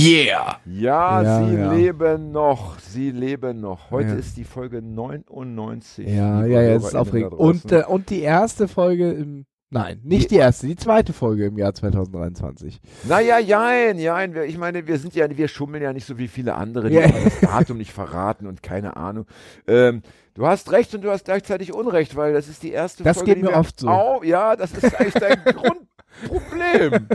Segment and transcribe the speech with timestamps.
[0.00, 0.58] Yeah!
[0.66, 1.72] Ja, Ja, sie ja.
[1.72, 2.78] leben noch.
[2.78, 3.90] Sie leben noch.
[3.90, 4.14] Heute Ja.
[4.16, 6.06] ist die Folge 99.
[6.08, 7.32] Ja, ja, ja, es ist aufregend.
[7.34, 11.58] Und, äh, und die erste Folge im, nein, nicht die erste, die zweite Folge im
[11.58, 12.80] Jahr 2023.
[13.08, 14.34] Naja, jein, jein.
[14.46, 17.04] Ich meine, wir sind ja, wir schummeln ja nicht so wie viele andere, die Ja.
[17.04, 19.26] aber das Datum nicht verraten und keine Ahnung.
[19.66, 20.02] Ähm,
[20.34, 23.34] du hast recht und du hast gleichzeitig Unrecht, weil das ist die erste Das Folge.
[23.34, 23.88] geht die mir oft so.
[23.88, 27.08] Au, ja, das ist eigentlich dein Grundproblem.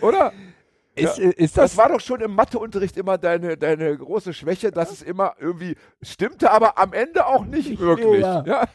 [0.00, 0.32] Oder?
[1.00, 1.24] Ist, Ja.
[1.24, 4.90] äh, ist Das das, war doch schon im Matheunterricht immer deine, deine große Schwäche, dass
[4.92, 8.20] es immer irgendwie stimmte, aber am Ende auch nicht wirklich.
[8.22, 8.44] Ja.
[8.46, 8.68] Ja.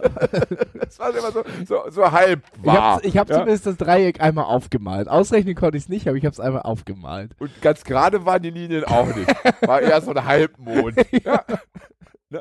[0.85, 2.99] Das war immer so, so, so halb ich habe wahr.
[3.03, 3.35] ich hab ja.
[3.37, 5.07] zumindest das Dreieck einmal aufgemalt.
[5.07, 7.31] Ausrechnen konnte ich es nicht, aber ich habe es einmal aufgemalt.
[7.39, 9.27] Und ganz gerade waren die Linien auch nicht.
[9.61, 10.95] War eher so ein Halbmond.
[11.23, 11.43] Ja.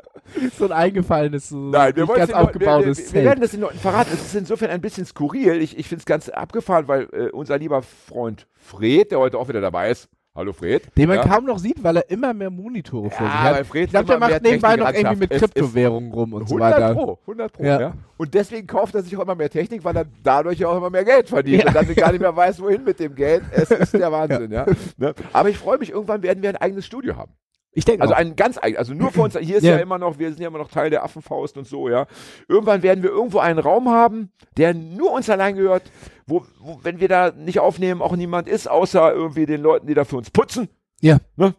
[0.57, 3.61] So ein eingefallenes, so Nein, wir ganz Leuten- wir, wir, aufgebautes wir werden das den
[3.61, 4.11] Leuten verraten.
[4.13, 5.61] Es ist insofern ein bisschen skurril.
[5.61, 9.47] Ich, ich finde es ganz abgefahren, weil äh, unser lieber Freund Fred, der heute auch
[9.47, 10.83] wieder dabei ist, hallo Fred.
[10.97, 11.23] Den man ja.
[11.27, 13.53] kaum noch sieht, weil er immer mehr Monitore vor Ja, sich hat.
[13.55, 16.81] weil Fred Ich glaube, der macht nebenbei noch irgendwie mit Kryptowährungen rum und so 100
[16.81, 16.93] weiter.
[16.93, 17.79] Pro, 100 Pro, Ja.
[17.79, 17.93] ja.
[18.17, 20.89] Und deswegen kauft er sich auch immer mehr Technik, weil er dadurch ja auch immer
[20.89, 21.69] mehr Geld verdient Ja.
[21.69, 23.43] und dann gar nicht mehr weiß, wohin mit dem Geld.
[23.51, 24.65] Es ist der Wahnsinn, ja.
[24.97, 25.13] Ne?
[25.31, 27.31] Aber ich freue mich, irgendwann werden wir ein eigenes Studio haben.
[27.77, 28.17] Ich denke Also auch.
[28.17, 29.73] ein ganz eigenes, also nur für uns, hier ist ja.
[29.75, 29.77] Ja.
[29.79, 32.07] immer noch, wir sind ja immer noch Teil der Affenfaust und so, ja.
[32.47, 35.83] Irgendwann werden wir irgendwo einen Raum haben, der nur uns allein gehört,
[36.25, 39.93] wo, wo wenn wir da nicht aufnehmen, auch niemand ist, außer irgendwie den Leuten, die
[39.93, 40.69] da für uns putzen.
[41.01, 41.17] Ja.
[41.35, 41.53] Ne?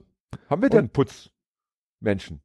[0.51, 2.41] Haben wir denn Putzmenschen?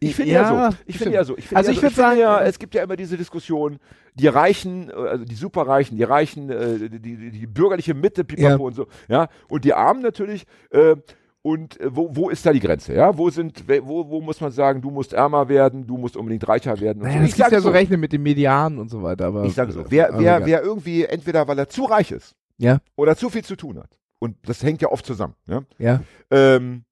[0.00, 0.76] Ich finde ja, Ja, so.
[0.86, 1.36] Ich finde ja so.
[1.38, 1.82] Ich finde Also ja ich so.
[1.82, 3.78] würd finde sagen, ja, äh, es gibt ja immer diese Diskussion,
[4.14, 8.48] die Reichen, äh, also die Superreichen, die Reichen, äh, die, die, die bürgerliche Mitte, Pipapo
[8.48, 8.56] Ja.
[8.58, 10.44] und so, ja, und die Armen natürlich.
[10.70, 10.96] Äh,
[11.42, 12.92] und äh, wo, wo ist da die Grenze?
[12.94, 16.46] Ja, wo sind, wo, wo muss man sagen, du musst ärmer werden, du musst unbedingt
[16.48, 17.02] reicher werden?
[17.02, 17.24] Und naja, so.
[17.26, 19.26] Ich sage ja so rechnen mit den Medianen und so weiter.
[19.26, 22.34] Aber ich sage so, wer, aber wer, wer irgendwie entweder weil er zu reich ist
[22.58, 22.78] Ja.
[22.96, 26.84] oder zu viel zu tun hat, und das hängt ja oft zusammen, ja, Ja, ähm,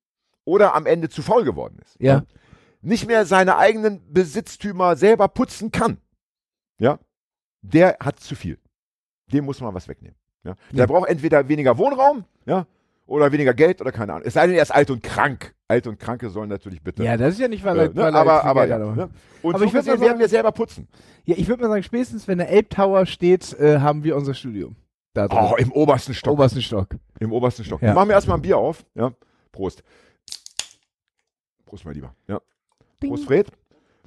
[0.44, 1.96] oder am Ende zu faul geworden ist.
[2.00, 2.24] ja.
[2.80, 5.98] nicht mehr seine eigenen Besitztümer selber putzen kann,
[6.80, 6.98] ja,
[7.60, 8.58] der hat zu viel.
[9.32, 10.16] Dem muss man was wegnehmen.
[10.44, 10.54] Ja.
[10.70, 10.86] Der Ja.
[10.86, 12.66] braucht entweder weniger Wohnraum, ja,
[13.08, 14.26] oder weniger Geld oder keine Ahnung.
[14.26, 15.54] Es sei denn, er ist alt und krank.
[15.70, 17.04] Alt und Kranke sollen natürlich bitte.
[17.04, 19.10] Ja, das ist ja nicht, weil äh, ne, weil er aber, aber, ja, ne?
[19.42, 20.88] Und Aber so ich würd gesehen mal werden sagen- wir selber putzen.
[21.26, 24.32] Ja, ich würde mal sagen, spätestens wenn der Elb Tower steht, äh, haben wir unser
[24.32, 24.72] Studio.
[25.12, 25.38] Da drin.
[25.40, 26.32] Oh, im obersten Stock.
[26.32, 26.88] Obersten Stock.
[27.20, 27.82] Im obersten Stock.
[27.82, 27.92] Ja.
[27.92, 28.84] Machen wir erstmal ein Bier auf.
[28.94, 29.12] Ja.
[29.52, 29.82] Prost.
[31.66, 32.14] Prost, mein Lieber.
[32.28, 32.40] Ja.
[33.00, 33.48] Prost, Fred.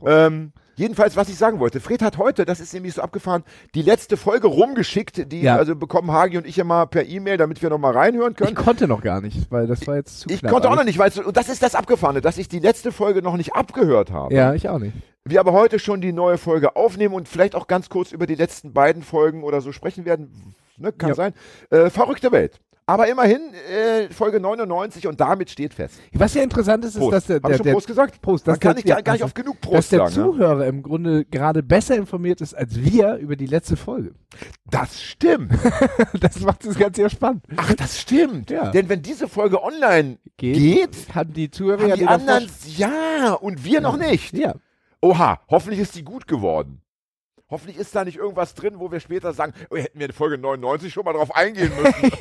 [0.06, 3.44] Ähm, jedenfalls, was ich sagen wollte, Fred hat heute, das ist nämlich so abgefahren,
[3.76, 5.58] die letzte Folge rumgeschickt, die Ja.
[5.58, 8.56] also bekommen Hagi und ich immer per E-Mail, damit wir nochmal reinhören Ich können.
[8.56, 11.12] konnte noch gar nicht, weil das war jetzt zu Ich konnte auch noch nicht, weil
[11.26, 14.34] und das ist das Abgefahrene, dass ich die letzte Folge noch nicht abgehört habe.
[14.34, 14.94] Ja, ich auch nicht.
[15.24, 18.34] Wir aber heute schon die neue Folge aufnehmen und vielleicht auch ganz kurz über die
[18.36, 20.56] letzten beiden Folgen oder so sprechen werden.
[20.78, 21.16] Ne, kann Ja.
[21.16, 21.34] sein.
[21.70, 22.60] Äh, verrückte Welt.
[22.92, 23.42] Aber immerhin
[23.72, 25.96] äh, Folge 99 und damit steht fest.
[26.14, 27.14] Was ja interessant ist, ist, Prost.
[27.14, 28.22] dass der, der, ich der Prost gesagt?
[28.22, 29.92] Prost, Man dass kann der- nicht, gar, ja, gar nicht also, oft genug dass Prost
[29.94, 30.16] der sagen.
[30.16, 30.22] ne?
[30.38, 34.14] Zuhörer im Grunde gerade besser informiert ist als wir über die letzte Folge.
[34.70, 35.54] Das stimmt.
[36.20, 37.44] Das macht das Ganze ja spannend.
[37.56, 38.50] Ach, das stimmt.
[38.52, 38.72] Ja.
[38.72, 42.50] Denn wenn diese Folge online Geht, geht, haben die Zuhörer haben ja die davor- anderen,
[42.78, 44.34] ja, und wir noch nicht.
[44.38, 44.54] Ja.
[45.02, 46.82] Oha, hoffentlich ist die gut geworden.
[47.52, 50.38] Hoffentlich ist da nicht irgendwas drin, wo wir später sagen, oh, hätten wir in Folge
[50.38, 52.12] 99 schon mal drauf eingehen müssen.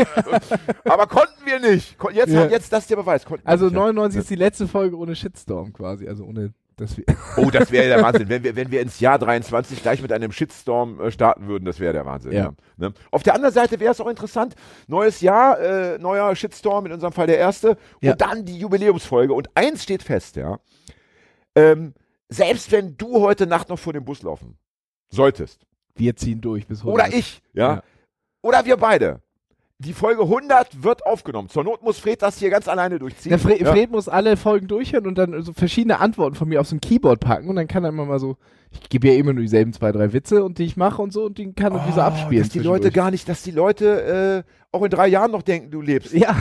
[0.84, 1.96] Aber konnten wir nicht.
[2.12, 2.46] Jetzt, Ja.
[2.48, 3.24] jetzt das ist der Beweis.
[3.24, 3.80] Konnten Also nicht, ja.
[3.80, 6.08] 99 ist die letzte Folge ohne Shitstorm quasi.
[6.08, 7.04] Also ohne, dass wir.
[7.36, 8.28] Oh, das wäre der Wahnsinn.
[8.28, 11.78] Wenn wir, wenn wir ins Jahr 23 gleich mit einem Shitstorm äh, starten würden, das
[11.78, 12.32] wäre der Wahnsinn.
[12.32, 12.38] Ja.
[12.46, 12.52] Ja.
[12.76, 12.92] Ne?
[13.12, 14.56] Auf der anderen Seite wäre es auch interessant,
[14.88, 18.12] neues Jahr, äh, neuer Shitstorm, in unserem Fall der erste, Ja.
[18.12, 19.32] und dann die Jubiläumsfolge.
[19.32, 20.58] Und eins steht fest, ja.
[21.54, 21.94] Ähm,
[22.28, 24.56] selbst wenn du heute Nacht noch vor dem Bus laufen
[25.10, 25.60] solltest,
[25.96, 26.92] Wir ziehen durch bis heute.
[26.94, 27.82] oder ich, ja, Ja.
[28.42, 29.20] oder wir beide,
[29.78, 31.48] die Folge 100 wird aufgenommen.
[31.48, 33.30] Zur Not muss Fred das hier ganz alleine durchziehen.
[33.30, 33.72] Der Fred, ja.
[33.72, 36.82] Fred muss alle Folgen durchhören und dann so verschiedene Antworten von mir auf so ein
[36.82, 38.36] Keyboard packen und dann kann er immer mal so,
[38.70, 41.24] ich gebe ja immer nur dieselben zwei, drei Witze und die ich mache und so
[41.24, 42.42] und die kann er wie so Oh, abspielen.
[42.42, 45.70] Dass die Leute gar nicht, dass die Leute äh, auch in drei Jahren noch denken,
[45.70, 46.12] du lebst.
[46.12, 46.36] Ja,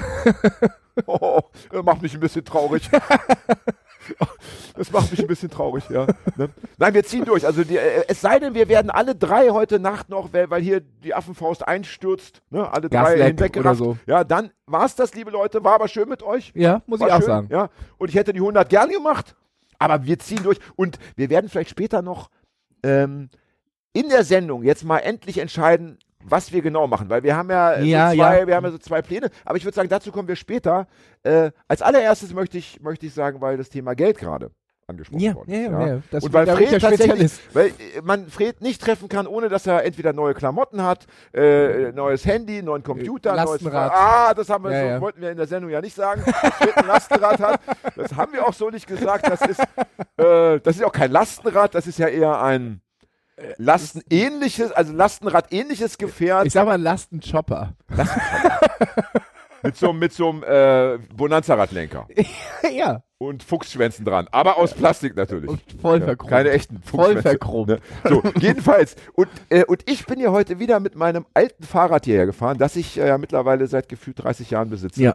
[1.06, 1.39] Oh,
[1.81, 2.89] macht mich ein bisschen traurig.
[4.75, 6.07] Das macht mich ein bisschen traurig, ja.
[6.38, 6.50] Ne?
[6.77, 7.45] Nein, wir ziehen durch.
[7.45, 10.61] Also die, äh, es sei denn, wir werden alle drei heute Nacht noch, weil, weil
[10.61, 12.71] hier die Affenfaust einstürzt, ne?
[12.71, 13.81] alle drei hinweggerafft.
[13.81, 13.97] oder so.
[14.06, 15.63] Ja, dann war's das, liebe Leute.
[15.63, 16.53] War aber schön mit euch.
[16.56, 17.50] ja, muss War ich auch schön, sagen.
[17.51, 17.69] Ja.
[17.97, 19.35] Und ich hätte die 100 gern gemacht.
[19.79, 20.59] Aber wir ziehen durch.
[20.75, 22.29] Und wir werden vielleicht später noch
[22.83, 23.29] ähm,
[23.94, 27.80] in der Sendung jetzt mal endlich entscheiden, was wir genau machen, weil wir haben ja,
[27.80, 28.48] Ja, so zwei, ja.
[28.48, 30.88] wir haben ja so zwei Pläne, aber ich würde sagen, dazu kommen wir später.
[31.24, 34.51] Äh, als allererstes möchte ich, möchte ich sagen, weil das Thema Geld gerade
[34.88, 35.71] angesprochen Ja, worden ja, ist.
[35.71, 36.01] ja, ja.
[36.12, 37.71] Das Und weil Fred tatsächlich, weil äh,
[38.04, 42.62] man Fred nicht treffen kann, ohne dass er entweder neue Klamotten hat, äh, neues Handy,
[42.63, 43.92] neuen Computer, neues Lastenrad.
[43.94, 45.01] Ah, das haben wir Ja, so, ja.
[45.01, 47.62] wollten wir in der Sendung ja nicht sagen, dass Fred ein Lastenrad hat.
[47.95, 49.27] Das haben wir auch so nicht gesagt.
[49.30, 49.60] Das ist,
[50.18, 52.81] äh, das ist auch kein Lastenrad, das ist ja eher ein
[53.57, 57.74] Lastenähnliches, also Lastenrad-ähnliches Gefährt Ich sag mal Lastenchopper.
[59.63, 62.07] mit so, mit so einem äh, Bonanza-Radlenker
[62.74, 63.03] ja.
[63.18, 65.50] und Fuchsschwänzen dran, aber aus Plastik natürlich.
[65.50, 66.30] Und voll Ja, verchromt.
[66.30, 67.21] keine echten Voll Fuchsschwänze.
[67.30, 67.68] verchromt.
[67.69, 67.80] Ne?
[68.07, 68.95] So, jedenfalls.
[69.13, 72.75] Und, äh, und ich bin ja heute wieder mit meinem alten Fahrrad hierher gefahren, das
[72.77, 75.01] ich äh, ja mittlerweile seit gefühlt 30 Jahren besitze.
[75.03, 75.13] Ja.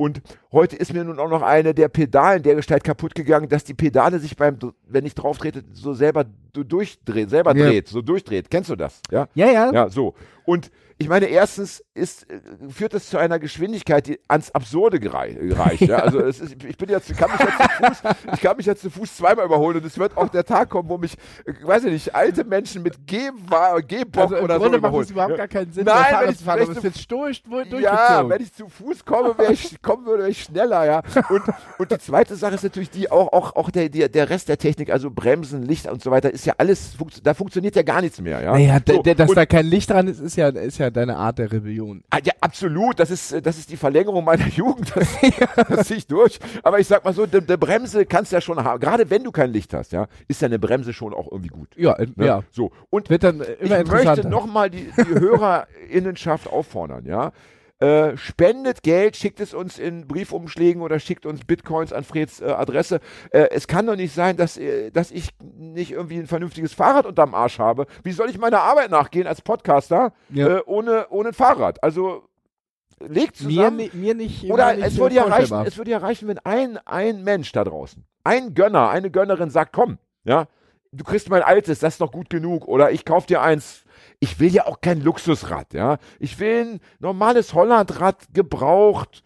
[0.00, 0.22] Und
[0.52, 3.74] heute ist mir nun auch noch eine der Pedalen der Gestalt kaputt gegangen, dass die
[3.74, 4.56] Pedale sich beim,
[4.86, 7.66] wenn ich drauf trete, so selber du- durchdreht, selber Ja.
[7.66, 8.48] dreht, so durchdreht.
[8.48, 9.00] Kennst du das?
[9.10, 9.26] Ja.
[9.34, 9.72] Ja, ja.
[9.72, 10.14] Ja, so.
[10.48, 12.40] Und ich meine, erstens ist, äh,
[12.70, 15.82] führt das zu einer Geschwindigkeit, die ans Absurde gerei reicht.
[15.82, 15.98] Ja.
[16.08, 18.02] Also es ist, ich bin jetzt, kann mich jetzt zu Fuß,
[18.34, 20.88] ich kann mich jetzt zu Fuß zweimal überholen und es wird auch der Tag kommen,
[20.88, 21.12] wo mich,
[21.44, 24.88] äh, weiß ich nicht, alte Menschen mit G-Wa- G-Bock Also im oder so Grunde macht
[24.88, 25.04] überholen.
[25.04, 25.36] es überhaupt ja.
[25.36, 27.42] gar keinen Sinn, Nein, wenn ich- fahren, wenn ich wird stoisch
[27.80, 31.02] Ja, wenn ich zu Fuß komme, wäre ich, kommen würde, wäre ich schneller, ja.
[31.28, 31.42] Und,
[31.78, 34.56] und die zweite Sache ist natürlich die, auch, auch, auch der, der, der Rest der
[34.56, 38.18] Technik, also Bremsen, Licht und so weiter, ist ja alles, da funktioniert ja gar nichts
[38.20, 38.52] mehr, ja.
[38.52, 41.38] naja, so, dass und- da kein Licht dran ist, ist ja, ist ja deine Art
[41.38, 42.02] der Rebellion.
[42.08, 42.98] Ah, ja, absolut.
[42.98, 44.90] Das ist, äh, das ist die Verlängerung meiner Jugend.
[44.96, 45.08] Das,
[45.68, 46.38] das ziehe ich durch.
[46.62, 48.80] Aber ich sag mal so, eine eine Bremse kannst du ja schon haben.
[48.80, 51.68] Gerade wenn du kein Licht hast, ja, ist ja eine Bremse schon auch irgendwie gut.
[51.76, 52.26] Ja, äh, Ne?
[52.26, 52.42] ja.
[52.50, 52.72] So.
[52.88, 57.32] Und Wird dann äh, ich immer möchte nochmal die, die Hörerinnenschaft auffordern, ja.
[57.80, 62.46] Äh, spendet Geld, schickt es uns in Briefumschlägen oder schickt uns Bitcoins an Freds äh,
[62.46, 62.98] Adresse.
[63.30, 67.06] Äh, es kann doch nicht sein, dass, äh, dass ich nicht irgendwie ein vernünftiges Fahrrad
[67.06, 67.86] unterm Arsch habe.
[68.02, 70.58] Wie soll ich meiner Arbeit nachgehen als Podcaster Ja.
[70.58, 71.80] äh, ohne, ohne ein Fahrrad?
[71.84, 72.24] Also
[72.98, 73.76] legt mir, zusammen.
[73.76, 74.50] ni- mir nicht.
[74.50, 77.62] Oder nicht es würde, ja reichen, es würde ja reichen, wenn ein, ein Mensch da
[77.62, 80.48] draußen, ein Gönner, eine Gönnerin sagt, komm, ja,
[80.90, 82.66] du kriegst mein altes, das ist doch gut genug.
[82.66, 83.84] Oder ich kauf dir eins.
[84.20, 85.98] Ich will ja auch kein Luxusrad, ja.
[86.18, 89.22] Ich will ein normales Hollandrad gebraucht,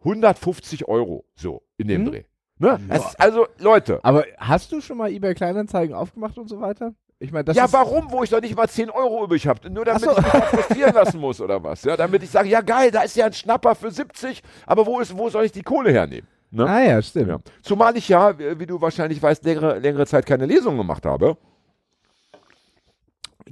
[0.00, 2.10] 150 Euro, so in dem Hm?
[2.12, 2.24] Dreh.
[2.58, 2.80] Ne?
[2.94, 4.00] Ist, also, Leute.
[4.02, 6.94] Aber hast du schon mal eBay Kleinanzeigen aufgemacht und so weiter?
[7.18, 9.70] Ich meine, das ja, warum, wo ich doch nicht mal 10 Euro übrig habe?
[9.70, 10.10] Nur damit so.
[10.10, 11.82] ich mich frustrieren lassen muss oder was?
[11.84, 15.00] Ja, damit ich sage, ja geil, da ist ja ein Schnapper für 70, aber wo,
[15.00, 16.28] ist, wo soll ich die Kohle hernehmen?
[16.50, 16.66] Ne?
[16.66, 17.28] Ah ja, stimmt.
[17.28, 17.38] Ja.
[17.62, 21.36] Zumal ich ja, wie wie du wahrscheinlich weißt, längere, längere Zeit keine Lesung gemacht habe.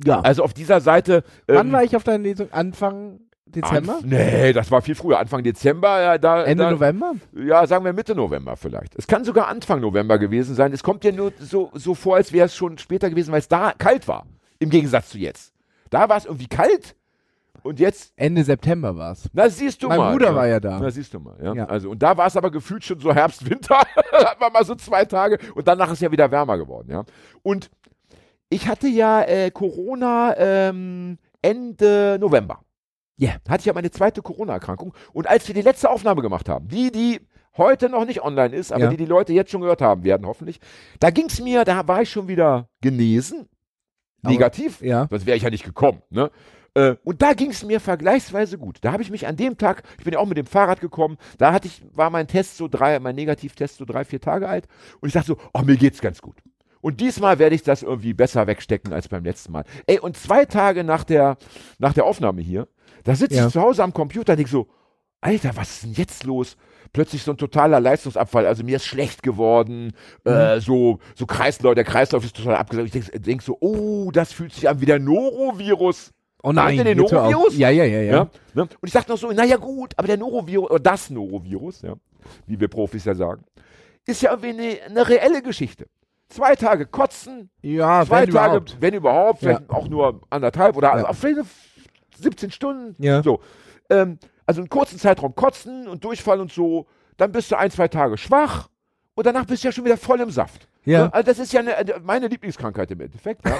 [0.04, 0.20] Ja.
[0.20, 1.24] Also auf dieser Seite.
[1.46, 2.52] Wann ähm, war ich auf deiner Lesung?
[2.52, 3.96] Anfang Dezember?
[3.96, 5.18] Anf nee, das war viel früher.
[5.18, 6.00] Anfang Dezember.
[6.00, 7.14] Ja, da, Ende da, November?
[7.32, 8.96] Ja, sagen wir Mitte November vielleicht.
[8.96, 10.72] Es kann sogar Anfang November gewesen sein.
[10.72, 13.48] Es kommt dir nur so, so vor, als wäre es schon später gewesen, weil es
[13.48, 14.26] da kalt war.
[14.58, 15.52] Im Gegensatz zu jetzt.
[15.90, 16.96] Da war es irgendwie kalt
[17.62, 19.28] und jetzt Ende September war es.
[19.32, 20.12] Na, siehst du Mein mal.
[20.12, 20.78] Bruder war ja da.
[20.80, 21.36] Na, siehst du mal.
[21.42, 21.54] Ja.
[21.54, 21.64] Ja.
[21.66, 23.80] Also, und da war es aber gefühlt schon so Herbst, Winter.
[24.12, 26.90] da hat man mal so zwei Tage und danach ist ja wieder wärmer geworden.
[26.90, 27.04] Ja.
[27.42, 27.70] Und
[28.54, 32.60] ich hatte ja äh, Corona ähm, Ende November.
[33.16, 33.32] Ja.
[33.48, 34.94] Hatte ich ja meine zweite Corona-Erkrankung.
[35.12, 37.20] Und als wir die letzte Aufnahme gemacht haben, die, die
[37.56, 38.90] heute noch nicht online ist, aber Ja.
[38.90, 40.58] die die Leute jetzt schon gehört haben werden, hoffentlich,
[40.98, 43.48] da ging es mir, da war ich schon wieder genesen.
[44.22, 44.80] Aber- Negativ.
[44.82, 45.06] Ja.
[45.10, 46.02] Sonst wäre ich ja nicht gekommen.
[46.10, 46.30] Ne?
[46.74, 48.78] Äh, und da ging es mir vergleichsweise gut.
[48.80, 51.18] Da habe ich mich an dem Tag, ich bin ja auch mit dem Fahrrad gekommen,
[51.38, 54.66] da hatte ich, war mein Test so drei, mein Negativtest so drei, vier Tage alt
[55.00, 56.36] und ich dachte so, oh, mir geht's ganz gut.
[56.84, 59.64] Und diesmal werde ich das irgendwie besser wegstecken als beim letzten Mal.
[59.86, 61.38] Ey, und zwei Tage nach der,
[61.78, 62.68] nach der Aufnahme hier,
[63.04, 63.46] da sitze Ja.
[63.46, 64.66] ich zu Hause am Computer und denke so,
[65.22, 66.58] Alter, was ist denn jetzt los?
[66.92, 68.44] Plötzlich so ein totaler Leistungsabfall.
[68.44, 69.94] Also mir ist schlecht geworden.
[70.24, 72.88] Äh, so, so Kreislauf, der Kreislauf ist total abgesagt.
[72.88, 76.12] Ich denke denk so, oh, das fühlt sich an wie der Norovirus.
[76.42, 76.98] Oh nein, den.
[76.98, 77.56] Norovirus?
[77.56, 78.12] Ja, ja, ja, ja.
[78.12, 78.30] Ja.
[78.52, 78.62] ne?
[78.62, 81.94] Und ich dachte noch so, naja gut, aber der Norovirus, oder das Norovirus, ja,
[82.46, 83.42] wie wir Profis ja sagen,
[84.04, 85.86] ist ja irgendwie eine, eine reelle Geschichte.
[86.34, 88.76] Zwei Tage kotzen, Ja, zwei wenn Tage, überhaupt.
[88.80, 89.48] wenn überhaupt, Ja.
[89.50, 91.04] vielleicht auch nur anderthalb oder Ja.
[91.06, 91.46] auf vielleicht
[92.16, 93.00] 17 Stunden.
[93.00, 93.22] Ja.
[93.22, 93.38] So.
[93.88, 96.86] Ähm, also einen kurzen Zeitraum kotzen und Durchfall und so,
[97.18, 98.68] dann bist du ein, zwei Tage schwach
[99.16, 100.66] und danach bist du ja schon wieder voll im Saft.
[100.86, 101.04] Ja.
[101.04, 101.14] Ne?
[101.14, 103.40] Also das ist ja eine, eine- meine Lieblingskrankheit im Endeffekt.
[103.46, 103.54] Ja.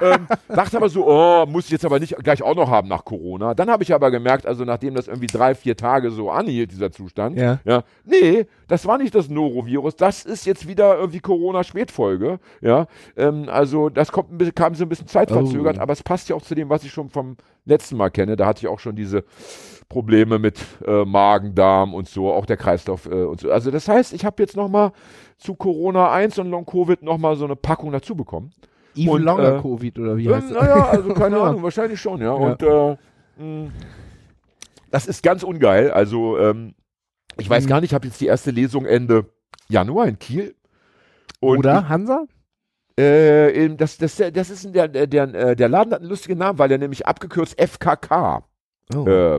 [0.14, 3.04] ähm, dachte aber so, oh, muss ich jetzt aber nicht gleich auch noch haben nach
[3.04, 3.54] Corona.
[3.54, 6.90] Dann habe ich aber gemerkt, also nachdem das irgendwie drei, vier Tage so anhielt, dieser
[6.90, 7.58] Zustand, Ja.
[7.64, 12.86] ja, nee, das war nicht das Norovirus, das ist jetzt wieder irgendwie Corona-Spätfolge, ja,
[13.16, 15.82] ähm, also das kommt bisschen, kam so ein bisschen zeitverzögert, Oh.
[15.82, 17.36] aber es passt ja auch zu dem, was ich schon vom
[17.66, 19.24] letzten Mal kenne, da hatte ich auch schon diese
[19.90, 23.88] Probleme mit äh, Magen, Darm und so, auch der Kreislauf äh, und so, also das
[23.88, 24.92] heißt, ich habe jetzt nochmal
[25.36, 28.52] zu Corona 1 und Long-Covid nochmal so eine Packung dazu bekommen.
[28.94, 30.62] Even Und, Longer äh, Covid oder wie Ja, heißt das?
[30.62, 31.42] naja, also keine Ja.
[31.44, 32.30] Ahnung, wahrscheinlich schon, ja.
[32.32, 32.96] Und äh,
[33.36, 33.70] mh,
[34.92, 35.90] das ist ganz ungeil.
[35.90, 36.74] Also ähm,
[37.36, 37.68] ich weiß Mhm.
[37.68, 39.26] gar nicht, ich habe jetzt die erste Lesung Ende
[39.68, 40.54] Januar in Kiel.
[41.40, 42.26] Und Oder Hansa?
[42.98, 46.70] Äh, das, das, das ist der, der, der, der Laden hat einen lustigen Namen, weil
[46.70, 48.44] er nämlich abgekürzt FKK
[48.94, 49.06] Oh.
[49.06, 49.38] äh,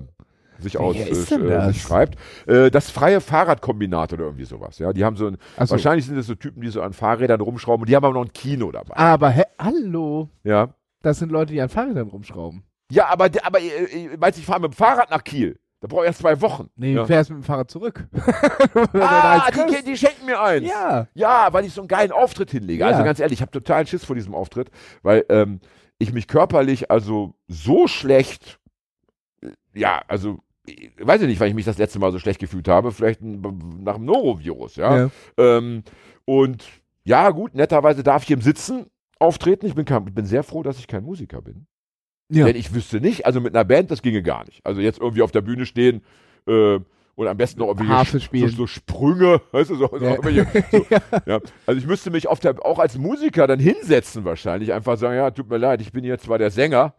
[0.61, 2.17] sich aus äh, äh, schreibt.
[2.47, 4.79] Äh, das freie Fahrradkombinat oder irgendwie sowas.
[4.79, 5.71] Ja, die haben so ein, so.
[5.71, 8.25] wahrscheinlich sind das so Typen, die so an Fahrrädern rumschrauben und die haben aber noch
[8.25, 8.95] ein Kino dabei.
[8.95, 10.73] Aber hä, hallo, Ja.
[11.01, 12.63] das sind Leute, die an Fahrrädern rumschrauben.
[12.91, 15.57] Ja, aber, aber äh, äh, meinst du, ich fahre mit dem Fahrrad nach Kiel?
[15.81, 16.69] Da brauche ich erst zwei Wochen.
[16.75, 17.01] Nee, ja.
[17.01, 18.07] du fährst mit dem Fahrrad zurück.
[18.93, 20.67] Ah, die, die schenken mir eins.
[20.67, 21.07] Ja.
[21.13, 22.81] Ja, weil ich so einen geilen Auftritt hinlege.
[22.81, 22.87] Ja.
[22.87, 24.69] Also ganz ehrlich, ich habe totalen Schiss vor diesem Auftritt,
[25.01, 25.59] weil ähm,
[25.97, 28.59] ich mich körperlich also so schlecht,
[29.41, 30.39] äh, ja, also
[30.71, 33.21] ich weiß ich nicht, weil ich mich das letzte Mal so schlecht gefühlt habe, vielleicht
[33.21, 34.97] nach dem Norovirus, ja.
[35.05, 35.09] Ja.
[35.37, 35.83] Ähm,
[36.25, 36.65] und
[37.03, 38.85] ja, gut, netterweise darf ich im Sitzen
[39.19, 39.65] auftreten.
[39.65, 41.67] Ich bin, bin sehr froh, dass ich kein Musiker bin.
[42.29, 42.45] Ja.
[42.45, 44.65] Denn ich wüsste nicht, also mit einer Band, das ginge gar nicht.
[44.65, 46.01] Also jetzt irgendwie auf der Bühne stehen
[46.47, 46.79] äh,
[47.15, 50.15] und am besten noch irgendwie so, so Sprünge, weißt du, so, Ja.
[50.21, 50.29] so
[51.25, 51.39] ja.
[51.65, 55.29] Also ich müsste mich auf der, auch als Musiker dann hinsetzen wahrscheinlich, einfach sagen, ja,
[55.31, 56.93] tut mir leid, ich bin jetzt zwar der Sänger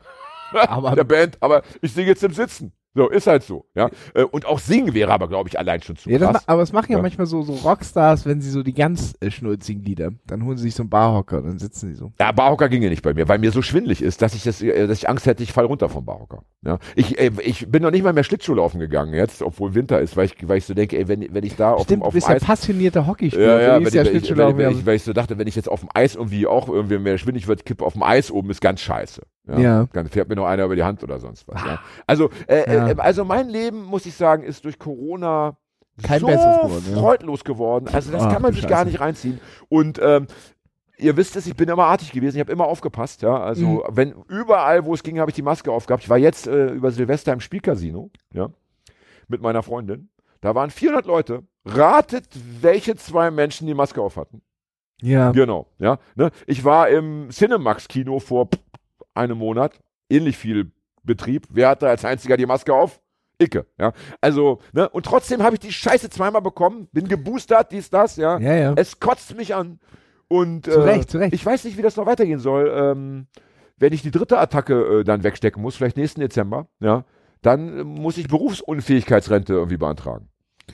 [0.52, 2.72] Aber- der Band, aber ich singe jetzt im Sitzen.
[2.94, 3.88] So, ist halt so, ja.
[4.14, 6.42] Äh, Und auch singen wäre aber, glaube ich, allein schon zu Ja, das, krass.
[6.46, 7.02] ma- aber es machen ja, Ja.
[7.02, 10.64] manchmal so, so Rockstars, wenn sie so die ganz äh, schnulzigen Lieder, dann holen sie
[10.64, 12.12] sich so einen Barhocker und dann sitzen sie so.
[12.20, 14.86] Ja, Barhocker ginge nicht bei mir, weil mir so schwindlig ist, dass ich das, äh,
[14.86, 16.42] dass ich Angst hätte, ich fall runter vom Barhocker.
[16.64, 16.78] Ja.
[16.94, 20.26] Ich, äh, ich bin noch nicht mal mehr Schlittschuhlaufen gegangen jetzt, obwohl Winter ist, weil
[20.26, 22.14] ich, weil ich so denke, ey, wenn, wenn ich da auf, Stimmt, dem, auf du
[22.14, 23.44] bist dem ja Eis passionierter Hockeyspieler.
[23.44, 24.78] Ja, ja, du wenn ja ich, wenn, ich, Schlittschuhlaufen, wenn, ja.
[24.78, 27.18] ich, weil ich so dachte, wenn ich jetzt auf dem Eis irgendwie auch irgendwie mehr
[27.18, 29.22] schwindig wird, kippe auf dem Eis oben, ist ganz scheiße.
[29.48, 29.58] Ja.
[29.58, 29.88] Ja.
[29.92, 31.60] Dann fährt mir noch einer über die Hand oder sonst was.
[31.64, 31.80] Ja.
[32.06, 32.88] Also, äh, Ja.
[32.90, 35.56] äh, also mein Leben, muss ich sagen, ist durch Corona
[36.00, 37.00] Kein so besseres geworden, ja.
[37.00, 37.88] freudlos geworden.
[37.92, 39.40] Also das Ach, kann man sich gar nicht reinziehen.
[39.68, 40.28] Und ähm,
[40.98, 43.22] ihr wisst es, ich bin immer artig gewesen, ich habe immer aufgepasst.
[43.22, 43.82] Ja, also Mhm.
[43.90, 46.02] wenn überall, wo es ging, habe ich die Maske aufgehabt.
[46.04, 48.50] Ich war jetzt äh, über Silvester im Spielcasino, ja,
[49.28, 50.08] mit meiner Freundin.
[50.40, 51.42] Da waren 400 Leute.
[51.64, 52.26] Ratet,
[52.60, 54.42] welche zwei Menschen die Maske auf hatten.
[55.00, 55.30] ja.
[55.32, 55.98] Genau, ja.
[56.16, 56.30] Ne?
[56.46, 58.48] Ich war im Cinemax-Kino vor
[59.14, 59.78] einem Monat,
[60.10, 60.72] ähnlich viel
[61.04, 61.46] Betrieb.
[61.50, 63.00] Wer hatte als einziger die Maske auf?
[63.40, 63.92] Icke, ja.
[64.20, 68.38] Also, ne, und trotzdem habe ich die Scheiße zweimal bekommen, bin geboostert, dies, das, ja.
[68.38, 68.72] ja, ja.
[68.76, 69.78] Es kotzt mich an.
[70.32, 71.34] Und Zu äh, Recht, zu Recht.
[71.34, 72.70] ich weiß nicht, wie das noch weitergehen soll.
[72.74, 73.26] Ähm,
[73.78, 77.04] wenn ich die dritte Attacke äh, dann wegstecken muss, vielleicht nächsten Dezember, ja,
[77.42, 80.28] dann äh, muss ich Berufsunfähigkeitsrente irgendwie beantragen.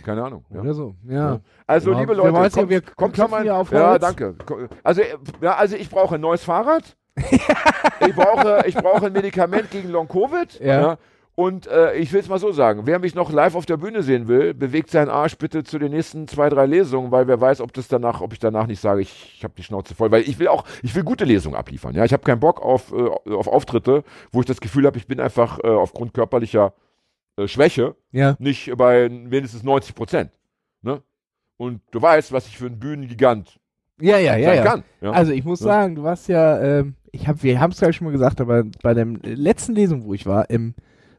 [0.05, 0.45] Keine Ahnung.
[0.51, 0.61] Ja.
[0.61, 1.15] Oder so, ja.
[1.35, 1.41] Ja.
[1.67, 4.01] Also, Ja, liebe wir Leute, ja- kommt, wir kommt mein, hier auf Ja, Holz.
[4.01, 4.35] danke.
[4.47, 5.03] Ko- Also,
[5.41, 6.97] ja, also ich brauche ein neues Fahrrad.
[7.31, 10.61] ich, brauche, ich brauche ein Medikament gegen Long-Covid.
[10.61, 10.99] Ja.
[11.39, 14.03] Und äh, ich will es mal so sagen, wer mich noch live auf der Bühne
[14.03, 17.61] sehen will, bewegt seinen Arsch bitte zu den nächsten zwei, drei Lesungen, weil wer weiß,
[17.61, 20.23] ob das danach, ob ich danach nicht sage, ich, ich habe die Schnauze voll, weil
[20.23, 21.95] ich will auch, ich will gute Lesungen abliefern.
[21.95, 24.03] Ja, ich habe keinen Bock auf, äh, auf Auftritte,
[24.33, 26.73] wo ich das Gefühl habe, ich bin einfach äh, aufgrund körperlicher
[27.37, 28.35] äh, Schwäche Ja.
[28.41, 30.33] nicht bei mindestens 90 Prozent.
[30.83, 31.03] Ne?
[31.57, 33.61] Und du weißt, was ich für ein Bühnengigant
[34.01, 34.83] Ja, ja, ja, kann.
[35.01, 35.13] Ja?
[35.13, 35.67] Also ich muss Ja.
[35.67, 38.65] sagen, du warst ja, ähm, ich hab, wir haben es gleich schon mal gesagt, aber
[38.83, 40.75] bei der letzten Lesung, wo ich war, im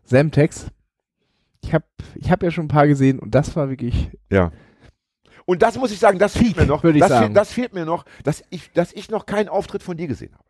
[0.10, 0.68] Semtex,
[1.62, 1.86] ich habe
[2.16, 4.52] ich hab ja schon ein paar gesehen und das war wirklich, ja.
[5.46, 6.84] Und das muss ich sagen, das fehlt mir noch.
[6.84, 7.26] würde ich das, sagen.
[7.28, 10.34] Fehlt, das fehlt mir noch, dass ich, dass ich noch keinen Auftritt von dir gesehen
[10.34, 10.44] habe.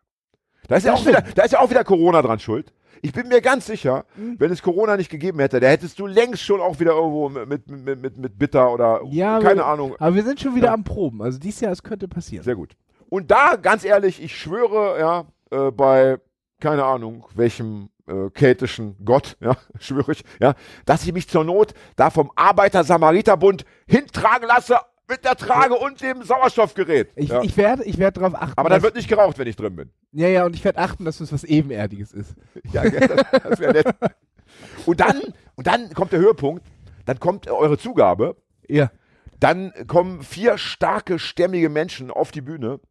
[0.68, 2.74] Da ist, ja auch wieder, da ist ja auch wieder Corona dran schuld.
[3.02, 4.36] Ich bin mir ganz sicher, Mhm.
[4.40, 7.48] wenn es Corona nicht gegeben hätte, da hättest du längst schon auch wieder irgendwo mit,
[7.48, 9.96] mit, mit, mit, mit Bitter oder Ja, keine aber- Ahnung.
[10.00, 10.74] aber wir sind schon wieder Ja.
[10.74, 12.44] am Proben, also dieses Jahr, es könnte passieren.
[12.44, 12.74] Sehr gut.
[13.08, 16.18] Und da, ganz ehrlich, ich schwöre, ja, äh, bei,
[16.60, 21.74] keine Ahnung, welchem äh, keltischen Gott, ja, schwöre ich, ja, dass ich mich zur Not
[21.96, 27.12] da vom Arbeiter-Samariter-Bund hintragen lasse mit der Trage und dem Sauerstoffgerät.
[27.16, 27.42] Ich, ja.
[27.42, 29.90] ich werde ich werd darauf achten, Aber dann wird nicht geraucht, wenn ich drin bin.
[30.12, 32.36] ja, ja, und ich werde achten, dass es was Ebenerdiges ist.
[32.72, 33.88] Ja, gell, das, das wäre nett.
[34.86, 35.22] Und dann,
[35.56, 36.64] und dann kommt der Höhepunkt,
[37.06, 38.36] dann kommt eure Zugabe,
[38.68, 38.92] Ja.
[39.40, 42.82] Dann kommen vier starke, stämmige Menschen auf die Bühne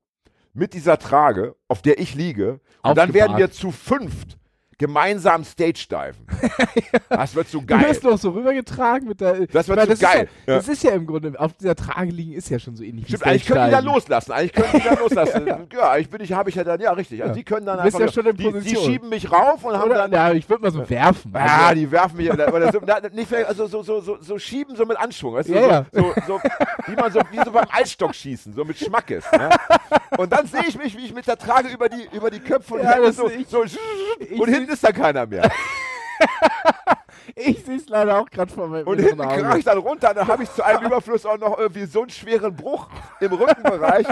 [0.55, 2.61] mit dieser Trage, auf der ich liege.
[2.83, 4.38] Und dann werden wir zu fünft
[4.79, 6.27] gemeinsam Stage diven.
[7.09, 7.81] Das wird so Du geil.
[7.89, 9.47] wirst noch so rübergetragen mit der.
[9.49, 10.29] Das wird weil so ist geil.
[10.47, 10.59] Ja, Ja.
[10.59, 13.23] Das ist ja im Grunde, auf dieser Trage liegen ist ja schon so ähnlich Stimmt,
[13.23, 13.95] wie eigentlich können die Stage-Diven.
[13.95, 14.33] loslassen.
[14.33, 15.47] Eigentlich können die dann loslassen.
[15.73, 17.21] ja, ich bin ich, habe ich ja dann, ja richtig.
[17.23, 17.35] Also Ja.
[17.37, 18.85] die können dann Du bist einfach, ja schon in die, die Position.
[18.85, 21.33] schieben mich rauf und haben Oder, dann, ja, ich würde mal so werfen.
[21.35, 24.85] Ja, Also, die werfen mich so, na, nicht, also so, so, so, so schieben, so
[24.87, 25.55] mit Anschwung, weißt du?
[25.55, 25.87] Ja, ja.
[25.93, 26.41] so, so,
[26.87, 29.25] wie man so, wie so beim Altstock schießen, so mit Schmackes.
[29.33, 29.51] Ja?
[30.19, 32.75] Und dann sehe ich mich, wie ich mit der Trage über die, über die Köpfe
[32.75, 35.51] und Ja, das- so, so und hinten ist da keiner mehr.
[37.37, 40.27] ich sehe es leider auch gerade vor meinem Und hinten krach ich dann runter, dann
[40.27, 42.89] habe ich zu einem Überfluss auch noch irgendwie so einen schweren Bruch
[43.21, 44.07] im Rückenbereich,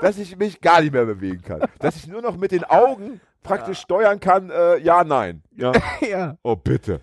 [0.00, 1.62] dass ich mich gar nicht mehr bewegen kann.
[1.78, 5.42] Dass ich nur noch mit den Augen praktisch steuern kann, äh, ja, nein.
[5.56, 5.72] Ja.
[6.08, 6.36] ja.
[6.42, 7.00] Oh, bitte.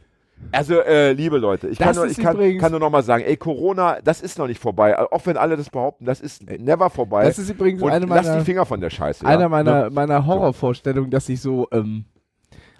[0.51, 3.37] Also, äh, liebe Leute, ich, kann nur, ich kann, kann nur noch mal sagen, ey,
[3.37, 4.97] Corona, das ist noch nicht vorbei.
[4.97, 7.25] Auch wenn alle das behaupten, das ist never vorbei.
[7.25, 9.23] Das ist übrigens Und eine lass meiner, die Finger von der Scheiße.
[9.23, 9.49] einer ja?
[9.49, 9.89] meiner, Ne?
[9.91, 12.05] meiner Horrorvorstellungen, dass ich so ähm,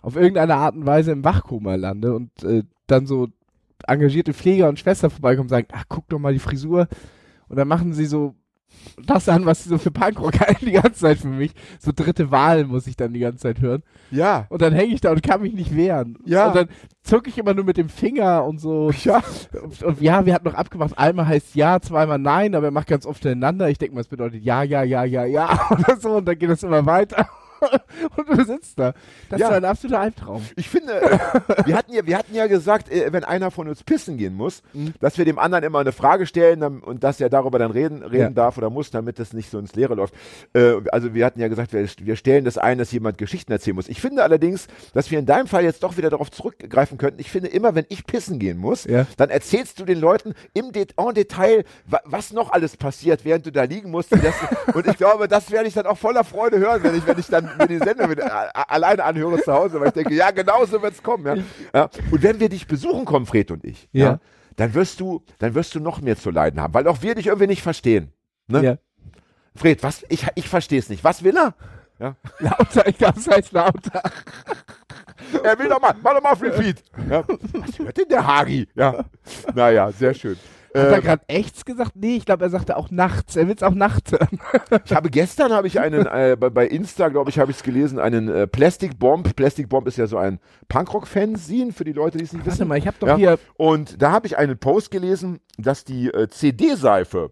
[0.02, 3.28] auf irgendeine Art und Weise im Wachkoma lande und äh, dann so
[3.88, 6.88] engagierte Pfleger und Schwestern vorbeikommen und sagen, ach, guck doch mal die Frisur.
[7.48, 8.36] Und dann machen sie so
[9.06, 11.52] das an, was sie so für Punkrock halten die ganze Zeit für mich.
[11.80, 13.84] So dritte Wahl muss ich dann die ganze Zeit hören.
[14.12, 14.46] Ja.
[14.50, 16.18] Und dann hänge ich da und kann mich nicht wehren.
[16.26, 16.48] Ja.
[16.48, 16.70] Und dann
[17.04, 18.92] zucke ich immer nur mit dem Finger und so.
[19.04, 19.22] Ja.
[19.62, 22.88] Und, und ja, wir hatten noch abgemacht, einmal heißt ja, zweimal nein, aber er macht
[22.88, 23.70] ganz oft hintereinander.
[23.70, 26.50] Ich denke mal, es bedeutet ja, ja, ja, ja, ja oder so und dann geht
[26.50, 27.28] das immer weiter.
[28.18, 28.94] und du sitzt da.
[29.30, 29.48] Das Ja.
[29.50, 30.42] ist ein absoluter Albtraum.
[30.56, 31.20] Ich finde, äh,
[31.66, 34.62] wir hatten ja, wir hatten ja gesagt, äh, wenn einer von uns pissen gehen muss,
[34.74, 34.94] Mhm.
[35.00, 38.22] dass wir dem anderen immer eine Frage stellen und dass er darüber dann reden, reden
[38.22, 38.30] Ja.
[38.30, 40.14] darf oder muss, damit das nicht so ins Leere läuft.
[40.54, 43.76] Äh, also wir hatten ja gesagt, wir, wir stellen das ein, dass jemand Geschichten erzählen
[43.76, 43.90] muss.
[43.90, 47.20] Ich finde allerdings, dass wir in deinem Fall jetzt doch wieder darauf zurückgreifen könnten.
[47.20, 49.06] Ich finde immer, wenn ich pissen gehen muss, Ja.
[49.18, 53.46] dann erzählst du den Leuten im Det en Detail, wa was noch alles passiert, während
[53.46, 54.12] du da liegen musst.
[54.74, 57.28] Und ich glaube, das werde ich dann auch voller Freude hören, wenn ich, wenn ich
[57.28, 60.66] dann mir die Sendung mit, a- alleine anhöre zu Hause, weil ich denke, ja, genau
[60.66, 61.26] so wird es kommen.
[61.26, 61.44] Ja.
[61.74, 61.90] Ja.
[62.12, 64.06] Und wenn wir dich besuchen kommen, Fred und ich, ja.
[64.06, 64.20] Ja.
[64.56, 67.28] dann wirst du, dann wirst du noch mehr zu leiden haben, weil auch wir dich
[67.28, 68.12] irgendwie nicht verstehen.
[68.48, 68.64] Ne?
[68.64, 68.78] Ja.
[69.56, 70.06] Fred, was?
[70.10, 71.04] Ich, ich verstehe es nicht.
[71.04, 71.54] Was will er?
[72.00, 72.16] Ja.
[72.40, 74.02] Lauter, ich glaube, es heißt lauter.
[75.44, 76.84] Er will doch mal, mach doch mal auf Repeat.
[77.10, 77.24] Ja.
[77.54, 78.68] Was hört denn der Hagi?
[78.76, 79.06] Ja.
[79.54, 80.38] Naja, sehr schön.
[80.74, 81.92] Hat er Äh, gerade echts gesagt?
[81.96, 83.36] Nee, ich glaube, er sagte auch nachts.
[83.36, 84.40] Er will es auch nachts hören.
[84.86, 87.64] ich habe gestern habe ich einen äh, bei, bei Insta, glaube ich, habe ich es
[87.64, 89.36] gelesen, einen äh, Plastic Bomb.
[89.36, 92.68] Plastic Bomb ist ja so ein Punkrock-Fanzine für die Leute, die es nicht Warte wissen.
[92.68, 93.16] mal, ich habe doch Ja.
[93.18, 93.40] hier.
[93.58, 97.32] Und da habe ich einen Post gelesen, dass die äh, CD-Seife,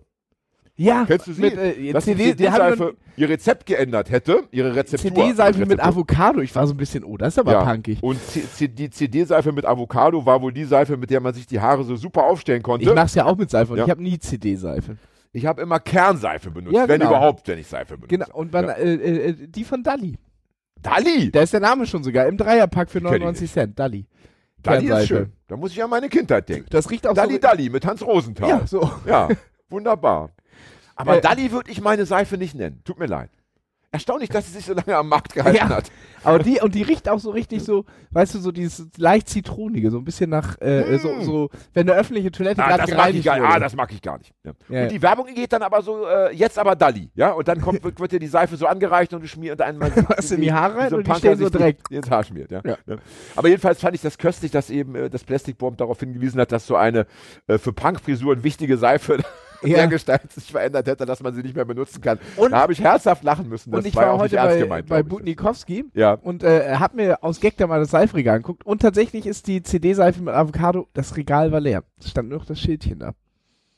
[0.79, 1.41] Ja, kennst du sie?
[1.41, 5.13] Mit, äh, dass CD, die CD-Seife ihr Rezept geändert hätte, ihre Rezeptur.
[5.13, 5.79] CD-Seife mit.
[5.81, 6.39] Avocado.
[6.39, 7.65] Ich war so ein bisschen, oh, das ist aber Ja.
[7.65, 8.01] punkig.
[8.01, 11.45] Und C C die CD-Seife mit Avocado war wohl die Seife, mit der man sich
[11.45, 12.85] die Haare so super aufstellen konnte.
[12.87, 13.85] Ich mach's ja auch mit Seife und Ja.
[13.85, 14.95] ich habe nie CD-Seife.
[15.33, 17.11] Ich habe immer Kernseife benutzt, Ja, wenn genau.
[17.11, 18.07] überhaupt, wenn ich Seife benutze.
[18.17, 20.17] Genau, und man, äh, äh, äh, die von Dalli.
[20.81, 21.29] Dalli!
[21.29, 23.53] Da ist der Name schon sogar im Dreierpack für Kenn ich 99 nicht.
[23.53, 23.77] Cent.
[23.77, 24.05] Dalli.
[24.63, 25.33] Dalli ist schön.
[25.47, 26.67] Da muss ich an meine Kindheit denken.
[26.69, 27.39] Das riecht auch Dalli so.
[27.39, 28.49] Dalli mit Hans Rosenthal.
[28.49, 28.89] Ja, so.
[29.05, 29.27] Ja,
[29.69, 30.29] wunderbar.
[30.99, 32.81] Aber Äh, Dalli würde ich meine Seife nicht nennen.
[32.83, 33.29] Tut mir leid.
[33.91, 35.67] Erstaunlich, dass sie sich so lange am Markt gehalten Ja.
[35.69, 35.91] hat.
[36.23, 39.89] Aber die, und die riecht auch so richtig so, weißt du, so dieses leicht zitronige,
[39.89, 43.09] so ein bisschen nach, äh, so, so, wenn eine öffentliche Toilette Ah, gerade das mag
[43.15, 43.47] ich gereinigt gar, wurde.
[43.47, 44.31] ah, das mag ich gar nicht.
[44.43, 44.51] Ja.
[44.69, 47.31] Ja, und die Werbung geht dann aber so, äh, jetzt aber Dalli, ja?
[47.31, 50.29] Und dann kommt, wird, wird dir die Seife so angereicht und du schmierst einmal Was
[50.29, 51.89] in die Haare rein so und die stehen so direkt.
[51.89, 52.61] ins Haar schmiert, ja.
[52.63, 52.77] Ja.
[52.85, 52.97] Ja.
[53.35, 56.51] Aber jedenfalls fand ich das köstlich, dass eben äh, das Plastic Bomb darauf hingewiesen hat,
[56.51, 57.07] dass so eine
[57.47, 59.17] äh, für Punkfrisuren wichtige Seife
[59.61, 59.77] Ja.
[59.77, 62.19] der Gestalt sich verändert hätte, dass man sie nicht mehr benutzen kann.
[62.37, 63.71] Und- da habe ich herzhaft lachen müssen.
[63.71, 64.87] Das und ich war, war, auch heute nicht ernst bei, gemeint.
[64.89, 65.05] bei ich.
[65.07, 66.13] Butnikowski Ja.
[66.13, 69.61] und äh, hab mir aus Gag da mal das Seifregal angeguckt und tatsächlich ist die
[69.63, 71.83] CD-Seife mit Avocado, das Regal war leer.
[71.99, 73.13] Es stand nur noch das Schildchen da.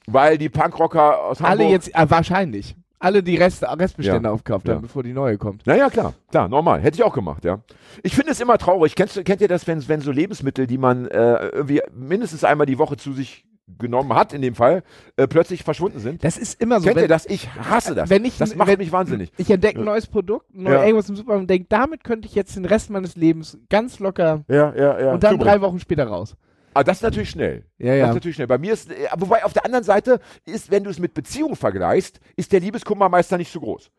[0.07, 1.59] Weil die Punkrocker aus Hamburg...
[1.59, 4.33] Alle jetzt, äh, wahrscheinlich, alle die Reste, Restbestände Ja.
[4.33, 4.75] aufgekauft Ja.
[4.75, 5.65] haben, bevor die neue kommt.
[5.65, 6.81] Naja, klar, klar, normal.
[6.81, 7.59] Hätte ich auch gemacht, ja.
[8.03, 8.95] Ich finde es immer traurig.
[8.95, 12.77] Kennst, kennt ihr das, wenn, wenn so Lebensmittel, die man äh, irgendwie mindestens einmal die
[12.79, 13.45] Woche zu sich
[13.79, 14.83] genommen hat, in dem Fall,
[15.17, 16.23] äh, plötzlich verschwunden sind?
[16.23, 16.85] Das ist immer so.
[16.85, 17.25] Kennt wenn, ihr das?
[17.25, 18.09] Ich hasse das.
[18.09, 19.31] wenn ich- das macht wenn- mich wahnsinnig.
[19.37, 20.83] Ich entdecke ein neues Produkt, neu Ja.
[20.83, 24.43] irgendwas im Supermarkt und denke, damit könnte ich jetzt den Rest meines Lebens ganz locker
[24.47, 25.13] Ja, ja, ja.
[25.13, 25.45] und dann Super.
[25.45, 26.35] drei Wochen später raus.
[26.73, 27.65] Ah, das ist natürlich schnell.
[27.79, 28.07] Ja, Das ja.
[28.09, 28.47] ist natürlich schnell.
[28.47, 31.57] Bei mir ist, äh, wobei auf der anderen Seite ist, wenn du es mit Beziehung
[31.57, 33.91] vergleichst, ist der Liebeskummermeister nicht so groß.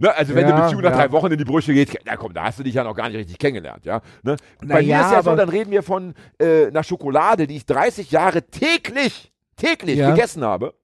[0.00, 0.96] Ne, also wenn Ja, eine Beziehung nach ja.
[0.96, 3.08] drei Wochen in die Brüche geht, na komm, da hast du dich ja noch gar
[3.08, 4.00] nicht richtig kennengelernt, ja.
[4.22, 4.36] Ne?
[4.60, 8.10] Bei mir ist ja so, dann reden wir von äh, einer Schokolade, die ich 30
[8.10, 10.74] Jahre täglich, täglich gegessen habe.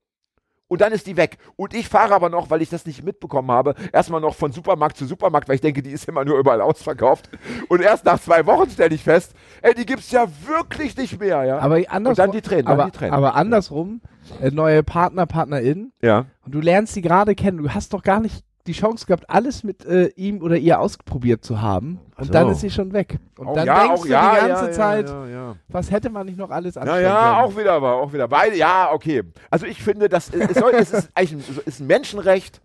[0.68, 1.38] Und dann ist die weg.
[1.54, 4.96] Und ich fahre aber noch, weil ich das nicht mitbekommen habe, erstmal noch von Supermarkt
[4.96, 7.30] zu Supermarkt, weil ich denke, die ist immer nur überall ausverkauft.
[7.68, 11.44] Und erst nach zwei Wochen stelle ich fest, ey, die gibt's ja wirklich nicht mehr,
[11.44, 11.58] ja.
[11.60, 13.14] Aber andersrum, Und dann die Tränen, dann aber, die Tränen.
[13.14, 14.00] aber andersrum,
[14.42, 16.26] äh, neue Partner, Partnerin ja.
[16.44, 17.58] und du lernst sie gerade kennen.
[17.58, 21.44] Du hast doch gar nicht die Chance gehabt, alles mit äh, ihm oder ihr ausprobiert
[21.44, 22.00] zu haben.
[22.16, 22.32] Und so.
[22.32, 23.18] dann ist sie schon weg.
[23.38, 25.90] Und Oh, dann ja, denkst auch, du ja, die ganze ja, Zeit, Ja, ja, was
[25.90, 26.82] hätte man nicht noch alles ja.
[26.82, 27.44] anstellen ja, können?
[27.52, 28.28] auch wieder, war auch wieder.
[28.28, 29.22] Beide, ja, okay.
[29.50, 32.60] Also ich finde, das es, soll, es ist eigentlich ein, ist ein Menschenrecht,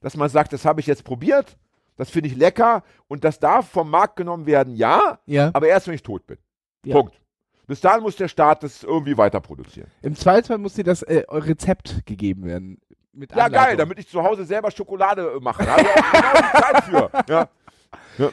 [0.00, 1.56] dass man sagt, das habe ich jetzt probiert,
[1.96, 5.50] das finde ich lecker und das darf vom Markt genommen werden, ja, Ja.
[5.52, 6.38] aber erst, wenn ich tot bin.
[6.84, 6.96] Ja.
[6.96, 7.20] Punkt.
[7.66, 9.86] Bis dahin muss der Staat das irgendwie weiter produzieren.
[10.02, 12.80] Im Zweifelsfall muss dir das äh, Rezept gegeben werden.
[13.12, 13.66] Mit Ja, Anleitung.
[13.66, 15.64] geil, damit ich zu Hause selber Schokolade äh, mache.
[15.64, 17.10] Da habe ich auch genau die Zeit für.
[17.32, 17.48] Ja.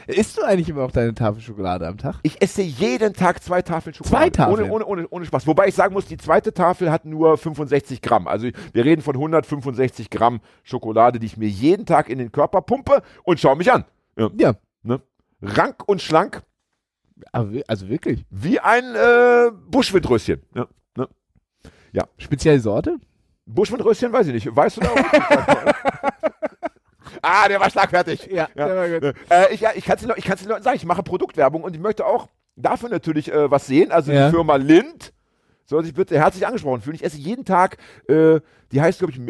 [0.08, 2.16] Isst du eigentlich immer noch deine Tafel Schokolade am Tag?
[2.22, 4.26] Ich esse jeden Tag zwei Tafeln Schokolade.
[4.26, 4.70] Zwei Tafeln?
[4.70, 5.48] Ohne, ohne, ohne, ohne Spaß.
[5.48, 8.28] Wobei ich sagen muss, die zweite Tafel hat nur 65 Gramm.
[8.28, 12.62] Also wir reden von 165 Gramm Schokolade, die ich mir jeden Tag in den Körper
[12.62, 13.86] pumpe und schau mich an.
[14.18, 14.30] Ja.
[14.38, 14.54] Ja.
[14.84, 15.02] Ne?
[15.42, 16.44] Rank und schlank
[17.34, 18.26] wi- also wirklich.
[18.30, 20.42] wie ein äh, Buschwindröschen.
[20.54, 20.68] Ja.
[20.96, 21.08] Ne?
[22.18, 22.98] Spezielle Sorte?
[23.48, 24.56] Buschwindröschen weiß ich nicht.
[24.56, 24.90] Weißt du da?
[27.22, 28.28] ah, der war schlagfertig.
[28.32, 28.68] Ja, Ja.
[28.68, 29.16] der war gut.
[29.30, 31.04] Äh, ich ja, ich kann es den, Leu- ich kann's den Leuten sagen, ich mache
[31.04, 33.92] Produktwerbung und ich möchte auch dafür natürlich äh, was sehen.
[33.92, 34.28] Also Ja.
[34.28, 35.14] die Firma Lind
[35.66, 36.96] soll sich bitte herzlich angesprochen fühlen.
[36.96, 38.40] Ich esse jeden Tag, äh,
[38.72, 39.22] die heißt, glaube ich,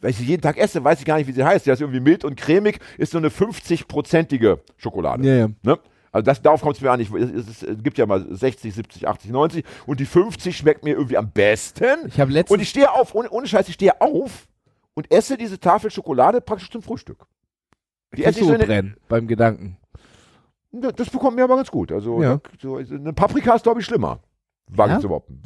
[0.00, 1.66] weil ich sie jeden Tag esse, weiß ich gar nicht, wie sie heißt.
[1.66, 5.26] Die heißt irgendwie mild und cremig, ist so eine 50-prozentige Schokolade.
[5.26, 5.48] Ja, ja.
[5.62, 5.78] Ne?
[6.18, 6.98] Also das, darauf kommt es mir an.
[6.98, 10.94] Ich, es, es, gibt ja mal 60, 70, 80, 90 und die 50 schmeckt mir
[10.94, 12.08] irgendwie am besten.
[12.08, 14.48] Ich habe Und ich stehe auf, ohne, ohne Scheiß, ich stehe auf
[14.94, 17.24] und esse diese Tafel Schokolade praktisch zum Frühstück.
[18.16, 19.76] Die esse ich so brennen beim Gedanken.
[20.72, 21.92] Das bekommt mir aber ganz gut.
[21.92, 22.40] Also Ja.
[22.60, 24.18] so, eine Paprika ist, glaube ich, schlimmer.
[24.70, 25.00] Wage Ja?
[25.00, 25.40] zu behaupten.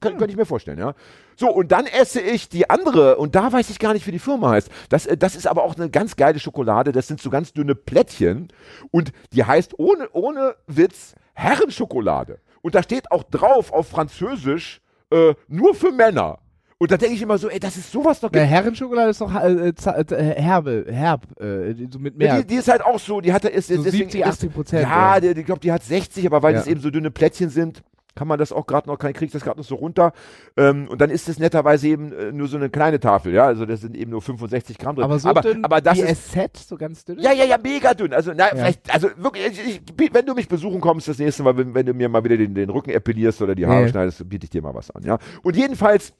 [0.00, 0.94] Könnte ich mir vorstellen, ja.
[1.36, 4.18] So, und dann esse ich die andere, und da weiß ich gar nicht, wie die
[4.18, 4.68] Firma heißt.
[4.88, 6.92] Das, äh, das ist aber auch eine ganz geile Schokolade.
[6.92, 8.48] Das sind so ganz dünne Plättchen.
[8.90, 12.40] Und die heißt ohne, ohne Witz Herrenschokolade.
[12.62, 16.38] Und da steht auch drauf auf Französisch äh, nur für Männer.
[16.80, 18.30] Und da denke ich immer so, ey, das ist sowas doch.
[18.30, 19.72] Der Herrenschokolade ist doch äh, äh,
[20.14, 22.42] äh, herbe, herb, äh, so mit Ja, mehr.
[22.42, 24.82] die, die ist halt auch so, die hat ist, So deswegen 70, ist- 80 Prozent,
[24.82, 25.20] Ja, ja.
[25.20, 26.60] der, ich glaube, die hat 60, aber weil Ja.
[26.60, 27.82] das eben so dünne Plättchen sind,
[28.18, 30.12] kann man das auch gerade noch, kann, kriegt das gerade noch so runter.
[30.56, 33.64] Ähm, und dann ist es netterweise eben äh, nur so eine kleine Tafel, ja, also
[33.64, 35.04] das sind eben nur 65 Gramm drin.
[35.04, 37.20] aber so aber, dünn aber das wie ist, SZ, so ganz dünn?
[37.20, 38.12] ja, ja, ja, mega dünn.
[38.12, 41.56] Also, na, vielleicht, also wirklich, ich, ich, wenn du mich besuchen kommst das nächste Mal,
[41.56, 43.88] wenn, wenn du mir mal wieder den, den Rücken epilierst oder die Haare Ja.
[43.88, 45.18] schneidest, biete ich dir mal was an, ja.
[45.44, 46.12] Und jedenfalls,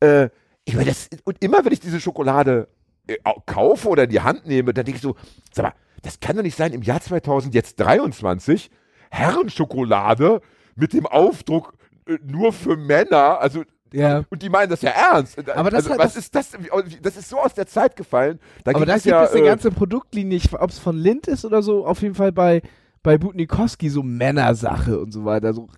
[0.00, 0.28] äh,
[0.64, 2.66] ich meine, das, und immer wenn ich diese Schokolade
[3.06, 5.14] äh, au- kaufe oder in die Hand nehme, dann denke ich so,
[5.52, 8.70] sag mal, das kann doch nicht sein, im Jahr 2023
[9.10, 10.40] Herrenschokolade
[10.76, 11.74] mit dem Aufdruck
[12.06, 14.24] äh, nur für Männer, also Ja.
[14.30, 15.38] und die meinen das ja ernst.
[15.50, 16.52] Aber das also, hat- was das- ist das?
[17.02, 18.38] Das ist so aus der Zeit gefallen.
[18.64, 21.26] Da Aber gibt da gibt ja, es eine äh, ganze Produktlinie, ob es von Lind
[21.28, 22.62] ist oder so, auf jeden Fall bei,
[23.02, 25.52] bei Butnikowski so Männersache und so weiter.
[25.54, 25.68] So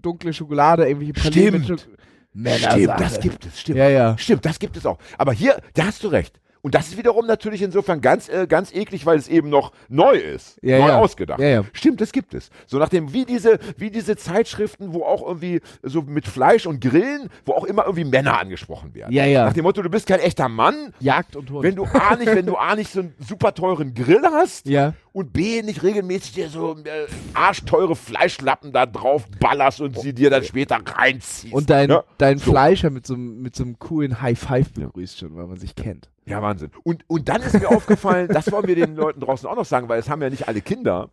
[0.00, 1.88] dunkle Schokolade, irgendwelche Pralinen Stimmt.
[2.34, 3.78] Stimmt, das gibt es, stimmt.
[3.78, 4.16] Ja, ja.
[4.18, 4.98] Stimmt, das gibt es auch.
[5.18, 6.40] Aber hier, da hast du recht.
[6.62, 10.14] Und das ist wiederum natürlich insofern ganz, äh, ganz eklig, weil es eben noch neu
[10.16, 10.58] ist.
[10.62, 10.98] Ja, neu ja.
[10.98, 11.40] ausgedacht.
[11.40, 11.64] Ja, ja.
[11.72, 12.50] Stimmt, das gibt es.
[12.66, 16.80] So nach dem, wie diese, wie diese Zeitschriften, wo auch irgendwie so mit Fleisch und
[16.80, 19.12] Grillen, wo auch immer irgendwie Männer angesprochen werden.
[19.12, 19.46] Ja, ja.
[19.46, 21.64] Nach dem Motto, du bist kein echter Mann, Jagd und Hund.
[21.64, 24.94] wenn du A nicht, wenn du A nicht so einen super teuren Grill hast ja.
[25.12, 30.30] Und B nicht regelmäßig dir so äh, arschteure Fleischlappen da drauf ballerst und sie dir
[30.30, 31.52] dann später reinziehst.
[31.54, 32.04] Und dein, ja?
[32.18, 32.50] dein So.
[32.50, 35.74] Fleischer mit so, einem- mit so einem coolen High Five begrüßt schon, weil man sich
[35.74, 36.10] kennt.
[36.24, 36.70] Ja, Wahnsinn.
[36.84, 39.88] Und, und dann ist mir aufgefallen, das wollen wir den Leuten draußen auch noch sagen,
[39.88, 41.10] weil es haben ja nicht alle Kinder.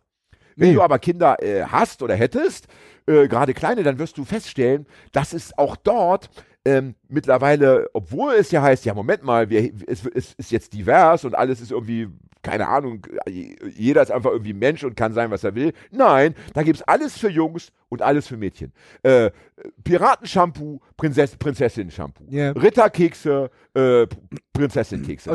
[0.56, 0.74] Wenn Nee.
[0.74, 2.66] du aber Kinder äh, hast oder hättest,
[3.06, 6.28] äh, gerade kleine, dann wirst du feststellen, dass es auch dort
[6.64, 11.24] ähm, mittlerweile, obwohl es ja heißt, ja, Moment mal, wir, es, es ist jetzt divers
[11.24, 12.08] und alles ist irgendwie,
[12.42, 15.72] keine Ahnung, jeder ist einfach irgendwie Mensch und kann sein, was er will.
[15.90, 18.72] Nein, da gibt es alles für Jungs und alles für Mädchen.
[19.02, 19.30] Äh,
[19.84, 22.24] Piratenshampoo, Prinzess, Prinzessin-Shampoo.
[22.30, 22.52] Ja.
[22.52, 24.06] Ritterkekse, äh,
[24.52, 25.30] Prinzessin-Kekse.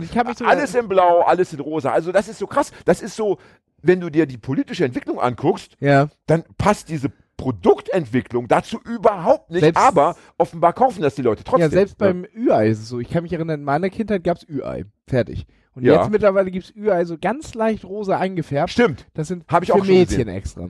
[0.46, 1.92] Alles in Blau, alles in Rosa.
[1.92, 2.72] Also das ist so krass.
[2.86, 3.38] Das ist so,
[3.82, 6.10] wenn du dir die politische Entwicklung anguckst, Ja.
[6.26, 9.62] dann passt diese Produktentwicklung dazu überhaupt nicht.
[9.62, 11.62] Selbst- aber offenbar kaufen das die Leute trotzdem.
[11.62, 13.00] Ja, selbst beim Ü-Ei ist es so.
[13.00, 14.86] Ich kann mich erinnern, in meiner Kindheit gab es Ü-Ei.
[15.08, 15.46] Fertig.
[15.76, 16.00] Und Ja.
[16.02, 18.72] jetzt mittlerweile gibt es Ü-Ei so ganz leicht rosa eingefärbt.
[18.72, 19.06] Stimmt.
[19.14, 20.28] Das sind Hab ich für auch schon Mädchen gesehen.
[20.30, 20.70] extra.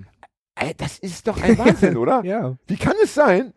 [0.55, 2.21] Ey, das ist doch ein Wahnsinn, oder?
[2.25, 2.57] Ja.
[2.67, 3.53] Wie kann es sein?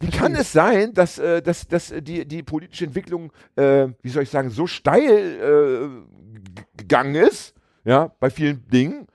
[0.00, 4.22] Wie kann es sein, dass, äh, dass, dass die, die politische Entwicklung, äh, wie soll
[4.22, 9.06] ich sagen, so steil äh, gegangen ist, ja, bei vielen Dingen,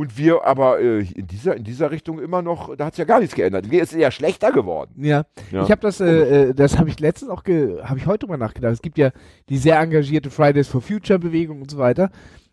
[0.00, 3.04] und wir aber äh, in, dieser, in dieser Richtung immer noch, da hat es ja
[3.04, 3.66] gar nichts geändert.
[3.70, 4.94] Es ist eher schlechter geworden.
[4.96, 5.26] Ja.
[5.52, 5.62] Ja.
[5.62, 8.72] Ich habe das, äh, äh, das habe ich letztens auch, habe ich heute mal nachgedacht.
[8.72, 9.10] Es gibt ja
[9.50, 12.10] die sehr engagierte Fridays for Future Bewegung und so weiter.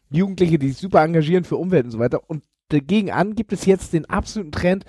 [0.10, 2.20] Jugendliche, die sich super engagieren für Umwelt und so weiter.
[2.28, 4.84] Und dagegen an gibt es jetzt den absoluten Trend,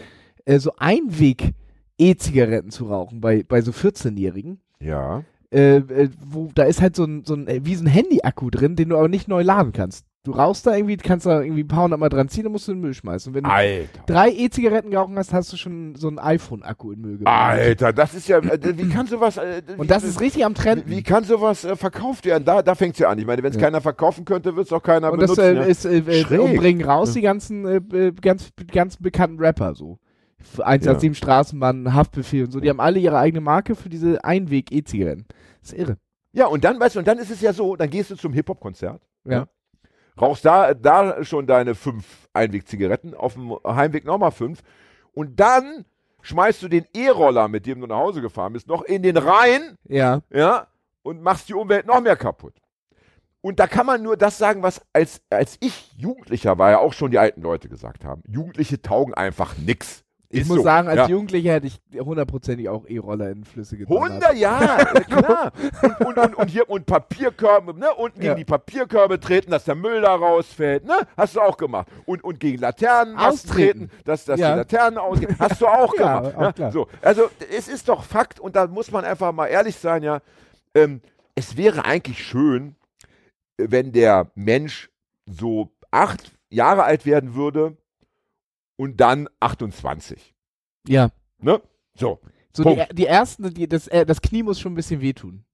[0.44, 1.54] äh, so Einweg
[1.96, 4.58] E-Zigaretten zu rauchen bei, bei so 14-Jährigen.
[4.80, 5.22] Ja.
[5.52, 8.50] Äh, äh, wo, da ist halt so ein, so ein, äh, wie so ein Handy-Akku
[8.50, 10.07] drin, den du aber nicht neu laden kannst.
[10.28, 12.68] Du rauchst da irgendwie, kannst da irgendwie ein paar hundert Mal dran ziehen, dann musst
[12.68, 13.30] du in den Müll schmeißen.
[13.30, 14.02] Und wenn du Alter.
[14.06, 17.34] drei E-Zigaretten gerauchen hast, hast du schon so ein iPhone-Akku in den Müll gemacht.
[17.34, 20.52] Alter, das ist ja, äh, wie kann sowas, äh, wie, Und das ist richtig am
[20.54, 20.82] Trend.
[20.86, 22.44] wie, kann sowas äh, verkauft werden?
[22.44, 23.18] Da, da fängt es ja an.
[23.18, 23.62] Ich meine, wenn es Ja.
[23.62, 25.56] keiner verkaufen könnte, wird es auch keiner Und das benutzen.
[25.56, 25.62] äh, ja.
[25.62, 25.96] ist, äh,
[26.34, 29.98] äh, und bringen raus die ganzen äh, ganz, ganz bekannten Rapper so.
[30.58, 32.60] 187 Straßenbahn, Haftbefehl und so.
[32.60, 35.24] Die haben alle ihre eigene Marke für diese Einweg-E-Zigaretten.
[35.62, 35.96] Das ist irre.
[36.32, 38.34] Ja, und dann, weißt du, und dann ist es ja so, dann gehst du zum
[38.34, 39.00] Hip-Hop-Konzert.
[39.24, 39.46] Ja.
[40.20, 44.60] Rauchst da, da schon deine fünf Einwegzigaretten, auf dem Heimweg nochmal fünf
[45.12, 45.84] und dann
[46.22, 49.76] schmeißt du den E-Roller, mit dem du nach Hause gefahren bist, noch in den Rhein,
[49.88, 50.20] Ja.
[50.30, 50.66] ja,
[51.02, 52.54] und machst die Umwelt noch mehr kaputt.
[53.40, 56.92] Und da kann man nur das sagen, was als, als ich Jugendlicher war, ja auch
[56.92, 58.22] schon die alten Leute gesagt haben.
[58.26, 60.02] Jugendliche taugen einfach nix.
[60.30, 60.62] Ich Ist muss so.
[60.64, 61.08] sagen, als ja.
[61.08, 63.96] Jugendlicher hätte ich hundertprozentig auch E-Roller in Flüsse getan.
[63.96, 65.52] 100, ja, äh, klar.
[65.82, 67.94] Und, und, und, und hier und Papierkörbe, ne?
[67.94, 68.34] Unten Ja.
[68.34, 70.96] gegen die Papierkörbe treten, dass der Müll da rausfällt, ne?
[71.16, 71.88] Hast du auch gemacht.
[72.04, 73.88] Und, und gegen Laternen Austreten.
[73.88, 74.50] treten, dass, dass Ja.
[74.52, 75.34] die Laternen ausgehen.
[75.38, 76.36] Hast du auch gemacht.
[76.36, 76.72] auch ne?
[76.72, 80.20] So, also es ist doch Fakt und da muss man einfach mal ehrlich sein, ja.
[80.74, 81.00] Ähm,
[81.34, 82.74] es wäre eigentlich schön,
[83.56, 84.90] wenn der Mensch
[85.24, 87.78] so acht Jahre alt werden würde
[88.78, 90.34] und dann 28.
[90.86, 91.10] Ja.
[91.38, 91.60] Ne?
[91.94, 92.20] So.
[92.52, 95.44] So die, die ersten, die, das, äh, das Knie muss schon ein bisschen wehtun.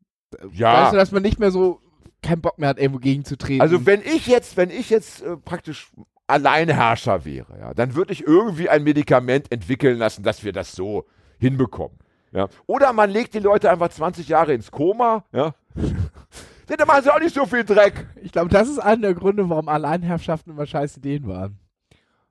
[0.53, 0.85] Ja.
[0.85, 1.81] Weißt du, dass man nicht mehr so
[2.23, 3.61] keinen Bock mehr hat, irgendwo gegenzutreten.
[3.61, 5.91] Also wenn ich jetzt, wenn ich jetzt äh, praktisch
[6.27, 11.05] Alleinherrscher wäre, ja, dann würde ich irgendwie ein Medikament entwickeln lassen, dass wir das so
[11.39, 11.99] hinbekommen.
[12.33, 12.49] Ja.
[12.67, 15.55] Oder man legt die Leute einfach 20 Jahre ins Koma, ja.
[16.69, 18.07] Denn da machen sie auch nicht so viel Dreck.
[18.23, 21.59] ich glaube, das ist einer der Gründe, warum Alleinherrschaften immer scheiß Ideen waren.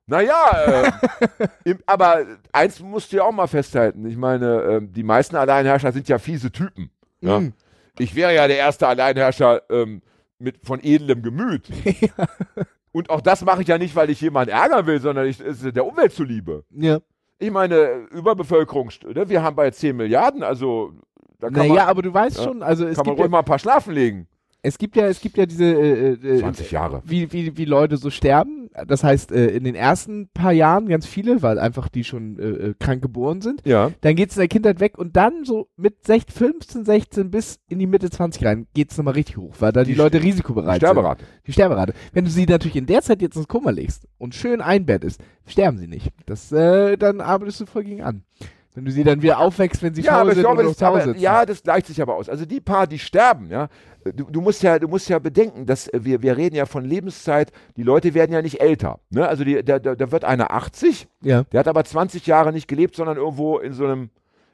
[0.05, 0.91] Naja, äh,
[1.63, 4.05] im, aber eins musst du ja auch mal festhalten.
[4.05, 6.89] Ich meine, ähm, die meisten Alleinherrscher sind ja fiese Typen.
[7.21, 7.39] Ja.
[7.39, 7.53] Mhm.
[7.99, 10.01] Ich wäre ja der erste Alleinherrscher ähm,
[10.39, 11.69] mit, von edlem Gemüt.
[12.91, 15.63] Und auch das mache ich ja nicht, weil ich jemanden ärgern will, sondern ich, es
[15.63, 16.63] ist der Umwelt zuliebe.
[16.71, 16.99] Ja.
[17.39, 20.93] Ich meine, Überbevölkerung, ne, wir haben bei 10 Milliarden, also
[21.39, 22.43] da kann, Naja, man, aber du weißt Ja.
[22.43, 24.27] schon, also es kann man gibt, ja, ruhig mal ein paar schlafen legen.
[24.65, 27.01] Es gibt ja, es gibt ja diese äh, äh, 20 Jahre.
[27.05, 28.69] wie, wie, wie Leute so sterben.
[28.87, 32.43] Das heißt, äh, in den ersten paar Jahren ganz viele, weil einfach die schon äh,
[32.69, 33.61] äh, krank geboren sind.
[33.65, 33.91] Ja.
[34.01, 37.77] Dann geht's in der Kindheit weg und dann so mit 16, 15, 16 bis in
[37.77, 41.23] die Mitte 20 rein geht's nochmal richtig hoch, weil da die, Die Leute risikobereit Sterberate.
[41.25, 41.47] sind.
[41.47, 41.93] Die Sterberate.
[42.13, 45.77] Wenn du sie natürlich in der Zeit jetzt ins Koma legst und schön einbettest, sterben
[45.77, 46.09] sie nicht.
[46.25, 48.23] Das, äh, dann arbeitest du voll gegen an.
[48.75, 51.15] Wenn du sie dann wieder aufwächst, wenn sie Ja, faul sind glaube, und das, aber,
[51.17, 52.27] ja, das gleicht sich aber aus.
[52.27, 53.69] Also die paar, die sterben, ja,
[54.03, 56.83] du, du musst ja, du musst ja bedenken, dass äh, wir, wir reden ja von
[56.83, 58.99] Lebenszeit, die Leute werden ja nicht älter.
[59.11, 59.27] Ne?
[59.27, 61.43] Also die, da, da, wird einer 80, ja.
[61.43, 64.09] der hat aber 20 Jahre nicht gelebt, sondern irgendwo in so einem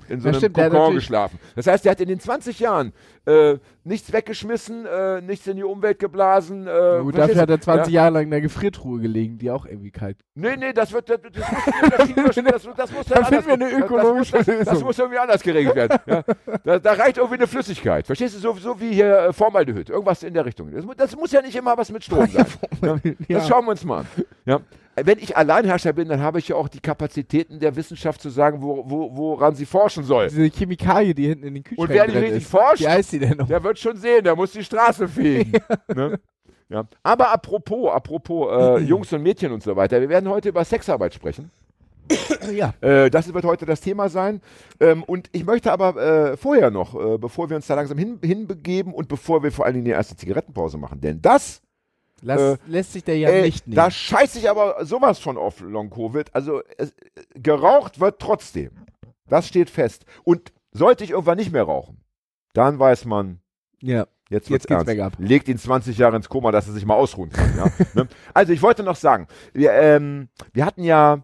[0.09, 1.39] in so Ja, einem stimmt, Kokon geschlafen.
[1.55, 2.93] Das heißt, der hat in den 20 Jahren
[3.29, 6.67] äh, nichts weggeschmissen, äh, nichts in die Umwelt geblasen.
[6.67, 8.01] Äh, Gut, dafür hat er 20 ja?
[8.01, 10.17] Jahre lang in der Gefriertruhe gelegen, die auch irgendwie kalt.
[10.35, 13.73] Nee, nee, das wird, das, das, muss, das, das, muss Da dann finden wir anders-
[13.73, 15.99] eine ökologische das, das, das, muss irgendwie anders geregelt werden.
[16.05, 16.23] Ja.
[16.63, 18.05] Da, da reicht irgendwie eine Flüssigkeit.
[18.05, 18.39] Verstehst du?
[18.39, 19.89] So, so wie hier äh, Formaldehyd.
[19.89, 20.71] Irgendwas in der Richtung.
[20.71, 22.45] Das, mu- das muss ja nicht immer was mit Strom sein.
[23.27, 24.07] Das schauen wir uns mal an.
[24.45, 24.59] Ja.
[25.01, 28.61] Wenn ich Alleinherrscher bin, dann habe ich ja auch die Kapazitäten der Wissenschaft zu sagen,
[28.61, 30.27] wo, wo, woran sie forschen soll.
[30.27, 32.51] Diese Chemikalie, die hinten in den Kühlschrank Und wer nicht drin richtig ist.
[32.51, 33.47] forscht, Wie heißt die denn noch?
[33.47, 35.53] der wird schon sehen, der muss die Straße fegen.
[35.95, 36.19] ne?
[36.69, 36.85] ja.
[37.03, 41.13] Aber apropos, apropos äh, Jungs und Mädchen und so weiter, wir werden heute über Sexarbeit
[41.13, 41.51] sprechen.
[42.51, 42.73] ja.
[42.81, 44.41] Äh, das wird heute das Thema sein.
[44.79, 45.95] Ähm, und ich möchte aber
[46.31, 49.65] äh, vorher noch, äh, bevor wir uns da langsam hin, hinbegeben und bevor wir vor
[49.65, 51.61] allen Dingen die erste Zigarettenpause machen, denn das,
[52.21, 53.75] Lass, Äh, lässt sich der ja äh, nicht nehmen.
[53.75, 56.35] da scheiße ich aber sowas von auf Long-Covid.
[56.35, 56.87] Also äh,
[57.35, 58.71] geraucht wird trotzdem.
[59.27, 60.05] Das steht fest.
[60.23, 61.98] Und sollte ich irgendwann nicht mehr rauchen,
[62.53, 63.39] dann weiß man,
[63.81, 64.05] ja.
[64.29, 65.17] Jetzt, Jetzt wird's geht's ernst.
[65.19, 67.51] Legt ihn 20 Jahre ins Koma, dass er sich mal ausruhen kann.
[67.57, 67.65] Ja?
[67.95, 68.07] ne?
[68.31, 71.23] Also ich wollte noch sagen, wir, ähm, wir hatten ja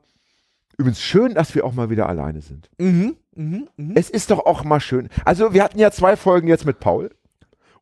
[0.76, 2.68] übrigens schön, dass wir auch mal wieder alleine sind.
[2.80, 3.16] Mhm.
[3.36, 3.70] Mhm.
[3.78, 3.92] Mhm.
[3.96, 5.10] Es ist doch auch mal schön.
[5.24, 7.12] Also wir hatten ja zwei Folgen jetzt mit Paul.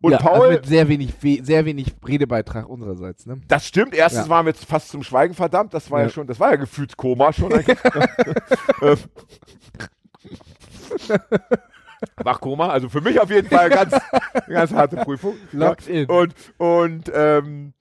[0.02, 3.40] Und ja, Paul, also mit sehr wenig, we sehr wenig Redebeitrag unsererseits, ne?
[3.48, 4.30] das stimmt, erstens Ja.
[4.30, 6.12] waren wir jetzt fast zum Schweigen verdammt, das war ja, Ja.
[6.12, 7.78] schon, das war ja Gefühlskoma schon eigentlich.
[12.18, 13.96] Wachkoma, also für mich auf jeden Fall ganz,
[14.48, 15.36] ganz harte Prüfung.
[15.52, 16.02] Locked ja.
[16.02, 16.06] in.
[16.10, 17.74] Und, und, ähm,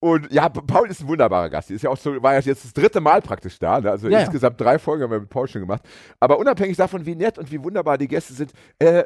[0.00, 1.68] und ja, Paul ist ein wunderbarer Gast.
[1.68, 3.80] Die ist ja auch so, war ja jetzt das dritte Mal praktisch da.
[3.80, 3.90] Ne?
[3.90, 4.24] Also Ja, ja.
[4.24, 5.82] insgesamt drei Folgen haben wir mit Paul schon gemacht.
[6.18, 9.04] Aber unabhängig davon, wie nett und wie wunderbar die Gäste sind, äh,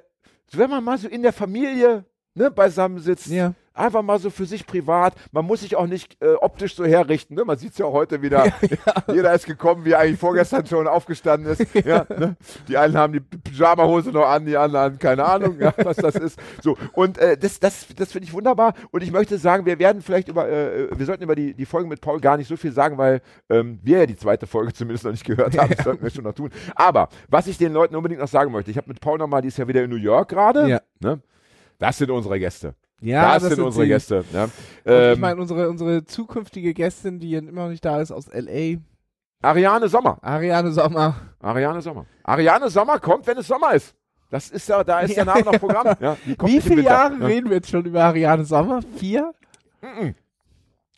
[0.52, 3.54] wenn man mal so in der Familie ne, beisammen sitzt, Ja.
[3.72, 5.14] einfach mal so für sich privat.
[5.32, 7.34] Man muss sich auch nicht äh, optisch so herrichten.
[7.34, 7.44] Ne?
[7.44, 8.52] Man sieht es ja heute wieder.
[9.12, 11.64] Jeder ist gekommen, wie er eigentlich vorgestern schon aufgestanden ist.
[11.84, 12.36] Ja, ne?
[12.68, 16.38] Die einen haben die Pyjama-Hose noch an, die anderen keine Ahnung, ja, was das ist.
[16.62, 18.74] So und äh, das, das, das finde ich wunderbar.
[18.90, 21.88] Und ich möchte sagen, wir werden vielleicht über, äh, wir sollten über die, die Folge
[21.88, 23.20] mit Paul gar nicht so viel sagen, weil
[23.50, 25.74] ähm, wir ja die zweite Folge zumindest noch nicht gehört haben.
[25.76, 26.50] Das sollten wir schon noch tun.
[26.74, 29.48] Aber was ich den Leuten unbedingt noch sagen möchte, ich habe mit Paul nochmal, die
[29.48, 30.68] ist ja wieder in New York gerade.
[30.68, 30.80] Ja.
[31.00, 31.20] Ne?
[31.78, 32.74] Das sind unsere Gäste.
[33.00, 33.88] Ja, das, sind unsere sie.
[33.88, 34.24] Gäste.
[34.32, 34.48] Ja.
[34.86, 38.80] Ähm, ich meine, unsere, unsere zukünftige Gästin, die immer noch nicht da ist, aus L.A.,
[39.42, 40.18] Ariane Sommer.
[40.22, 41.14] Ariane Sommer.
[41.40, 42.06] Ariane Sommer.
[42.22, 43.94] Ariane Sommer kommt, wenn es Sommer ist.
[44.30, 45.94] Das ist ja, da ist danach noch Programm.
[46.00, 46.82] Ja, die Wie viele.
[46.82, 47.26] Jahre ja.
[47.26, 48.80] reden wir jetzt schon über Ariane Sommer?
[48.96, 49.34] Vier?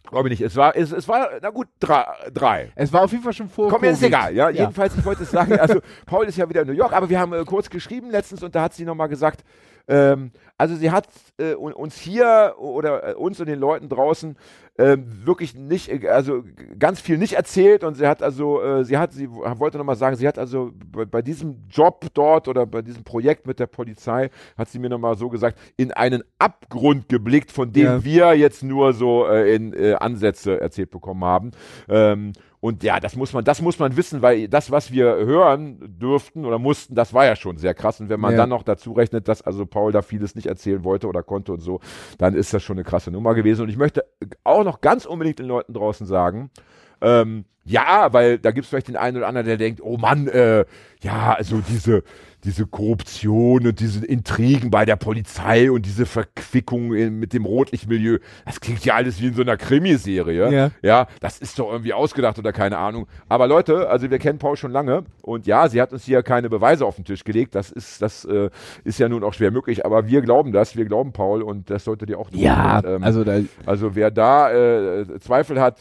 [0.08, 0.46] Glaube ich nicht.
[0.46, 2.04] Es war, es, es war, na gut, drei.
[2.32, 2.72] drei.
[2.76, 3.68] Es war auf jeden Fall schon vor.
[3.68, 4.32] Komm, mir ist egal.
[4.34, 7.08] Ja, jedenfalls, ich wollte es sagen, also Paul ist ja wieder in New York, aber
[7.08, 9.44] wir haben äh, kurz geschrieben letztens und da hat sie nochmal gesagt,
[9.88, 14.36] ähm, also sie hat äh, un- uns hier oder äh, uns und den Leuten draußen
[14.78, 16.42] ähm, wirklich nicht, äh, also
[16.78, 20.16] ganz viel nicht erzählt und sie hat also, äh, sie hat, sie wollte nochmal sagen,
[20.16, 24.30] sie hat also bei, bei diesem Job dort oder bei diesem Projekt mit der Polizei,
[24.58, 28.04] hat sie mir nochmal so gesagt, in einen Abgrund geblickt, von dem Ja.
[28.04, 31.50] wir jetzt nur so äh, in äh, Ansätze erzählt bekommen haben.
[31.88, 35.78] Ähm, und ja, das muss man, das muss man wissen, weil das, was wir hören
[36.00, 38.00] dürften oder mussten, das war ja schon sehr krass.
[38.00, 38.38] Und wenn man Ja.
[38.38, 41.60] dann noch dazu rechnet, dass also Paul da vieles nicht erzählen wollte oder konnte und
[41.60, 41.80] so,
[42.18, 43.62] dann ist das schon eine krasse Nummer gewesen.
[43.62, 44.04] Und ich möchte
[44.44, 46.50] auch noch ganz unbedingt den Leuten draußen sagen,
[47.00, 50.28] ähm, ja, weil da gibt es vielleicht den einen oder anderen, der denkt, oh Mann,
[50.28, 50.64] äh,
[51.02, 52.04] ja, also diese,
[52.44, 58.18] diese Korruption und diese Intrigen bei der Polizei und diese Verquickung in, mit dem Rotlichtmilieu,
[58.44, 60.52] das klingt ja alles wie in so einer Krimiserie.
[60.52, 60.70] Ja.
[60.80, 63.08] ja, das ist doch irgendwie ausgedacht oder keine Ahnung.
[63.28, 66.48] Aber Leute, also wir kennen Paul schon lange und ja, sie hat uns hier keine
[66.48, 67.56] Beweise auf den Tisch gelegt.
[67.56, 68.50] Das ist, das äh,
[68.84, 71.82] ist ja nun auch schwer möglich, aber wir glauben das, wir glauben Paul und das
[71.82, 72.38] solltet ihr auch tun.
[72.38, 73.24] Ja, und, ähm, also
[73.66, 75.78] also wer da äh, Zweifel hat,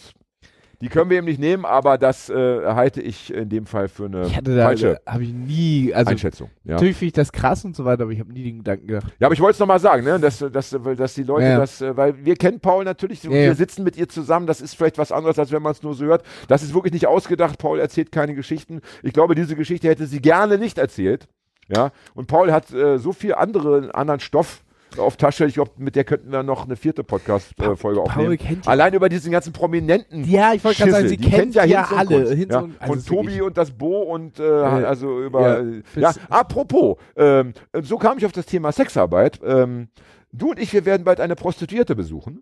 [0.82, 2.34] die können wir ihm nicht nehmen, aber das äh,
[2.66, 6.12] halte ich in dem Fall für eine ich hatte da, falsche habe ich nie, also
[6.12, 6.50] Einschätzung.
[6.64, 6.74] Ja.
[6.74, 9.08] natürlich finde ich das krass und so weiter, aber ich habe nie den Gedanken gedacht.
[9.20, 10.20] ja, aber ich wollte es nochmal sagen, ne?
[10.20, 11.58] dass, dass, dass die Leute Ja.
[11.58, 14.76] das, äh, weil wir kennen Paul natürlich, Ja, wir sitzen mit ihr zusammen, das ist
[14.76, 16.24] vielleicht was anderes, als wenn man es nur so hört.
[16.48, 18.82] Das ist wirklich nicht ausgedacht, Paul erzählt keine Geschichten.
[19.04, 21.28] Ich glaube, diese Geschichte hätte sie gerne nicht erzählt.
[21.68, 24.64] Ja, und Paul hat äh, so viel andere, anderen Stoff
[25.00, 25.46] auf Tasche.
[25.46, 28.38] Ich glaube, mit der könnten wir noch eine vierte Podcast-Folge aufnehmen.
[28.42, 30.24] ja- Allein über diesen ganzen Prominenten.
[30.26, 32.36] Ja, ich wollte gerade sagen, sie kennt ja, und alle.
[32.36, 35.56] Hinz ja, und- also von ist Tobi und das Bo und äh, also über ja,
[35.60, 39.40] äh, ja, apropos, ähm, so kam ich auf das Thema Sexarbeit.
[39.44, 39.90] Ähm,
[40.32, 42.42] du und ich, wir werden bald eine Prostituierte besuchen.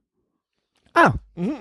[0.94, 1.54] Ah, Mhm.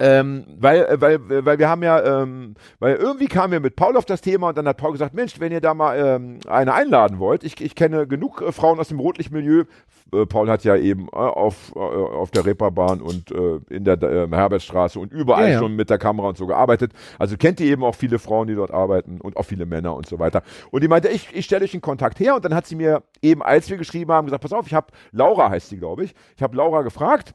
[0.00, 3.76] Ähm, weil, äh, weil, äh, weil wir haben ja, ähm, weil irgendwie kamen wir mit
[3.76, 6.40] Paul auf das Thema und dann hat Paul gesagt, Mensch, wenn ihr da mal ähm,
[6.48, 9.64] eine einladen wollt, ich, ich kenne genug äh, Frauen aus dem Rotlichtmilieu.
[10.12, 13.98] Äh, Paul hat ja eben äh, auf, äh, auf der Reeperbahn und äh, in der
[14.00, 15.58] Herbertstraße und überall Ja, ja.
[15.60, 16.92] schon mit der Kamera und so gearbeitet.
[17.18, 20.06] Also kennt ihr eben auch viele Frauen, die dort arbeiten und auch viele Männer und
[20.06, 20.42] so weiter.
[20.72, 23.04] Und die meinte, ich, ich stelle euch einen Kontakt her und dann hat sie mir
[23.22, 26.14] eben, als wir geschrieben haben, gesagt, pass auf, ich habe, Laura heißt sie, glaube ich,
[26.36, 27.34] ich habe Laura gefragt,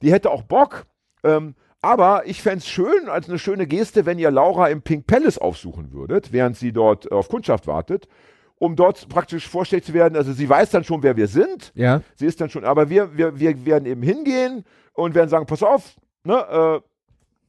[0.00, 0.86] die hätte auch Bock,
[1.24, 5.06] ähm, aber ich fände es schön, als eine schöne Geste, wenn ihr Laura im Pink
[5.06, 8.06] Palace aufsuchen würdet, während sie dort auf Kundschaft wartet,
[8.58, 10.16] um dort praktisch vorstellig zu werden.
[10.16, 11.72] Also sie weiß dann schon, wer wir sind.
[11.74, 12.02] ja.
[12.16, 15.62] Sie ist dann schon, aber wir, wir, wir werden eben hingehen und werden sagen, pass
[15.62, 16.80] auf, ne, äh,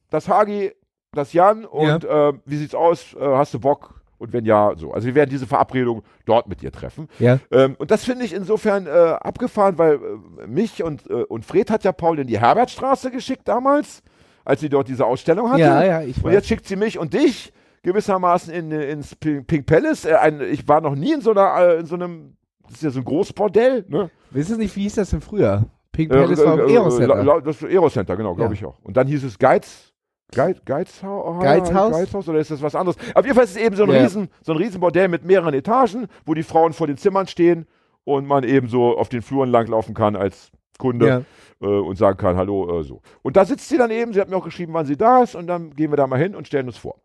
[0.08, 0.72] das Hagi,
[1.12, 3.14] das Jan und äh, wie sieht's aus?
[3.14, 4.00] Äh, hast du Bock?
[4.16, 4.92] Und wenn ja, so.
[4.92, 7.08] Also wir werden diese Verabredung dort mit ihr treffen.
[7.18, 7.40] Ja.
[7.50, 11.70] Ähm, und das finde ich insofern äh, abgefahren, weil äh, mich und, äh, und Fred
[11.70, 14.02] hat ja Paul in die Herbertstraße geschickt damals,
[14.44, 15.60] als sie dort diese Ausstellung hatte.
[15.62, 16.34] Ja, ja, ich Und weiß.
[16.34, 17.52] jetzt schickt sie mich und dich
[17.82, 20.04] gewissermaßen in, ins Pink, Palace.
[20.04, 22.82] Äh, ein, ich war noch nie in so einer, äh, in so einem, das ist
[22.82, 24.10] ja so ein Großbordell, ne?
[24.30, 25.66] Wisst ihr nicht, wie hieß das denn früher?
[25.90, 27.40] Pink Äh, Palace war äh, im äh, Aerocenter.
[27.42, 28.60] Das Aerocenter, genau, glaube Ja.
[28.60, 28.78] ich auch.
[28.82, 29.92] Und dann hieß es Geiz,
[30.34, 31.92] Geiz, Geizhaus, Geizhaus?
[31.92, 32.96] Geizhaus oder ist das was anderes?
[33.14, 34.00] Auf jeden Fall ist es eben so ein, Ja.
[34.00, 37.66] Riesen, so ein Riesenbordell mit mehreren Etagen, wo die Frauen vor den Zimmern stehen
[38.04, 41.22] und man eben so auf den Fluren langlaufen kann als Kunde Ja.
[41.62, 43.00] Äh, und sagen kann, hallo, äh, so.
[43.22, 45.34] Und da sitzt sie dann eben, sie hat mir auch geschrieben, wann sie da ist
[45.34, 47.00] und dann gehen wir da mal hin und stellen uns vor.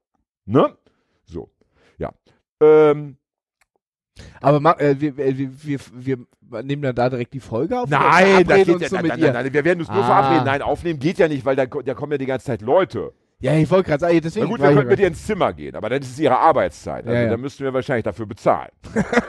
[0.45, 0.75] Ne?
[1.25, 1.49] So,
[1.97, 2.11] ja.
[2.61, 3.17] Ähm,
[4.41, 7.89] Aber äh, wir, wir, wir, wir, wir nehmen dann da direkt die Folge auf?
[7.89, 10.07] nein, das geht ja, so nein, nein, nein, wir werden uns nur Ah.
[10.07, 10.45] verabreden.
[10.45, 13.13] Nein, aufnehmen geht ja nicht, weil da, da kommen ja die ganze Zeit Leute.
[13.39, 14.47] Ja, ich wollte gerade sagen, Na deswegen.
[14.47, 17.05] gut, war wir könnten mit ihr ins Zimmer gehen, aber das ist ihre Arbeitszeit.
[17.05, 17.29] Also Ja, ja.
[17.29, 18.71] da müssten wir wahrscheinlich dafür bezahlen.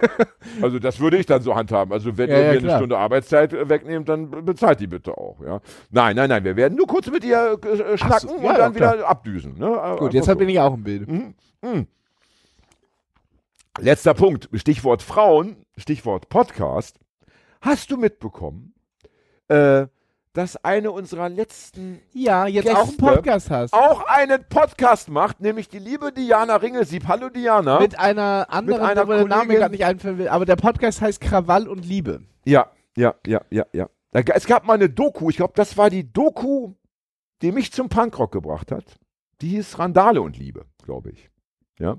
[0.62, 1.92] also das würde ich dann so handhaben.
[1.92, 2.77] Also wenn Ja, ihr mir eine.
[2.79, 5.38] Stunde Arbeitszeit äh, wegnehmt, dann be- bezahlt die bitte auch.
[5.44, 5.61] Ja?
[5.90, 8.94] Nein, nein, nein, wir werden nur kurz mit ihr äh, schnacken ja, und dann klar.
[8.94, 9.59] wieder abdüsen.
[9.59, 9.66] Ne?
[9.66, 11.07] Äh, Gut, jetzt einfach bin ich auch im Bild.
[11.62, 11.85] so.
[13.81, 16.99] Letzter Punkt, Stichwort Frauen, Stichwort Podcast.
[17.61, 18.73] Hast du mitbekommen,
[19.49, 19.87] äh,
[20.33, 23.73] dass eine unserer letzten Ja, jetzt Gäste auch einen Podcast hast.
[23.73, 27.09] auch einen Podcast macht, nämlich die liebe Diana Ringelsieb.
[27.09, 27.81] Hallo Diana.
[27.81, 29.57] Mit einer anderen, einer wo mir der Name Kollegin.
[29.61, 30.29] gerade nicht einfallen will.
[30.29, 32.23] Aber der Podcast heißt Krawall und Liebe.
[32.45, 33.88] Ja, ja, ja, ja, ja.
[34.12, 36.72] Es gab mal eine Doku, ich glaube, das war die Doku,
[37.43, 38.85] die mich zum Punkrock gebracht hat.
[39.41, 41.31] Die hieß Randale und Liebe, glaube ich.
[41.79, 41.99] Ja.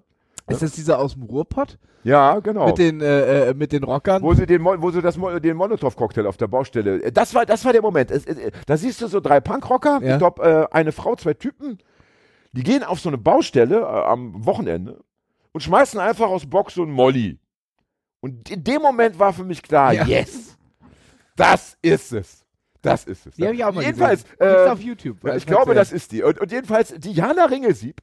[0.50, 1.78] Ist das dieser aus dem Ruhrpott?
[2.04, 2.68] Ja, genau.
[2.68, 4.22] Mit den, äh, äh, mit den Rockern?
[4.22, 7.02] wo sie den, wo sie das, den Molotow-Cocktail auf der Baustelle.
[7.04, 8.10] äh, Das war, das war der Moment.
[8.12, 8.26] Es,
[8.66, 10.14] da siehst du so drei Punkrocker, Ja.
[10.14, 11.78] ich glaube, äh, eine Frau, zwei Typen,
[12.54, 15.04] die gehen auf so eine Baustelle äh, am Wochenende
[15.52, 17.38] und schmeißen einfach aus Box so ein Molly.
[18.22, 20.06] Und in dem Moment war für mich klar, Ja.
[20.06, 20.58] yes,
[21.36, 22.46] das ist es.
[22.82, 23.36] Das ist es.
[23.36, 24.38] Die habe ich auch mal Jedenfalls, gesehen.
[24.40, 25.18] Äh, auf YouTube.
[25.36, 26.24] Ich glaube, das ist die.
[26.24, 28.02] Und, und jedenfalls, Diana Ringelsieb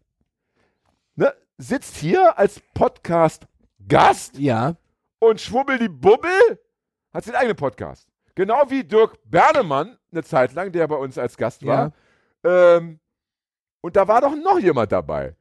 [1.16, 4.76] ne, sitzt hier als Podcast-Gast Ja.
[5.18, 6.30] und Schwubbel die Bubbel
[7.12, 8.08] hat seinen eigenen Podcast.
[8.34, 11.92] Genau wie Dirk Bernemann eine Zeit lang, der bei uns als Gast war.
[12.44, 13.00] Ähm,
[13.80, 15.34] und da war doch noch jemand dabei,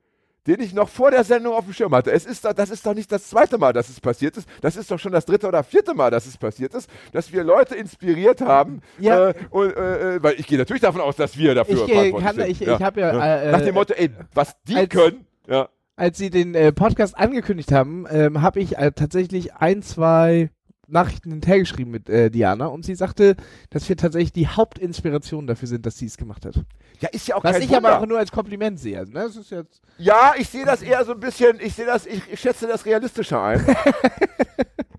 [0.47, 2.11] den ich noch vor der Sendung auf dem Schirm hatte.
[2.11, 4.47] Es ist, das ist doch nicht das zweite Mal, dass es passiert ist.
[4.61, 7.43] Das ist doch schon das dritte oder vierte Mal, dass es passiert ist, dass wir
[7.43, 8.81] Leute inspiriert haben.
[8.99, 9.29] Ja.
[9.29, 12.35] Äh, und, äh, weil ich gehe natürlich davon aus, dass wir dafür Ich, verantwortlich kann-
[12.35, 12.47] sind.
[12.49, 15.25] ich- ich hab ja, äh, Nach dem Motto, ey, was die können.
[15.47, 15.67] Ja.
[15.97, 20.49] Als sie den äh, Podcast angekündigt haben, ähm, habe ich äh, tatsächlich ein, zwei
[20.87, 23.35] Nachrichten hinterhergeschrieben mit äh, Diana und sie sagte,
[23.71, 26.55] dass wir tatsächlich die Hauptinspiration dafür sind, dass sie es gemacht hat.
[26.99, 27.89] ja, ist ja auch Was ich Wunder.
[27.93, 28.99] aber auch nur als Kompliment sehe.
[28.99, 29.19] Also, ne?
[29.21, 32.21] das ist jetzt Ja, ich sehe das eher so ein bisschen, ich sehe das, ich,
[32.31, 33.65] ich schätze das realistischer ein.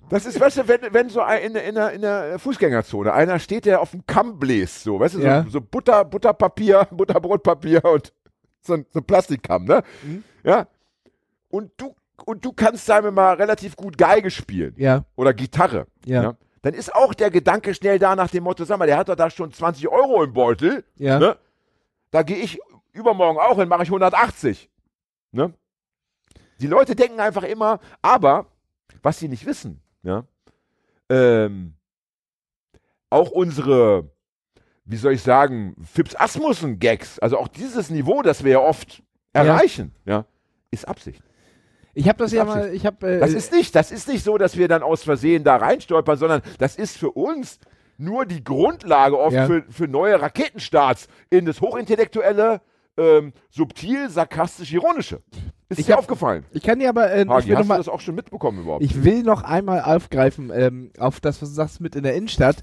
[0.08, 3.12] Das ist, weißt du, wenn, wenn so ein, in, der- in, der, in der Fußgängerzone
[3.12, 5.42] einer steht, der auf dem Kamm bläst, so, weißt du, Ja.
[5.42, 8.12] so, so Butter, Butterpapier, Butterbrotpapier und
[8.60, 9.82] so ein, so ein Plastikkamm, ne?
[10.04, 10.22] Mhm.
[10.44, 10.68] Ja.
[11.48, 11.94] Und du,
[12.24, 15.86] und du kannst, sagen wir mal, relativ gut Geige spielen ja, oder Gitarre.
[16.04, 19.08] ja, Dann ist auch der Gedanke schnell da nach dem Motto, sag mal, der hat
[19.08, 20.84] doch da schon 20 Euro im Beutel.
[20.96, 21.18] ja.
[21.18, 21.36] Ne?
[22.10, 22.58] Da gehe ich
[22.92, 24.70] übermorgen auch hin, mache ich 180.
[25.32, 25.52] Ne?
[26.60, 28.46] Die Leute denken einfach immer, aber
[29.02, 30.24] was sie nicht wissen, ja,
[31.10, 31.74] ähm,
[33.10, 34.10] auch unsere,
[34.84, 39.94] wie soll ich sagen, Fips Asmussen-Gags, also auch dieses Niveau, das wir ja oft erreichen,
[40.06, 40.24] ja,
[40.70, 41.22] ist Absicht.
[41.98, 44.22] Ich habe das Ist ja mal, ich habe äh, Das ist nicht, das ist nicht
[44.22, 47.58] so, dass wir dann aus Versehen da reinstolpern, sondern das ist für uns
[47.96, 49.46] nur die Grundlage oft Ja.
[49.46, 52.60] für, für neue Raketenstarts in das hochintellektuelle,
[52.98, 55.22] ähm, subtil, sarkastisch, ironische.
[55.68, 56.44] Ist Ich dir hab- aufgefallen?
[56.52, 58.84] ich kann dir aber, äh, ich Hagi, hast mal, du das auch schon mitbekommen überhaupt?
[58.84, 62.56] Ich will noch einmal aufgreifen ähm, auf das, was du sagst, mit in der Innenstadt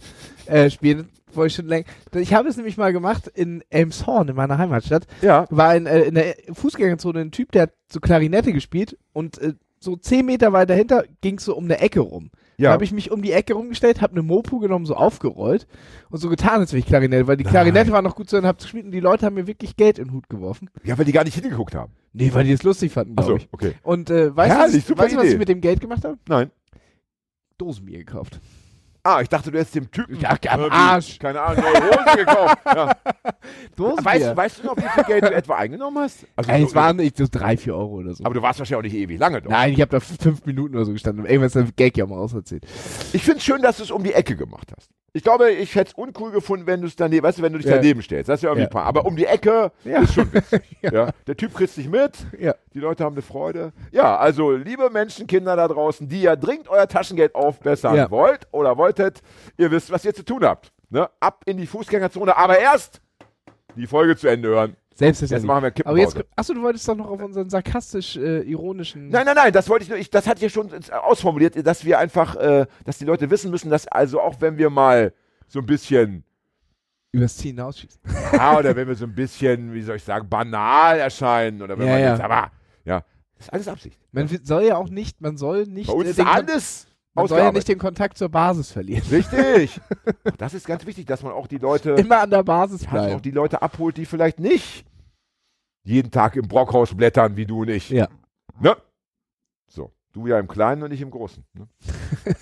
[0.45, 1.09] äh, spielen.
[1.35, 1.85] Wo ich schon länger.
[2.13, 5.07] Ich habe es nämlich mal gemacht in Elmshorn, in meiner Heimatstadt.
[5.23, 5.47] ja.
[5.49, 9.53] War ein, äh, in der Fußgängerzone ein Typ, der hat so Klarinette gespielt und äh,
[9.83, 12.29] so zehn Meter weiter dahinter ging es so um eine Ecke rum.
[12.57, 12.71] Da Ja.
[12.71, 15.67] habe ich mich um die Ecke rumgestellt, habe eine Mopo genommen, so aufgerollt
[16.11, 18.45] und so getan, als wäre ich Klarinette, weil die Klarinette war noch gut zu hören,
[18.45, 20.69] hab gespielt und die Leute haben mir wirklich Geld in den Hut geworfen.
[20.83, 21.91] ja, weil die gar nicht hingeguckt haben.
[22.13, 23.49] Nee, weil die es lustig fanden, glaube Achso, ich.
[23.51, 23.73] okay.
[23.81, 26.17] Und äh, weißt du, was, weißt du, was ich mit dem Geld gemacht habe?
[26.27, 26.51] Nein.
[27.57, 28.39] Dosenbier gekauft.
[29.05, 31.19] Ah, ich dachte, du hättest dem Typen Ja, am Arsch.
[31.19, 32.57] keine Ahnung, neue Hose gekauft.
[32.65, 32.95] Ja.
[33.77, 36.25] Weißt, weißt du noch, wie viel Geld du etwa eingenommen hast?
[36.37, 38.23] Also Ey, so- es waren nicht so drei, vier Euro oder so.
[38.23, 39.51] aber du warst wahrscheinlich auch nicht ewig lange dort.
[39.51, 41.25] Nein, ich habe da fünf Minuten oder so gestanden.
[41.25, 42.65] Irgendwas hat Gag ja mal auserzählt.
[43.11, 44.89] Ich finde es schön, dass du es um die Ecke gemacht hast.
[45.15, 47.59] Ich glaube, ich hätte es uncool gefunden, wenn du es daneben, weißt du, wenn du
[47.59, 47.75] dich Ja.
[47.75, 48.29] daneben stellst.
[48.29, 48.67] Das ist ja irgendwie Ja.
[48.67, 48.85] ein paar.
[48.85, 50.01] Aber um die Ecke Ja.
[50.01, 50.61] ist schon witzig.
[50.81, 51.11] Ja.
[51.27, 52.13] Der Typ kriegt dich mit.
[52.39, 52.55] Ja.
[52.73, 53.73] Die Leute haben eine Freude.
[53.91, 59.21] Ja, also liebe Menschenkinder da draußen, die ja dringend euer Taschengeld aufbessern wollt oder wolltet,
[59.57, 60.71] ihr wisst, was ihr zu tun habt.
[60.89, 61.07] Ne?
[61.19, 62.99] Ab in die Fußgängerzone, aber erst
[63.75, 64.75] die Folge zu Ende hören.
[64.95, 65.43] Selbstverständlich.
[65.43, 66.33] Jetzt machen wir Aber jetzt, Kippenpause.
[66.35, 69.09] achso, du wolltest doch noch auf unseren sarkastisch-ironischen.
[69.09, 71.83] Nein, nein, nein, das wollte ich nur, ich, das hatte ich ja schon ausformuliert, dass
[71.85, 75.13] wir einfach, äh, dass die Leute wissen müssen, dass also auch wenn wir mal
[75.47, 76.23] so ein bisschen
[77.11, 78.01] Übers Ziel hinausschießen.
[78.33, 81.85] Ja, oder wenn wir so ein bisschen, wie soll ich sagen, banal erscheinen oder wenn
[81.87, 82.11] Ja, man ja.
[82.13, 82.51] jetzt, aber
[82.85, 83.03] ja,
[83.37, 83.99] das ist alles Absicht.
[84.11, 87.39] Man soll ja auch nicht, man soll nicht, Bei uns äh, ist alles man soll
[87.39, 89.03] ja nicht den Kontakt zur Basis verlieren.
[89.09, 89.79] Richtig.
[90.37, 93.13] Das ist ganz wichtig, dass man auch die Leute, Immer an der Basis dass man
[93.13, 94.85] auch die Leute abholt, die vielleicht nicht
[95.83, 97.89] jeden Tag im Brockhaus blättern, wie du und ich.
[97.89, 98.07] Ja.
[98.59, 98.75] Ne?
[99.67, 101.43] So, du ja im Kleinen und ich im Großen.
[101.53, 101.67] Ne?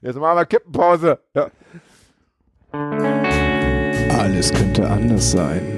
[0.00, 1.18] Jetzt machen wir Kippenpause.
[1.34, 1.50] Ja.
[4.18, 5.76] Alles könnte anders sein.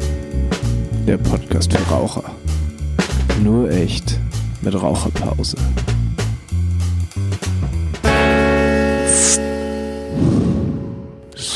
[1.06, 2.34] Der Podcast für Raucher.
[3.42, 4.18] Nur echt
[4.62, 5.56] mit Raucherpause.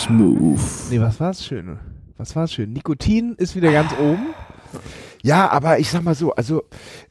[0.08, 0.60] Smooth.
[0.90, 1.78] Nee, was war's schön?
[2.16, 2.72] Was war's schön?
[2.72, 4.28] Nikotin ist wieder ganz oben.
[5.22, 6.62] Ja, aber ich sag mal so, also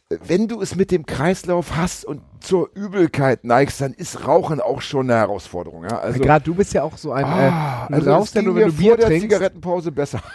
[0.10, 4.60] äh, wenn du es mit dem Kreislauf hast und zur Übelkeit neigst, dann ist Rauchen
[4.62, 5.84] auch schon eine Herausforderung.
[5.84, 6.00] Ja?
[6.00, 7.26] Also, Gerade du bist ja auch so ein.
[7.26, 9.30] ah, äh, du also rauchst ja nur, wenn du Bier vor der trinkst.
[9.30, 10.22] Zigarettenpause besser.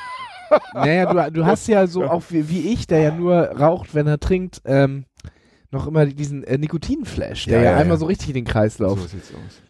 [0.74, 4.06] Naja, du, du hast ja so auch wie, wie ich, der ja nur raucht, wenn
[4.06, 5.06] er trinkt, ähm,
[5.70, 8.00] noch immer diesen äh, Nikotinflash, der Ja, ja, ja, einmal ja.
[8.00, 9.62] so richtig in den Kreislauf sieht's aus.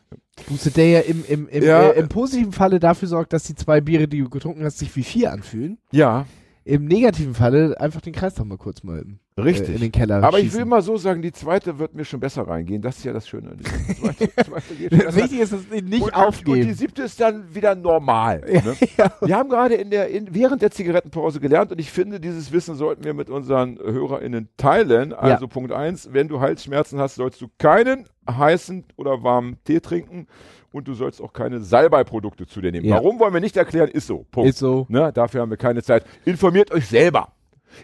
[0.48, 1.90] Boostet, der ja im, im, im, Ja.
[1.90, 4.94] äh, im positiven Falle dafür sorgt, dass die zwei Biere, die du getrunken hast, sich
[4.96, 5.78] wie vier anfühlen.
[5.92, 6.26] Ja,
[6.64, 9.04] Im negativen Falle einfach den Kreislauf mal kurz mal
[9.38, 9.70] Richtig.
[9.70, 10.60] äh, in den Keller Aber ich schießen.
[10.60, 12.82] will mal so sagen, die zweite wird mir schon besser reingehen.
[12.82, 13.56] Das ist ja das Schöne.
[13.56, 14.92] Die zweite, zweite geht.
[15.16, 16.60] Wichtig ist, dass sie nicht und, aufgeben.
[16.60, 18.42] Und die siebte ist dann wieder normal.
[18.62, 18.76] Ne?
[18.96, 19.10] ja.
[19.22, 22.76] Wir haben gerade in der, in, während der Zigarettenpause gelernt und ich finde, dieses Wissen
[22.76, 25.12] sollten wir mit unseren HörerInnen teilen.
[25.12, 30.28] Also Punkt eins, wenn du Halsschmerzen hast, sollst du keinen heißen oder warmen Tee trinken
[30.70, 32.86] und du sollst auch keine Salbeiprodukte zu dir nehmen.
[32.86, 32.96] Ja.
[32.96, 33.88] Warum wollen wir nicht erklären?
[33.88, 34.26] Ist so.
[34.30, 34.50] Punkt.
[34.50, 34.86] Ist so.
[34.88, 35.12] Ne?
[35.12, 36.04] Dafür haben wir keine Zeit.
[36.24, 37.32] Informiert euch selber.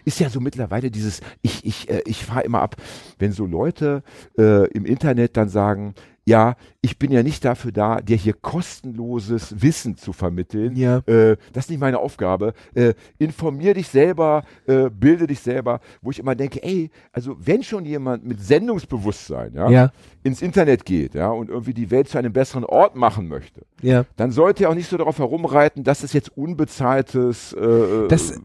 [0.05, 2.75] Ist ja so mittlerweile dieses, ich, ich, äh, ich fahre immer ab,
[3.17, 4.03] wenn so Leute
[4.37, 5.93] äh, im Internet dann sagen,
[6.25, 10.75] ja, ich bin ja nicht dafür da, dir hier kostenloses Wissen zu vermitteln.
[10.75, 10.97] Ja.
[11.07, 12.53] Äh, das ist nicht meine Aufgabe.
[12.75, 17.63] Äh, informier dich selber, äh, bilde dich selber, wo ich immer denke, ey, also wenn
[17.63, 19.91] schon jemand mit Sendungsbewusstsein ja, Ja.
[20.21, 24.05] ins Internet geht ja, und irgendwie die Welt zu einem besseren Ort machen möchte, Ja.
[24.15, 28.39] dann sollte er auch nicht so darauf herumreiten, dass es jetzt unbezahltes äh, Das-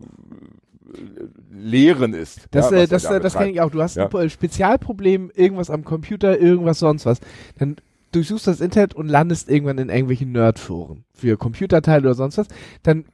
[1.51, 2.47] Lehren ist.
[2.51, 3.71] Das, ja, äh, das, er da äh, das kenne ich auch.
[3.71, 4.09] Du hast Ja.
[4.09, 7.21] ein Spezialproblem, irgendwas am Computer, irgendwas sonst was.
[7.59, 7.77] Dann
[8.13, 12.47] durchsuchst das Internet und landest irgendwann in irgendwelchen Nerdforen für Computerteile oder sonst was.
[12.83, 13.05] Dann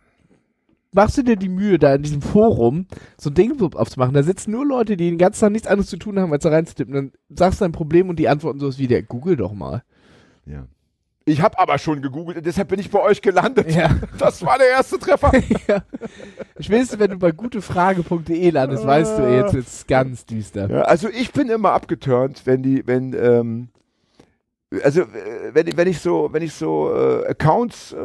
[0.92, 4.14] machst du dir die Mühe, da in diesem Forum so ein Ding aufzumachen.
[4.14, 6.50] Da sitzen nur Leute, die den ganzen Tag nichts anderes zu tun haben, als da
[6.50, 6.94] reinzutippen.
[6.94, 9.82] Dann sagst du dein Problem und die antworten sowas wie der Google doch mal.
[10.46, 10.66] Ja.
[11.30, 13.70] Ich habe aber schon gegoogelt und deshalb bin ich bei euch gelandet.
[13.72, 13.90] Ja.
[14.18, 15.32] Das war der erste Treffer.
[15.68, 15.82] ja.
[16.58, 20.68] Spätestens, wenn du bei gutefrage.de landest, weißt du, jetzt wird's ganz düster.
[20.68, 23.68] Ja, also ich bin immer abgeturnt, wenn die, wenn, ähm,
[24.84, 25.06] also äh,
[25.52, 27.96] wenn, wenn ich so, wenn ich so äh, Accounts äh,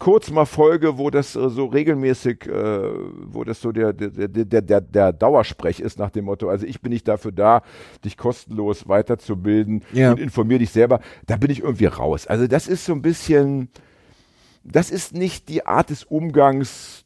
[0.00, 2.90] kurz mal folge, wo das äh, so regelmäßig, äh,
[3.26, 6.66] wo das so der, der, der, der, der, der Dauersprech ist nach dem Motto, also
[6.66, 7.62] ich bin nicht dafür da,
[8.04, 10.10] dich kostenlos weiterzubilden Ja.
[10.10, 12.26] und informier dich selber, da bin ich irgendwie raus.
[12.26, 13.68] Also das ist so ein bisschen,
[14.64, 17.04] das ist nicht die Art des Umgangs,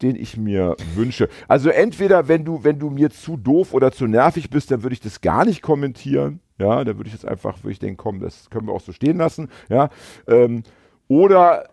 [0.00, 1.28] den ich mir wünsche.
[1.48, 4.94] Also entweder, wenn du, wenn du mir zu doof oder zu nervig bist, dann würde
[4.94, 6.38] ich das gar nicht kommentieren.
[6.58, 8.92] Ja, dann würde ich jetzt einfach, würde ich denken, komm, das können wir auch so
[8.92, 9.48] stehen lassen.
[9.68, 9.90] Ja,
[10.26, 10.62] ähm,
[11.06, 11.64] oder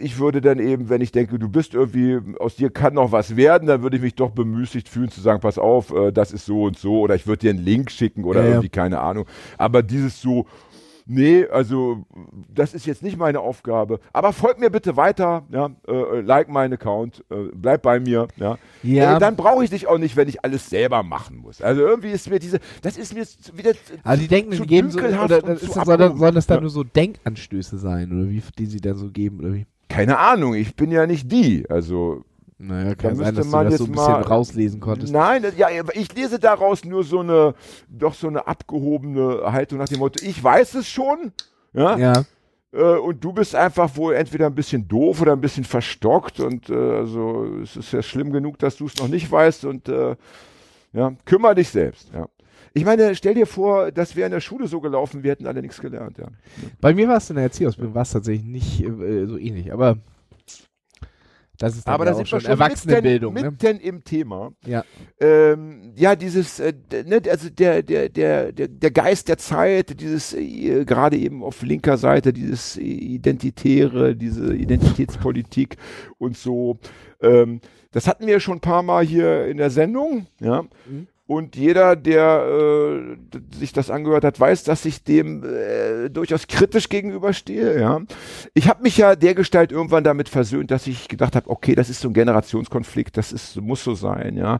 [0.00, 3.36] ich würde dann eben, wenn ich denke, du bist irgendwie, aus dir kann noch was
[3.36, 6.46] werden, dann würde ich mich doch bemüßigt fühlen zu sagen, pass auf, äh, das ist
[6.46, 8.48] so und so, oder ich würde dir einen Link schicken oder ja.
[8.50, 9.26] irgendwie, keine Ahnung.
[9.58, 10.46] Aber dieses so,
[11.10, 12.04] nee, also
[12.54, 14.00] das ist jetzt nicht meine Aufgabe.
[14.12, 18.58] Aber folgt mir bitte weiter, ja, äh, like meinen Account, äh, bleib bei mir, ja.
[18.82, 19.16] Ja.
[19.16, 21.60] Äh, dann brauche ich dich auch nicht, wenn ich alles selber machen muss.
[21.60, 23.24] Also irgendwie ist mir diese, das ist mir
[23.56, 23.72] wieder
[24.04, 26.34] Also die denken, zu die geben so, oder und das zu ist, soll, das, sollen
[26.34, 26.60] das dann Ja.
[26.62, 29.66] nur so Denkanstöße sein, oder wie, die sie dann so geben, oder wie?
[29.88, 32.24] Keine Ahnung, ich bin ja nicht die, also
[32.62, 35.12] Naja, Da kann sein, müsste dass du man das so ein bisschen mal- rauslesen konntest.
[35.12, 37.54] Nein, ja, ich lese daraus nur so eine,
[37.88, 41.32] doch so eine abgehobene Haltung nach dem Motto, ich weiß es schon,
[41.72, 42.24] ja, Ja,
[42.72, 46.68] äh, und du bist einfach wohl entweder ein bisschen doof oder ein bisschen verstockt und
[46.68, 50.14] äh, also es ist ja schlimm genug, dass du es noch nicht weißt und äh,
[50.92, 52.26] ja, kümmere dich selbst, ja.
[52.72, 55.62] Ich meine, stell dir vor, das wäre in der Schule so gelaufen, wir hätten alle
[55.62, 56.26] nichts gelernt, ja.
[56.80, 59.96] bei mir war es in der Erzieherausbildung, war es tatsächlich nicht äh, so ähnlich, aber
[61.60, 63.50] das ist Aber ja da sind wir schon schon Erwachsenenbildung, mitten, ne?
[63.50, 64.52] mitten im Thema.
[64.64, 64.82] Ja.
[65.20, 66.72] Ähm, ja, dieses, äh,
[67.04, 71.60] ne, also der, der, der, der, der Geist der Zeit, dieses äh, gerade eben auf
[71.60, 75.76] linker Seite, dieses Identitäre, diese Identitätspolitik
[76.16, 76.78] und so.
[77.20, 77.60] Ähm,
[77.92, 80.62] das hatten wir schon ein paar Mal hier in der Sendung, ja.
[80.62, 81.08] Mhm.
[81.30, 86.88] Und jeder, der äh, sich das angehört hat, weiß, dass ich dem äh, durchaus kritisch
[86.88, 87.80] gegenüberstehe.
[87.80, 88.00] Ja.
[88.52, 92.00] Ich habe mich ja dergestalt irgendwann damit versöhnt, dass ich gedacht habe, okay, das ist
[92.00, 94.36] so ein Generationskonflikt, das ist, muss so sein.
[94.36, 94.58] Ja.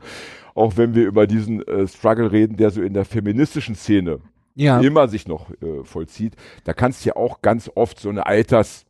[0.55, 4.21] Auch wenn wir über diesen äh, Struggle reden, der so in der feministischen Szene
[4.55, 8.27] Ja, immer sich noch äh, vollzieht, da kannst du ja auch ganz oft so eine
[8.27, 8.87] Alters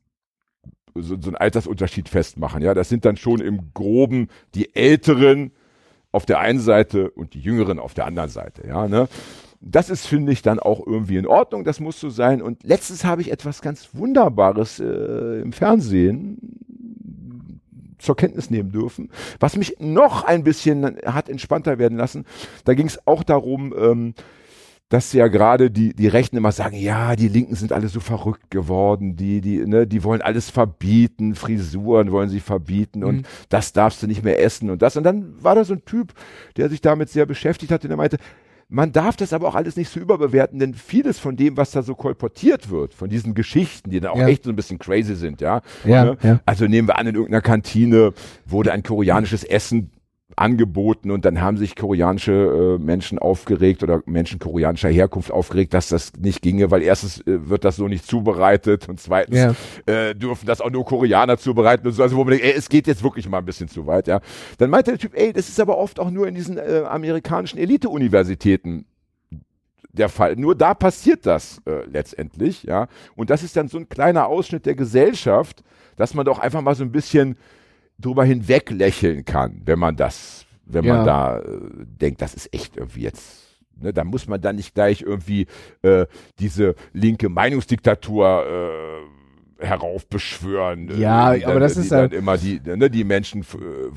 [0.94, 2.60] so, so einen Altersunterschied festmachen.
[2.60, 5.52] Ja, das sind dann schon im Groben die Älteren
[6.12, 8.66] auf der einen Seite und die Jüngeren auf der anderen Seite.
[8.66, 9.08] Ja, ne?
[9.60, 11.64] Das ist, finde ich, dann auch irgendwie in Ordnung.
[11.64, 12.40] Das muss so sein.
[12.40, 16.38] Und letztens habe ich etwas ganz Wunderbares äh, im Fernsehen
[17.98, 22.24] zur Kenntnis nehmen dürfen, was mich noch ein bisschen hat entspannter werden lassen.
[22.64, 24.14] Da ging es auch darum, ähm,
[24.90, 28.50] dass ja gerade die, die Rechten immer sagen, ja, die Linken sind alle so verrückt
[28.50, 33.22] geworden, die, die, ne, die wollen alles verbieten, Frisuren wollen sie verbieten und Mhm.
[33.48, 34.96] das darfst du nicht mehr essen und das.
[34.96, 36.12] Und dann war da so ein Typ,
[36.58, 38.18] der sich damit sehr beschäftigt hat und der meinte,
[38.72, 41.82] man darf das aber auch alles nicht so überbewerten, denn vieles von dem, was da
[41.82, 44.28] so kolportiert wird, von diesen Geschichten, die dann auch Ja.
[44.28, 45.60] echt so ein bisschen crazy sind, ja.
[45.84, 46.16] Ja, ne?
[46.22, 46.40] ja.
[46.46, 48.12] Also nehmen wir an, in irgendeiner Kantine
[48.46, 49.90] wurde ein koreanisches Essen
[50.36, 55.88] angeboten und dann haben sich koreanische äh, Menschen aufgeregt oder Menschen koreanischer Herkunft aufgeregt, dass
[55.88, 59.54] das nicht ginge, weil erstens äh, wird das so nicht zubereitet und zweitens Ja.
[59.86, 62.68] äh, dürfen das auch nur Koreaner zubereiten und so, also wo man denkt, ey, es
[62.68, 64.20] geht jetzt wirklich mal ein bisschen zu weit, ja.
[64.58, 67.58] Dann meinte der Typ, ey, das ist aber oft auch nur in diesen äh, amerikanischen
[67.58, 68.86] Elite-Universitäten
[69.92, 70.36] der Fall.
[70.36, 72.86] Nur da passiert das äh, letztendlich, ja.
[73.16, 75.62] Und das ist dann so ein kleiner Ausschnitt der Gesellschaft,
[75.96, 77.36] dass man doch einfach mal so ein bisschen
[78.00, 80.96] drüber hinweg lächeln kann, wenn man das, wenn Ja.
[80.96, 81.42] man da äh,
[81.84, 83.46] denkt, das ist echt irgendwie jetzt.
[83.82, 85.46] Ne, da muss man dann nicht gleich irgendwie
[85.82, 86.04] äh,
[86.38, 90.88] diese linke Meinungsdiktatur äh, heraufbeschwören.
[90.90, 93.42] äh, Ja, die aber dann, das die ist dann halt- immer die, ne, die Menschen
[93.42, 93.44] äh,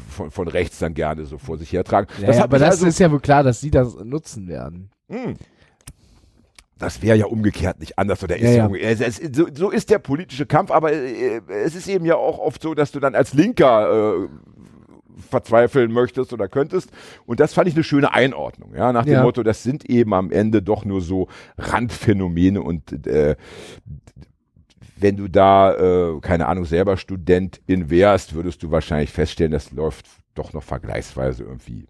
[0.09, 2.07] von, von rechts dann gerne so vor sich hertragen.
[2.21, 4.89] Ja, das ja, aber das also, ist ja wohl klar, dass sie das nutzen werden.
[5.09, 5.33] Mh.
[6.79, 9.89] Das wäre ja umgekehrt nicht anders oder ist Ja, ja, es, es, so, so ist
[9.89, 13.15] der politische Kampf, aber äh, es ist eben ja auch oft so, dass du dann
[13.15, 14.27] als Linker äh,
[15.29, 16.89] verzweifeln möchtest oder könntest.
[17.25, 19.23] Und das fand ich eine schöne Einordnung, ja, nach dem Ja.
[19.23, 23.35] Motto, das sind eben am Ende doch nur so Randphänomene und äh,
[24.97, 30.05] wenn du da, äh, keine Ahnung, selber Studentin wärst, würdest du wahrscheinlich feststellen, das läuft
[30.33, 31.87] doch noch vergleichsweise irgendwie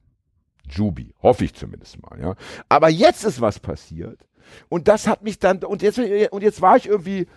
[0.69, 1.13] Jubi.
[1.21, 2.35] Hoffe ich zumindest mal, ja.
[2.69, 4.25] Aber jetzt ist was passiert.
[4.69, 7.27] Und das hat mich dann, und jetzt, und jetzt war ich irgendwie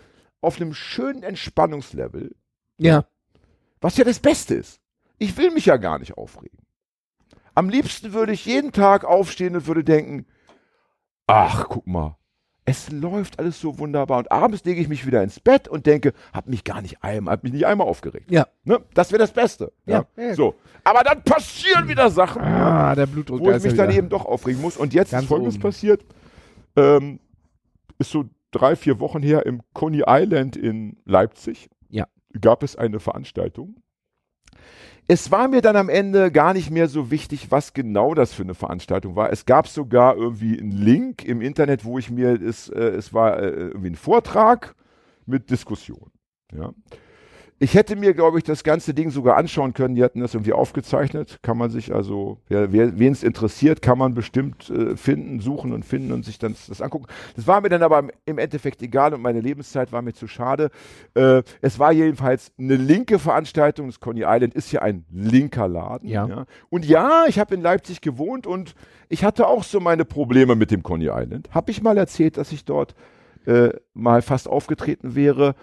[0.40, 2.34] auf einem schönen Entspannungslevel,
[2.78, 3.04] Ja.
[3.80, 4.80] was ja das Beste ist.
[5.18, 6.58] Ich will mich ja gar nicht aufregen.
[7.54, 10.26] Am liebsten würde ich jeden Tag aufstehen und würde denken,
[11.26, 12.16] ach, guck mal,
[12.68, 14.18] es läuft alles so wunderbar.
[14.18, 17.32] Und abends lege ich mich wieder ins Bett und denke, hab mich gar nicht einmal,
[17.32, 18.30] hab mich nicht einmal aufgeregt.
[18.30, 18.46] Ja.
[18.64, 18.80] Ne?
[18.92, 19.72] Das wäre das Beste.
[19.86, 20.04] Ja.
[20.16, 20.34] Ja.
[20.34, 20.54] So.
[20.84, 23.40] Aber dann passieren wieder Sachen Ah, der Blutdruck.
[23.40, 24.76] wo ich mich dann eben doch aufregen muss.
[24.76, 25.62] Und jetzt Ganz ist Folgendes oben.
[25.62, 26.04] passiert.
[26.76, 27.20] Ähm,
[27.98, 31.68] ist so drei, vier Wochen her im Coney Island in Leipzig.
[31.88, 32.06] Ja.
[32.40, 33.76] Gab es eine Veranstaltung.
[35.08, 38.42] Es war mir dann am Ende gar nicht mehr so wichtig, was genau das für
[38.42, 39.30] eine Veranstaltung war.
[39.30, 43.38] Es gab sogar irgendwie einen Link im Internet, wo ich mir, es, äh, es war
[43.38, 44.74] äh, irgendwie ein Vortrag
[45.24, 46.10] mit Diskussion.
[46.52, 46.72] Ja.
[47.58, 49.94] Ich hätte mir, glaube ich, das ganze Ding sogar anschauen können.
[49.94, 51.38] Die hatten das irgendwie aufgezeichnet.
[51.40, 55.82] Kann man sich also, wer, wen es interessiert, kann man bestimmt äh, finden, suchen und
[55.84, 57.06] finden und sich dann das angucken.
[57.34, 60.70] Das war mir dann aber im- Endeffekt egal und meine Lebenszeit war mir zu schade.
[61.14, 63.86] Äh, es war jedenfalls eine linke Veranstaltung.
[63.86, 66.10] Das Coney Island ist ja ein linker Laden.
[66.10, 66.44] Ja.
[66.68, 68.74] Und ja, ich habe in Leipzig gewohnt und
[69.08, 71.48] ich hatte auch so meine Probleme mit dem Coney Island.
[71.52, 72.94] Habe ich mal erzählt, dass ich dort
[73.46, 75.54] äh, mal fast aufgetreten wäre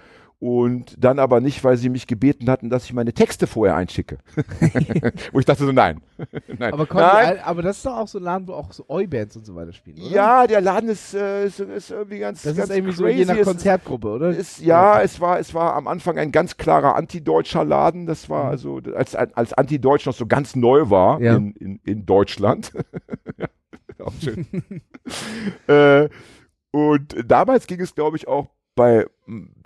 [0.44, 4.18] und dann aber nicht, weil sie mich gebeten hatten, dass ich meine Texte vorher einschicke.
[5.32, 6.02] Wo ich dachte so, nein.
[6.60, 6.74] nein.
[6.74, 7.39] Aber, nein.
[7.46, 9.72] aber das ist doch auch so ein Laden, wo auch so Oi-Bands und so weiter
[9.72, 10.10] spielen, oder?
[10.14, 13.20] Ja, der Laden ist, äh, ist, ist irgendwie ganz, Das ganz ist irgendwie so crazy.
[13.20, 14.30] je nach Konzertgruppe, oder?
[14.32, 18.06] Ist, ja, es war, es war am Anfang ein ganz klarer antideutscher Laden.
[18.06, 21.38] Das war also, als, als Antideutsch noch so ganz neu war Ja.
[21.38, 22.74] in, in, in Deutschland.
[24.00, 24.48] Ja, auch schön.
[25.68, 26.10] äh,
[26.72, 29.06] und damals ging es, glaube ich, auch bei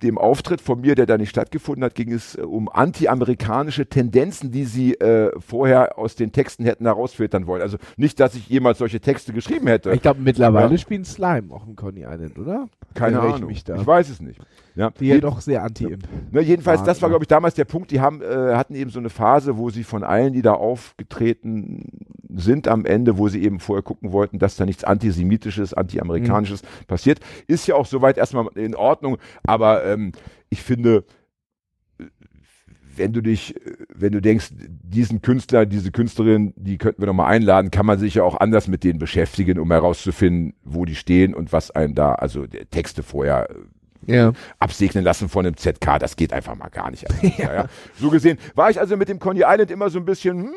[0.02, 4.52] dem Auftritt von mir, der da nicht stattgefunden hat, ging es äh, um anti-amerikanische Tendenzen,
[4.52, 7.60] die sie äh, vorher aus den Texten hätten herausfiltern wollen.
[7.62, 9.90] Also nicht, dass ich jemals solche Texte geschrieben hätte.
[9.92, 10.78] ich glaube, mittlerweile Ja.
[10.78, 12.68] spielen Slime auch im Coney Island, oder?
[12.94, 13.48] Keine ich Ahnung.
[13.48, 13.76] mich da.
[13.76, 14.40] Ich weiß es nicht.
[14.76, 14.90] Ja.
[15.00, 16.04] Die ja doch sehr anti-imp.
[16.30, 17.90] Ne, jedenfalls, das war, glaube ich, damals der Punkt.
[17.90, 21.84] Die haben, äh, hatten eben so eine Phase, wo sie von allen, die da aufgetreten
[22.34, 26.66] sind am Ende, wo sie eben vorher gucken wollten, dass da nichts Antisemitisches, Anti-Amerikanisches Mhm.
[26.86, 27.20] passiert.
[27.46, 30.12] Ist ja auch soweit erstmal in Ordnung, aber ähm,
[30.50, 31.04] ich finde,
[32.96, 33.54] wenn du dich,
[33.94, 37.98] wenn du denkst, diesen Künstler, diese Künstlerin, die könnten wir noch mal einladen, kann man
[37.98, 41.94] sich ja auch anders mit denen beschäftigen, um herauszufinden, wo die stehen und was einen
[41.94, 43.48] da, also Texte vorher
[44.08, 44.32] äh, Ja.
[44.58, 45.98] absegnen lassen von einem ZK.
[46.00, 47.06] Das geht einfach mal gar nicht.
[47.38, 47.38] ja.
[47.54, 47.66] Ja.
[48.00, 50.50] So gesehen war ich also mit dem Coney Island immer so ein bisschen, hm,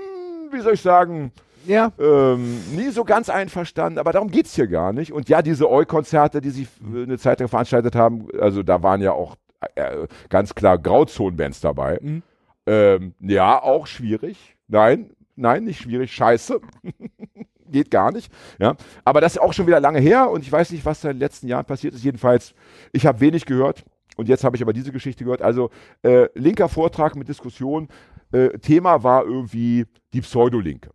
[0.51, 1.31] wie soll ich sagen,
[1.65, 1.91] Ja.
[1.99, 5.11] ähm, nie so ganz einverstanden, aber darum geht's hier gar nicht.
[5.13, 9.01] Und ja, diese Oi-Konzerte, die sie äh, eine Zeit lang veranstaltet haben, also da waren
[9.01, 9.35] ja auch
[9.75, 11.99] äh, ganz klar Grauzonenbands dabei.
[12.01, 12.23] Mhm.
[12.65, 14.55] Ähm, ja, auch schwierig.
[14.67, 16.13] Nein, nein, nicht schwierig.
[16.13, 16.61] Scheiße.
[17.71, 18.31] Geht gar nicht.
[18.59, 18.75] Ja.
[19.05, 21.15] Aber das ist auch schon wieder lange her und ich weiß nicht, was da in
[21.15, 22.03] den letzten Jahren passiert ist.
[22.03, 22.53] Jedenfalls,
[22.91, 23.85] ich habe wenig gehört
[24.17, 25.41] und jetzt habe ich aber diese Geschichte gehört.
[25.41, 25.69] Also,
[26.03, 27.87] äh, linker Vortrag mit Diskussion.
[28.33, 30.89] Äh, Thema war irgendwie die Pseudolinke.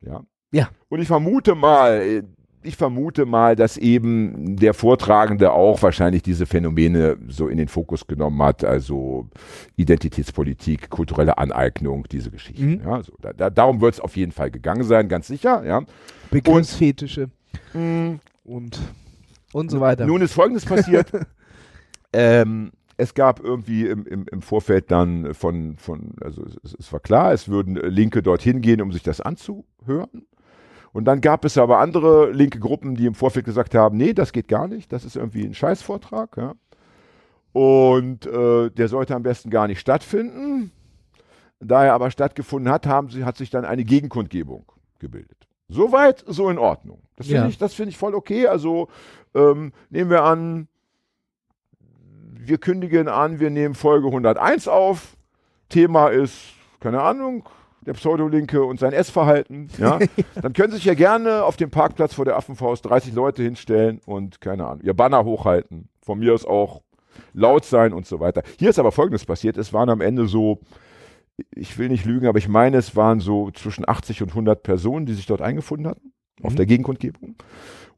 [0.00, 0.22] Ja.
[0.52, 0.68] Ja.
[0.88, 2.22] Und ich vermute mal, äh,
[2.62, 8.06] ich vermute mal, dass eben der Vortragende auch wahrscheinlich diese Phänomene so in den Fokus
[8.06, 9.28] genommen hat, also
[9.76, 12.76] Identitätspolitik, kulturelle Aneignung, diese Geschichten.
[12.76, 12.80] Mhm.
[12.84, 15.64] Ja, so, da, da, darum wird es auf jeden Fall gegangen sein, ganz sicher.
[15.64, 15.82] Ja.
[16.30, 17.30] Begriffsfetische
[18.44, 18.80] und
[19.52, 20.06] und so weiter.
[20.06, 21.10] Nun ist Folgendes passiert.
[22.12, 27.00] ähm, es gab irgendwie im, im, im Vorfeld dann von, von also es, es war
[27.00, 30.26] klar, es würden Linke dorthin gehen, um sich das anzuhören.
[30.92, 34.32] Und dann gab es aber andere linke Gruppen, die im Vorfeld gesagt haben, nee, das
[34.32, 36.36] geht gar nicht, das ist irgendwie ein Scheißvortrag.
[36.38, 36.54] Ja.
[37.52, 40.70] Und äh, der sollte am besten gar nicht stattfinden.
[41.60, 45.48] Da er aber stattgefunden hat, haben sie, hat sich dann eine Gegenkundgebung gebildet.
[45.68, 47.02] Soweit, so in Ordnung.
[47.16, 47.48] Das finde Ja.
[47.48, 48.46] ich, das finde ich voll okay.
[48.46, 48.88] Also
[49.34, 50.68] ähm, nehmen wir an,
[52.48, 55.16] wir kündigen an, wir nehmen Folge 101 auf.
[55.68, 56.38] Thema ist,
[56.80, 57.48] keine Ahnung,
[57.84, 59.68] der Pseudolinke und sein Essverhalten.
[59.78, 59.98] Ja?
[60.42, 64.40] Dann können sich ja gerne auf dem Parkplatz vor der Affenfaust 30 Leute hinstellen und,
[64.40, 65.88] keine Ahnung, ihr Banner hochhalten.
[66.02, 66.82] Von mir aus auch
[67.32, 68.42] laut sein und so weiter.
[68.58, 69.56] Hier ist aber Folgendes passiert.
[69.56, 70.60] Es waren am Ende so,
[71.50, 75.06] ich will nicht lügen, aber ich meine, es waren so zwischen 80 und 100 Personen,
[75.06, 76.56] die sich dort eingefunden hatten auf Mhm.
[76.56, 77.36] der Gegenkundgebung.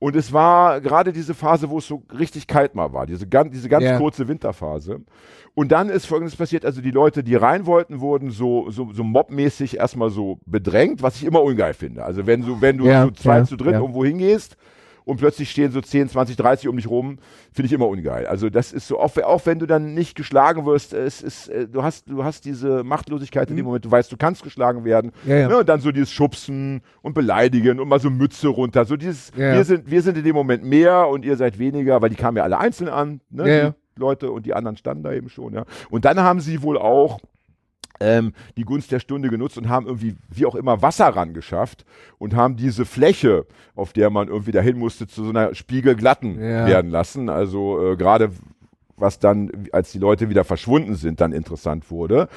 [0.00, 3.52] Und es war gerade diese Phase, wo es so richtig kalt mal war, diese, ganz,
[3.52, 3.98] diese ganz Ja.
[3.98, 5.00] kurze Winterphase.
[5.54, 9.02] Und dann ist Folgendes passiert, also die Leute, die rein wollten, wurden so, so, so
[9.02, 12.04] mobmäßig erstmal so bedrängt, was ich immer ungeil finde.
[12.04, 14.56] Also wenn du, wenn du Ja, zu zweit, ja, zu dritt irgendwo hingehst
[15.08, 17.18] und plötzlich stehen so 10, 20, 30 um dich rum,
[17.50, 18.26] finde ich immer ungeil.
[18.26, 21.66] Also das ist so, auch, auch wenn du dann nicht geschlagen wirst, es ist, äh,
[21.66, 25.12] du hast, du hast diese Machtlosigkeit in dem Moment, du weißt, du kannst geschlagen werden.
[25.24, 25.30] Mhm.
[25.30, 25.48] Ja, ja.
[25.48, 28.84] Ne, und dann so dieses Schubsen und Beleidigen und mal so Mütze runter.
[28.84, 32.02] So dieses, Ja, wir sind, wir sind in dem Moment mehr und ihr seid weniger,
[32.02, 33.74] weil die kamen ja alle einzeln an, ne?
[33.96, 35.64] Leute und die anderen standen da eben schon, ja.
[35.88, 37.18] Und dann haben sie wohl auch
[38.00, 41.84] ähm, die Gunst der Stunde genutzt und haben irgendwie, wie auch immer, Wasser ran geschafft
[42.18, 46.66] und haben diese Fläche, auf der man irgendwie dahin musste, zu so einer spiegelglatten Ja.
[46.66, 47.28] werden lassen.
[47.28, 48.30] Also äh, gerade
[48.96, 52.28] was dann, als die Leute wieder verschwunden sind, dann interessant wurde.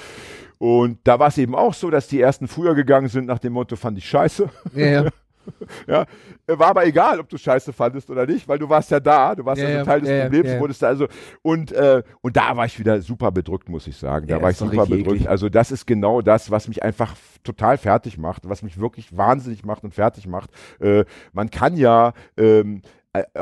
[0.60, 3.54] Und da war es eben auch so, dass die ersten früher gegangen sind nach dem
[3.54, 4.48] Motto, fand ich scheiße.
[4.76, 5.06] Ja, ja.
[5.88, 6.06] Ja,
[6.48, 9.46] war aber egal, ob du Scheiße fandest oder nicht, weil du warst ja da, du
[9.46, 10.60] warst ja, Ja, so ja, Teil des ja, Problems, ja.
[10.60, 11.08] wurdest da also
[11.42, 14.28] und äh, und da war ich wieder super bedrückt, muss ich sagen.
[14.28, 15.08] Da Ja, war ich super bedrückt.
[15.22, 15.30] eklig.
[15.30, 19.66] Also das ist genau das, was mich einfach total fertig macht, was mich wirklich wahnsinnig
[19.66, 20.50] macht und fertig macht.
[20.80, 22.90] Äh, man kann ja ähm, äh,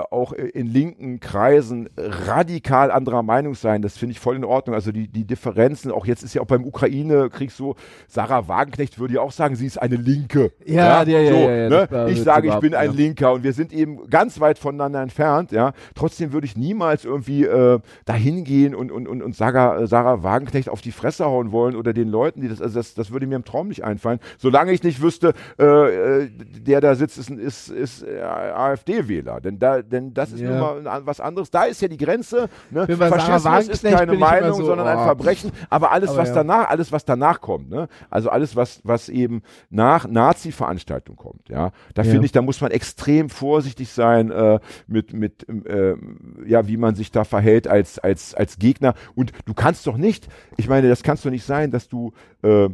[0.10, 3.84] auch in linken Kreisen radikal anderer Meinung sein.
[3.84, 4.74] Das finde ich voll in Ordnung.
[4.74, 7.76] Also die, die Differenzen, auch jetzt ist ja auch beim Ukraine-Krieg so,
[8.08, 10.52] Sarah Wagenknecht würde ja auch sagen, sie ist eine Linke.
[10.66, 11.88] Ja, ja, ja, so, ja, ja, ne?
[11.92, 12.96] war- Ich sage, ich bin ein ja.
[12.96, 15.52] Linker und wir sind eben ganz weit voneinander entfernt.
[15.52, 15.74] Ja?
[15.94, 20.24] Trotzdem würde ich niemals irgendwie äh, dahin gehen und, und, und, und Sarah, äh, Sarah
[20.24, 23.28] Wagenknecht auf die Fresse hauen wollen oder den Leuten, die das, also das, das würde
[23.28, 24.20] mir im Traum nicht einfallen.
[24.40, 29.42] Solange ich nicht wüsste, äh, äh, der da sitzt, ist, ein- ist, ist äh, AfD-Wähler.
[29.42, 30.50] Denn, da, denn das ist Ja.
[30.50, 31.52] nun mal ein was anderes.
[31.52, 32.50] Da ist ja die Grenze.
[32.72, 32.88] Ne?
[32.88, 35.04] Faschismus ist keine Meinung, so, sondern ein oh.
[35.04, 35.52] Verbrechen.
[35.70, 36.36] Aber alles, Aber was ja.
[36.36, 37.88] danach, alles, was danach kommt, ne?
[38.10, 42.12] also alles, was, was eben nach Nazi-Veranstaltungen kommt, ja, da Ja.
[42.12, 46.96] finde ich, da muss man extrem vorsichtig sein äh, mit, mit ähm, ja, wie man
[46.96, 48.94] sich da verhält als, als, als Gegner.
[49.16, 52.70] Und du kannst doch nicht, ich meine, das kannst doch nicht sein, dass du äh,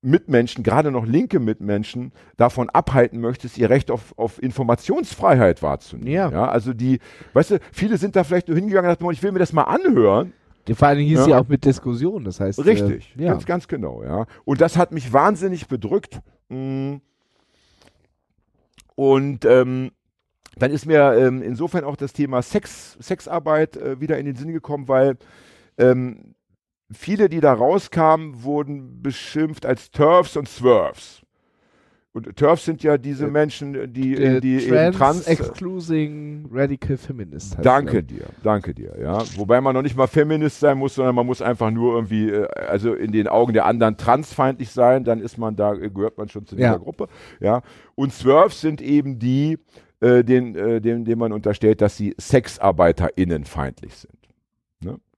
[0.00, 6.32] Mitmenschen, gerade noch linke Mitmenschen, davon abhalten möchtest, ihr Recht auf, auf Informationsfreiheit wahrzunehmen.
[6.32, 6.48] Ja.
[6.48, 7.00] Also die,
[7.32, 9.64] weißt du, viele sind da vielleicht nur hingegangen und dachten, ich will mir das mal
[9.64, 10.32] anhören.
[10.74, 11.24] Vor allen Dingen hieß Ja.
[11.24, 12.64] sie auch mit Diskussion, das heißt.
[12.64, 13.30] Richtig, Äh, ja.
[13.32, 14.26] ganz, ganz genau, ja.
[14.44, 16.20] Und das hat mich wahnsinnig bedrückt.
[16.48, 16.96] Mm.
[18.94, 19.92] Und ähm,
[20.56, 24.52] dann ist mir ähm, insofern auch das Thema Sex, Sexarbeit äh, wieder in den Sinn
[24.52, 25.16] gekommen, weil
[25.78, 26.34] ähm,
[26.90, 31.22] viele, die da rauskamen, wurden beschimpft als Turfs und Swerves.
[32.12, 36.96] Und Turfs sind ja diese Äh, Menschen, die, Äh, die eben Trans, trans Excluding Radical
[36.96, 37.56] Feminist.
[37.58, 39.22] heißt Danke dir, danke dir, ja.
[39.36, 42.48] Wobei man noch nicht mal Feminist sein muss, sondern man muss einfach nur irgendwie, äh,
[42.68, 46.46] also in den Augen der anderen transfeindlich sein, dann ist man da, gehört man schon
[46.46, 46.76] zu dieser Ja.
[46.78, 47.06] Gruppe,
[47.40, 47.60] ja.
[47.94, 49.58] Und Swerves sind eben die,
[50.00, 54.14] äh, den, äh, dem, dem man unterstellt, dass sie SexarbeiterInnen feindlich sind.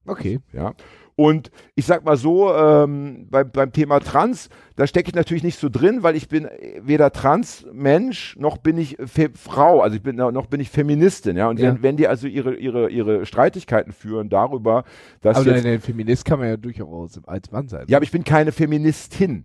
[0.06, 0.40] Okay.
[0.52, 0.74] Ja.
[1.20, 5.58] Und ich sag mal so, ähm, beim, beim Thema Trans, da stecke ich natürlich nicht
[5.58, 6.48] so drin, weil ich bin
[6.80, 11.50] weder Trans-Mensch noch bin ich Fe Frau, also ich bin noch bin ich Feministin, ja.
[11.50, 11.74] Und Ja.
[11.74, 14.84] Wenn, wenn die also ihre, ihre, ihre Streitigkeiten führen darüber,
[15.20, 17.84] dass Aber jetzt, ein Feminist kann man ja durchaus als Mann sein.
[17.88, 19.44] ja, aber ich bin keine Feministin.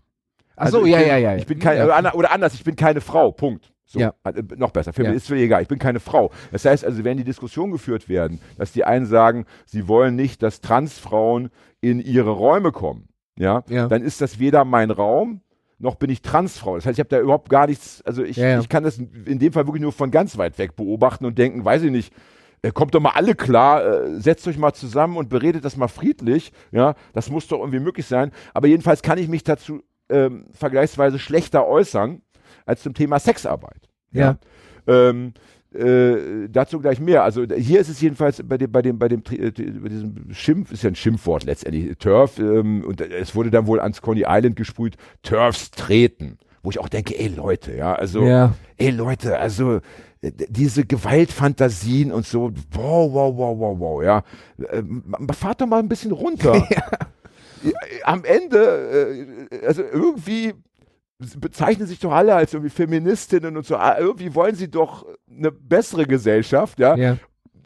[0.55, 1.35] Ach so, Also ich ja, bin, ja, ja.
[1.35, 2.13] Ich bin kein, ja.
[2.13, 3.33] oder anders, ich bin keine Frau.
[3.33, 3.73] Punkt.
[3.85, 4.13] So, Ja.
[4.23, 4.93] äh, noch besser.
[4.93, 5.61] Feminist ist mir egal.
[5.61, 6.31] Ich bin keine Frau.
[6.51, 10.41] Das heißt also, wenn die Diskussion geführt werden, dass die einen sagen, sie wollen nicht,
[10.41, 11.49] dass Transfrauen
[11.81, 13.87] in ihre Räume kommen, ja, Ja.
[13.87, 15.41] dann ist das weder mein Raum
[15.77, 16.75] noch bin ich Transfrau.
[16.75, 18.59] Das heißt, ich habe da überhaupt gar nichts, also ich, Ja, ja.
[18.61, 21.65] ich kann das in dem Fall wirklich nur von ganz weit weg beobachten und denken,
[21.65, 22.13] weiß ich nicht,
[22.61, 25.89] äh, kommt doch mal alle klar, äh, setzt euch mal zusammen und beredet das mal
[25.89, 28.31] friedlich, ja, das muss doch irgendwie möglich sein.
[28.53, 32.21] Aber jedenfalls kann ich mich dazu ähm, vergleichsweise schlechter äußern
[32.65, 33.89] als zum Thema Sexarbeit.
[34.11, 34.37] Ja.
[34.87, 35.33] Ähm,
[35.73, 37.23] äh, dazu gleich mehr.
[37.23, 40.71] Also hier ist es jedenfalls bei dem, bei dem, bei dem, äh, bei diesem Schimpf,
[40.71, 44.55] ist ja ein Schimpfwort letztendlich, Turf, ähm, und es wurde dann wohl ans Coney Island
[44.55, 46.37] gesprüht, Turfs treten.
[46.63, 48.55] Wo ich auch denke, ey Leute, ja, also, Ja.
[48.77, 49.81] ey Leute, also
[50.21, 54.23] äh, diese Gewaltfantasien und so, wow, wow, wow, wow, wow, ja.
[54.71, 55.03] Ähm,
[55.37, 56.67] fahrt doch mal ein bisschen runter.
[58.03, 60.53] Am Ende, äh, also irgendwie
[61.17, 63.77] bezeichnen sich doch alle als irgendwie Feministinnen und so.
[63.77, 66.95] Ah, Irgendwie wollen sie doch eine bessere Gesellschaft, ja.
[66.95, 67.17] Ja.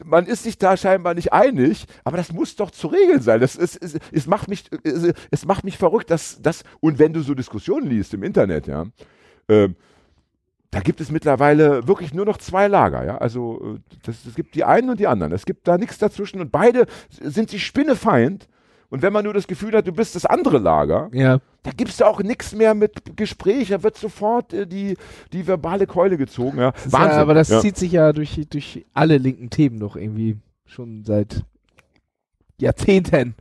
[0.05, 3.41] Man ist sich da scheinbar nicht einig, aber das muss doch zu regeln sein.
[3.41, 7.11] Das ist, es, es macht mich, es, es macht mich verrückt, dass das, und wenn
[7.11, 8.85] du so Diskussionen liest im Internet, ja,
[9.49, 9.75] ähm,
[10.71, 13.17] da gibt es mittlerweile wirklich nur noch zwei Lager, ja.
[13.17, 15.33] Also äh, es gibt die einen und die anderen.
[15.33, 18.47] Es gibt da nichts dazwischen und beide sind sich Spinnefeind.
[18.89, 21.39] Und wenn man nur das Gefühl hat, du bist das andere Lager, Ja.
[21.63, 24.97] da gibt es ja auch nichts mehr mit Gespräch, da wird sofort äh, die,
[25.31, 26.57] die verbale Keule gezogen.
[26.57, 26.71] Ja.
[26.71, 30.37] Das ist ja, aber das zieht sich ja durch, durch alle linken Themen doch irgendwie
[30.65, 31.43] schon seit
[32.59, 33.35] Jahrzehnten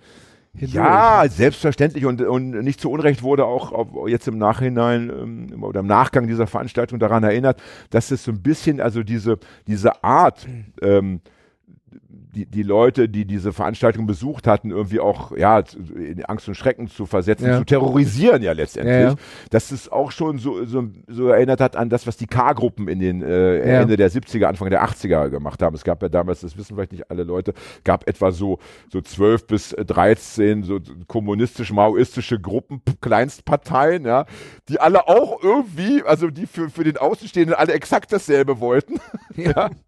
[0.55, 0.75] hindurch.
[0.75, 5.81] Ja, selbstverständlich und, und nicht zu Unrecht wurde auch auf, jetzt im Nachhinein ähm, oder
[5.81, 10.47] im Nachgang dieser Veranstaltung daran erinnert, dass es so ein bisschen, also diese, diese Art,
[10.83, 11.21] ähm,
[12.39, 15.63] die, die Leute, die diese Veranstaltung besucht hatten, irgendwie auch ja,
[15.97, 17.59] in Angst und Schrecken zu versetzen, Ja.
[17.59, 19.15] zu terrorisieren ja letztendlich, Ja, ja.
[19.51, 23.01] dass es auch schon so, so, so erinnert hat an das, was die K-Gruppen in
[23.01, 23.59] den äh.
[23.81, 25.75] Ende der 70er, Anfang der 80er gemacht haben.
[25.75, 28.59] Es gab ja damals, das wissen vielleicht nicht alle Leute, gab etwa so,
[28.93, 30.79] so 12 bis 13 so
[31.09, 34.27] kommunistisch-maoistische Gruppen, Kleinstparteien, ja,
[34.69, 39.01] die alle auch irgendwie, also die für, für den Außenstehenden alle exakt dasselbe wollten.
[39.35, 39.71] ja.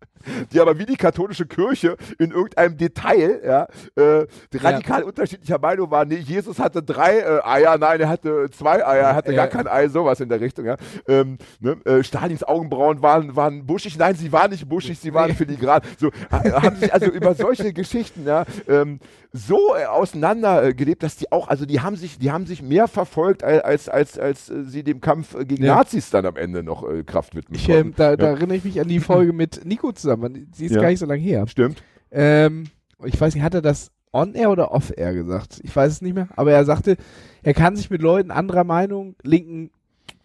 [0.52, 3.66] Die aber wie die katholische Kirche in irgendeinem Detail, ja,
[3.96, 4.26] äh,
[4.58, 6.08] radikal unterschiedlicher Meinung waren.
[6.08, 9.46] Nee, Jesus hatte drei äh, Eier, nein, er hatte zwei Eier, er hatte Ja.
[9.46, 10.76] gar kein Ei, sowas in der Richtung, ja.
[11.08, 11.76] Ähm, ne?
[11.84, 15.34] äh, Stalins Augenbrauen waren, waren buschig, nein, sie waren nicht buschig, sie waren Nee.
[15.36, 15.80] filigran.
[15.98, 18.98] So, ha- haben sich also über solche Geschichten, ja, ähm,
[19.32, 22.88] so äh, auseinander äh, dass die auch, also die haben sich, die haben sich mehr
[22.88, 25.76] verfolgt, als, als, als, als äh, sie dem Kampf gegen Ja.
[25.76, 28.16] Nazis dann am Ende noch äh, Kraft widmen Ich, ähm, da, ja.
[28.16, 30.09] da erinnere ich mich an die Folge mit Nico zusammen.
[30.52, 30.82] Sie ist Ja.
[30.82, 31.46] gar nicht so lange her.
[31.46, 31.82] Stimmt.
[32.10, 32.64] Ähm,
[33.04, 35.60] ich weiß nicht, hat er das on-air oder off-air gesagt?
[35.62, 36.28] Ich weiß es nicht mehr.
[36.36, 36.96] Aber er sagte,
[37.42, 39.70] er kann sich mit Leuten anderer Meinung, Linken,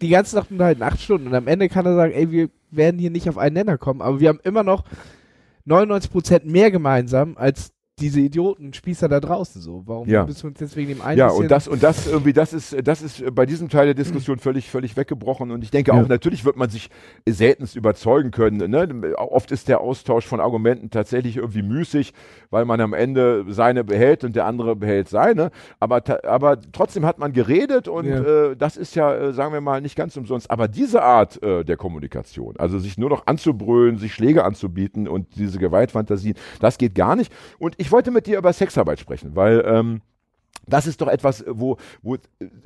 [0.02, 1.28] die ganze Nacht unterhalten, acht Stunden.
[1.28, 4.02] Und am Ende kann er sagen, ey, wir werden hier nicht auf einen Nenner kommen,
[4.02, 4.84] aber wir haben immer noch
[5.66, 9.82] 99% mehr gemeinsam als diese Idioten, Spießer da draußen so.
[9.86, 10.26] Warum Ja.
[10.26, 12.76] müssen wir uns jetzt wegen dem einen Ja, und das, und das irgendwie, das ist,
[12.86, 15.50] das ist bei diesem Teil der Diskussion völlig, völlig weggebrochen.
[15.50, 16.02] Und ich denke Ja.
[16.02, 16.90] auch, natürlich wird man sich
[17.26, 18.70] seltenst überzeugen können.
[18.70, 19.14] Ne?
[19.16, 22.12] Oft ist der Austausch von Argumenten tatsächlich irgendwie müßig,
[22.50, 25.50] weil man am Ende seine behält und der andere behält seine.
[25.80, 28.50] Aber, aber trotzdem hat man geredet und Ja.
[28.50, 30.50] äh, das ist ja, äh, sagen wir mal, nicht ganz umsonst.
[30.50, 35.34] Aber diese Art äh, der Kommunikation, also sich nur noch anzubrüllen, sich Schläge anzubieten und
[35.36, 37.32] diese Gewaltfantasien, das geht gar nicht.
[37.58, 40.02] Und ich wollte mit dir über Sexarbeit sprechen, weil ähm,
[40.66, 42.16] das ist doch etwas, wo, wo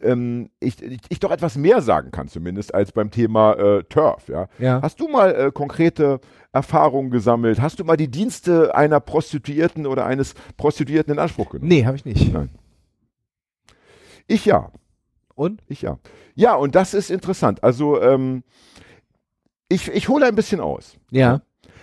[0.02, 4.28] ähm, ich, ich, ich doch etwas mehr sagen kann, zumindest als beim Thema äh, Turf.
[4.28, 4.48] Ja?
[4.58, 4.80] Ja.
[4.82, 6.20] Hast du mal äh, konkrete
[6.52, 7.60] Erfahrungen gesammelt?
[7.60, 11.68] Hast du mal die Dienste einer Prostituierten oder eines Prostituierten in Anspruch genommen?
[11.68, 12.32] Nee, habe ich nicht.
[12.32, 12.50] Nein.
[14.26, 14.70] Ich ja.
[15.34, 15.62] Und?
[15.66, 15.98] Ich ja.
[16.34, 17.62] Ja, und das ist interessant.
[17.62, 18.44] Also, ähm,
[19.68, 20.96] ich, ich hole ein bisschen aus.
[21.10, 21.42] Ja.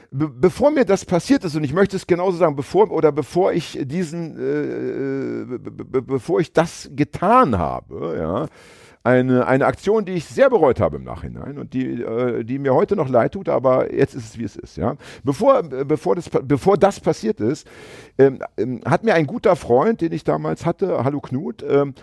[0.10, 3.52] Be bevor mir das passiert ist, und ich möchte es genauso sagen, bevor oder bevor
[3.52, 8.48] ich diesen, äh, be be bevor ich das getan habe, ja,
[9.08, 12.74] eine, eine Aktion, die ich sehr bereut habe im Nachhinein und die, äh, die mir
[12.74, 14.96] heute noch leid tut, aber jetzt ist es, wie es ist, ja.
[15.24, 17.68] Bevor, äh, bevor, das, bevor das passiert ist,
[18.18, 21.94] ähm, ähm, hat mir ein guter Freund, den ich damals hatte, Hallo Knut, ähm,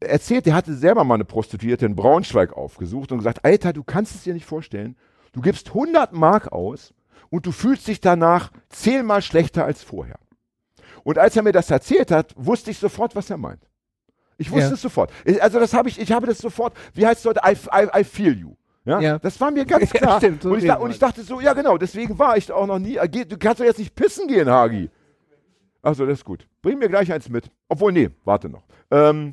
[0.00, 4.14] erzählt, der hatte selber mal eine Prostituierte in Braunschweig aufgesucht und gesagt, Alter, du kannst
[4.14, 4.96] es dir nicht vorstellen,
[5.32, 6.94] du gibst 100 Mark aus
[7.30, 10.18] und du fühlst dich danach zehnmal schlechter als vorher.
[11.04, 13.62] Und als er mir das erzählt hat, wusste ich sofort, was er meint.
[14.36, 14.74] Ich wusste Ja.
[14.74, 15.10] es sofort.
[15.40, 18.04] Also das habe ich, ich habe das sofort, wie heißt es heute, I, I, I
[18.04, 18.54] feel you.
[18.84, 19.00] Ja?
[19.00, 19.18] Ja.
[19.18, 20.18] Das war mir ganz Ja, klar.
[20.18, 22.66] stimmt, so und, ich, da, und ich dachte so, ja genau, deswegen war ich auch
[22.66, 24.90] noch nie, äh, du kannst doch jetzt nicht pissen gehen, Hagi.
[25.82, 26.46] Achso, das ist gut.
[26.62, 27.50] Bring mir gleich eins mit.
[27.68, 28.64] Obwohl, nee, warte noch.
[28.90, 29.32] Ähm,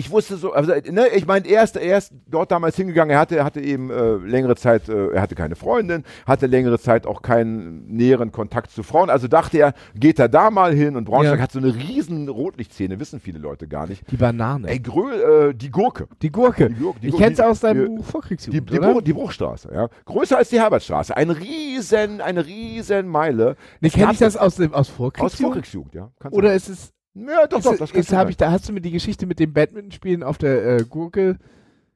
[0.00, 3.20] ich wusste so, also, ne, ich meine, er ist, er ist dort damals hingegangen, er
[3.20, 7.06] hatte, er hatte eben äh, längere Zeit, äh, er hatte keine Freundin, hatte längere Zeit
[7.06, 11.04] auch keinen näheren Kontakt zu Frauen, also dachte er, geht er da mal hin und
[11.04, 11.42] Braunschweig Ja.
[11.42, 14.10] hat so eine riesen Rotlichtszene, wissen viele Leute gar nicht.
[14.10, 14.68] Die Banane.
[14.68, 16.08] Ey, Gröl, äh, die Gurke.
[16.22, 16.68] die Gurke.
[16.70, 18.92] Die Gurke, die ich kenn's die- aus deinem die- Buch Die, Vorkriegsjugend, die, oder?
[18.94, 19.88] Bruch, die Bruchstraße, ja.
[20.06, 21.16] Größer als die Herbertstraße.
[21.16, 23.56] Ein riesen, eine riesen Meile.
[23.80, 25.34] Es kenne ich das aus, dem, aus Vorkriegsjugend?
[25.34, 26.10] Aus Vorkriegsjugend, ja.
[26.18, 26.56] Kannst Oder sein.
[26.56, 29.26] ist es Ja, doch, ist, doch, das ist, ich, da hast du mir die Geschichte
[29.26, 31.38] mit dem Badmintonspielen auf der äh, Gurke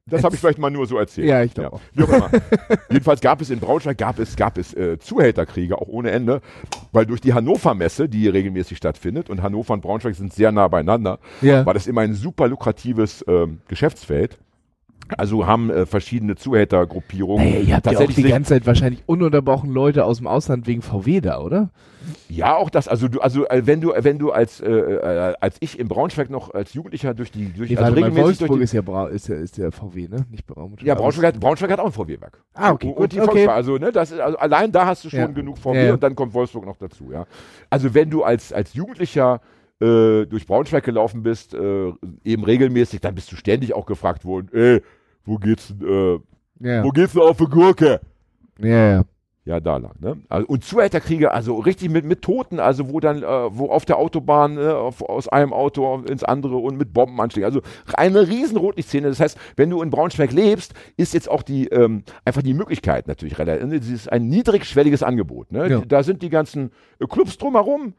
[0.06, 1.28] Das habe ich vielleicht mal nur so erzählt.
[1.28, 2.30] Ja, ich glaube auch immer.
[2.90, 6.40] Jedenfalls gab es in Braunschweig gab es, gab es äh, Zuhälterkriege, auch ohne Ende,
[6.92, 11.20] weil durch die Hannover-Messe, die regelmäßig stattfindet, und Hannover und Braunschweig sind sehr nah beieinander,
[11.40, 11.64] Ja.
[11.64, 14.38] war das immer ein super lukratives ähm, Geschäftsfeld.
[15.18, 19.70] Also haben äh, verschiedene Zuhältergruppierungen Naja, ihr habt ja auch die ganze Zeit wahrscheinlich ununterbrochen
[19.70, 21.70] Leute aus dem Ausland wegen VW da, oder?
[22.28, 22.88] Ja, auch das.
[22.88, 26.28] Also du, also äh, wenn du, wenn du als äh, äh, als ich in Braunschweig
[26.30, 28.82] noch als Jugendlicher durch die durch Nee, also warte regelmäßig durch Wolfsburg die, ist ja,
[28.82, 30.26] Bra ist ja, ist ja VW, ne?
[30.30, 30.86] Nicht Braunschweig.
[30.86, 32.42] ja, Braunschweig hat, Braunschweig hat auch ein VW-Werk.
[32.54, 33.26] Ah, okay, Und, gut, und die okay.
[33.30, 35.26] Volkswagen, also, ne, das ist, also allein da hast du schon Ja.
[35.28, 37.26] genug VW Ja, und dann kommt Wolfsburg noch dazu, ja.
[37.70, 39.40] Also wenn du als, als Jugendlicher
[39.80, 41.92] äh, durch Braunschweig gelaufen bist, äh,
[42.22, 44.82] eben regelmäßig, dann bist du ständig auch gefragt worden, ey,
[45.24, 46.18] wo geht's denn, äh,
[46.68, 48.00] Ja, wo geht's denn auf die Gurke?
[48.60, 49.02] ja, ja.
[49.46, 50.16] Ja, da lang, ne?
[50.30, 53.98] Also, und Zuhälterkriege, also richtig mit, mit Toten, also wo dann, äh, wo auf der
[53.98, 57.44] Autobahn ne, auf, aus einem Auto ins andere und mit Bombenanschlägen.
[57.44, 57.60] Also
[57.92, 59.06] eine riesen Rotlichtszene.
[59.06, 63.06] Das heißt, wenn du in Braunschweig lebst, ist jetzt auch die, ähm, einfach die Möglichkeit
[63.06, 65.52] natürlich relativ, ne, es ist ein niedrigschwelliges Angebot.
[65.52, 65.68] Ne?
[65.68, 65.82] Ja.
[65.86, 67.92] Da sind die ganzen äh, Clubs drumherum.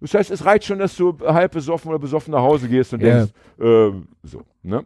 [0.00, 3.02] Das heißt, es reicht schon, dass du halb besoffen oder besoffen nach Hause gehst und
[3.02, 3.18] Ja.
[3.18, 3.90] denkst, äh,
[4.22, 4.82] so, ne?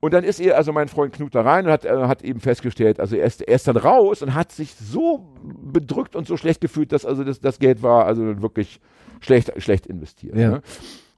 [0.00, 2.40] Und dann ist ihr, also mein Freund Knut da rein und hat, äh, hat eben
[2.40, 6.36] festgestellt, also er ist, er ist dann raus und hat sich so bedrückt und so
[6.36, 8.80] schlecht gefühlt, dass also das, das Geld war also wirklich
[9.20, 10.36] schlecht, schlecht investiert.
[10.36, 10.50] Ja.
[10.50, 10.62] Ne?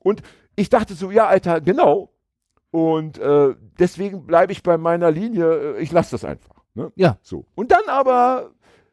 [0.01, 0.23] Und
[0.57, 2.11] ich dachte so, ja, Alter, genau.
[2.73, 6.57] Und äh, deswegen bleibe ich bei meiner Linie, äh, ich lasse das einfach.
[6.75, 6.91] Ne?
[6.97, 7.19] Ja.
[7.23, 7.45] So.
[7.55, 8.51] Und dann aber,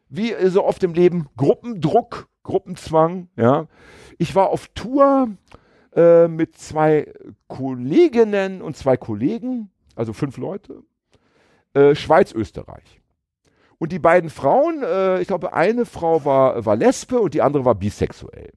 [0.10, 3.66] wie so oft im Leben, Gruppendruck, Gruppenzwang, ja.
[4.18, 5.30] Ich war auf Tour
[5.96, 7.12] äh, mit zwei
[7.48, 10.84] Kolleginnen und zwei Kollegen, also fünf Leute,
[11.74, 13.02] äh, Schweiz, Österreich.
[13.78, 17.66] Und die beiden Frauen, äh, ich glaube, eine Frau war, war Lesbe und die andere
[17.66, 18.52] war bisexuell.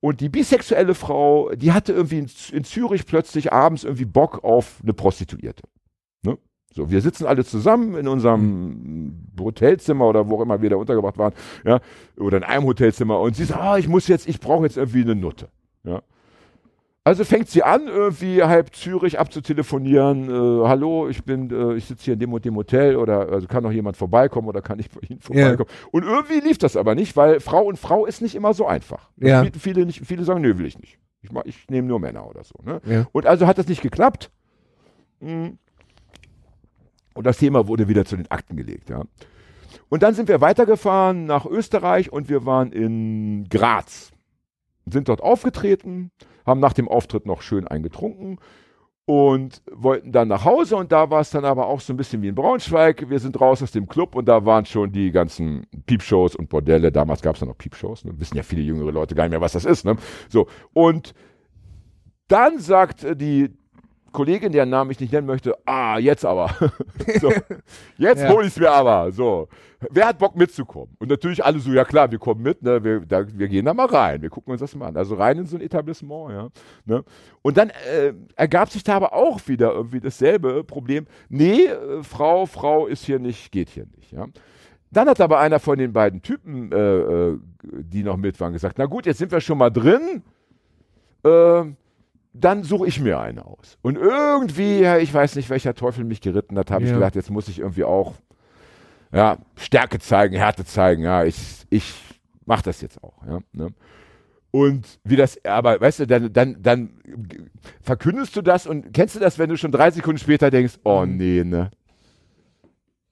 [0.00, 4.80] Und die bisexuelle Frau, die hatte irgendwie in, in Zürich plötzlich abends irgendwie Bock auf
[4.82, 5.62] eine Prostituierte.
[6.22, 6.36] Ne?
[6.74, 11.16] So, wir sitzen alle zusammen in unserem Hotelzimmer oder wo auch immer wir da untergebracht
[11.16, 11.32] waren,
[11.64, 11.80] ja,
[12.18, 15.02] oder in einem Hotelzimmer und sie sagt, ah, ich muss jetzt, ich brauche jetzt irgendwie
[15.02, 15.48] eine Nutte.
[15.84, 16.02] Ja.
[17.06, 20.30] Also fängt sie an, irgendwie halb Zürich abzutelefonieren.
[20.30, 23.46] Äh, hallo, ich bin, äh, ich sitze hier in dem und dem Hotel oder also
[23.46, 25.48] kann noch jemand vorbeikommen oder kann ich bei Ihnen Ja.
[25.50, 25.68] vorbeikommen?
[25.92, 29.10] Und irgendwie lief das aber nicht, weil Frau und Frau ist nicht immer so einfach.
[29.18, 29.44] Ja.
[29.58, 30.98] Viele, nicht, viele sagen, nö, will ich nicht.
[31.20, 32.54] Ich, mach- ich nehme nur Männer oder so.
[32.64, 32.80] Ne?
[32.86, 33.06] Ja.
[33.12, 34.30] Und also hat das nicht geklappt.
[35.20, 35.48] Mm.
[37.12, 38.88] Und das Thema wurde wieder zu den Akten gelegt.
[38.88, 39.02] Ja.
[39.90, 44.10] Und dann sind wir weitergefahren nach Österreich und wir waren in Graz.
[44.86, 46.10] Sind dort aufgetreten,
[46.46, 48.38] haben nach dem Auftritt noch schön eingetrunken
[49.06, 52.22] und wollten dann nach Hause und da war es dann aber auch so ein bisschen
[52.22, 53.10] wie in Braunschweig.
[53.10, 56.90] Wir sind raus aus dem Club und da waren schon die ganzen Piepshows und Bordelle.
[56.90, 58.18] Damals gab es ja noch Piepshows, ne?
[58.18, 59.84] wissen ja viele jüngere Leute gar nicht mehr, was das ist.
[59.84, 59.96] Ne?
[60.28, 61.12] So, und
[62.28, 63.50] dann sagt äh, die
[64.14, 66.48] Kollegin, deren Namen ich nicht nennen möchte, ah, jetzt aber.
[67.20, 67.30] so,
[67.98, 68.28] jetzt Ja.
[68.30, 69.12] hol ich es mir aber.
[69.12, 69.48] So,
[69.90, 70.96] wer hat Bock mitzukommen?
[70.98, 72.82] Und natürlich alle so, ja klar, wir kommen mit, ne?
[72.82, 74.96] wir, da, wir gehen da mal rein, wir gucken uns das mal an.
[74.96, 76.48] Also rein in so ein Etablissement, ja.
[76.86, 77.04] Ne?
[77.42, 81.06] Und dann äh, ergab sich da aber auch wieder irgendwie dasselbe Problem.
[81.28, 84.26] Nee, äh, Frau, Frau ist hier nicht, geht hier nicht, ja.
[84.92, 88.78] Dann hat aber einer von den beiden Typen, äh, äh, die noch mit waren, gesagt,
[88.78, 90.22] na gut, jetzt sind wir schon mal drin.
[92.36, 93.78] Dann suche ich mir eine aus.
[93.80, 96.96] Und irgendwie, ja, ich weiß nicht, welcher Teufel mich geritten hat, habe ich Ja.
[96.96, 98.14] gedacht, jetzt muss ich irgendwie auch
[99.12, 101.04] ja, Stärke zeigen, Härte zeigen.
[101.04, 101.94] Ja, ich, ich
[102.44, 103.24] mache das jetzt auch.
[103.26, 103.68] Ja, ne?
[104.50, 106.90] Und wie das, aber weißt du, dann, dann, dann
[107.80, 111.04] verkündest du das und kennst du das, wenn du schon drei Sekunden später denkst, oh
[111.06, 111.16] Mhm.
[111.16, 111.70] nee, ne?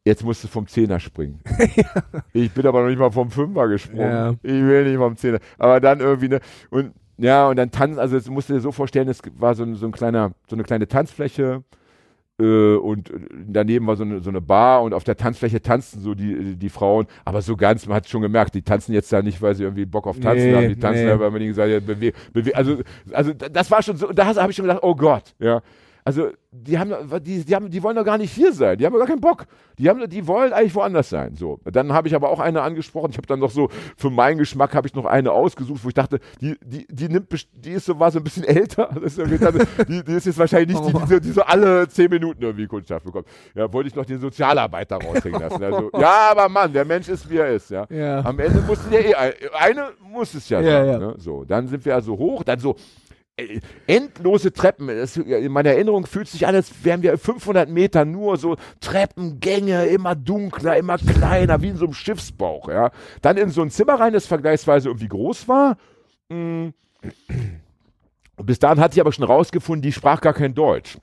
[0.04, 1.40] Jetzt musst du vom Zehner springen.
[2.32, 4.38] Ich bin aber noch nicht mal vom Fünfer gesprungen.
[4.42, 5.38] Ich will nicht vom Zehner.
[5.58, 6.40] Aber dann irgendwie, ne?
[6.70, 6.92] Und
[7.22, 9.74] ja, und dann tanzen, also das musst du dir so vorstellen, es war so ein,
[9.76, 11.62] so ein kleiner, so eine kleine Tanzfläche
[12.40, 13.10] äh, und
[13.46, 16.68] daneben war so eine, so eine Bar und auf der Tanzfläche tanzten so die, die
[16.68, 19.64] Frauen, aber so ganz, man hat schon gemerkt, die tanzen jetzt da nicht, weil sie
[19.64, 21.10] irgendwie Bock auf Tanzen Nee, haben, die tanzen nee.
[21.10, 22.78] da, weil man ihnen gesagt hat, bewe bewe also,
[23.12, 25.62] also d- das war schon so, da habe ich schon gedacht, oh Gott, ja.
[26.04, 26.92] Also die haben,
[27.22, 28.76] die, die haben, die wollen doch gar nicht hier sein.
[28.76, 29.46] Die haben doch gar keinen Bock.
[29.78, 31.36] Die haben, die wollen eigentlich woanders sein.
[31.36, 31.60] So.
[31.64, 33.10] Dann habe ich aber auch eine angesprochen.
[33.12, 35.94] Ich habe dann noch so für meinen Geschmack habe ich noch eine ausgesucht, wo ich
[35.94, 38.90] dachte, die, die, die nimmt, die ist so war so ein bisschen älter.
[39.88, 42.66] Die, die ist jetzt wahrscheinlich nicht die, die, so- die so alle zehn Minuten irgendwie
[42.66, 43.26] Kundschaft bekommt.
[43.54, 45.62] Ja, wollte ich noch den Sozialarbeiter raushängen lassen.
[45.62, 47.70] Also, ja, aber Mann, der Mensch ist wie er ist.
[47.70, 47.86] Ja.
[47.90, 48.24] Ja.
[48.24, 50.86] Am Ende musste der eh ein, eine muss es ja, Ja, sein.
[50.88, 50.98] ja.
[50.98, 51.14] Ne?
[51.18, 52.74] So, dann sind wir also hoch, dann so
[53.86, 54.88] endlose Treppen.
[54.88, 59.86] Das, in meiner Erinnerung fühlt sich an, als wären wir 500 Meter nur so Treppengänge,
[59.86, 62.68] immer dunkler, immer kleiner, wie in so einem Schiffsbauch.
[62.68, 62.90] Ja.
[63.22, 65.76] Dann in so ein Zimmer rein, das vergleichsweise irgendwie groß war.
[66.28, 66.68] Mm.
[68.36, 70.98] Und bis dahin hatte ich aber schon rausgefunden, die sprach gar kein Deutsch.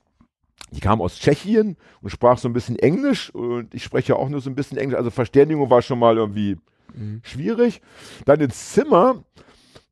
[0.72, 4.40] die kam aus Tschechien und sprach so ein bisschen Englisch und ich spreche auch nur
[4.40, 4.96] so ein bisschen Englisch.
[4.96, 6.56] Also Verständigung war schon mal irgendwie
[6.94, 7.20] Mhm.
[7.22, 7.80] schwierig.
[8.24, 9.22] Dann ins Zimmer,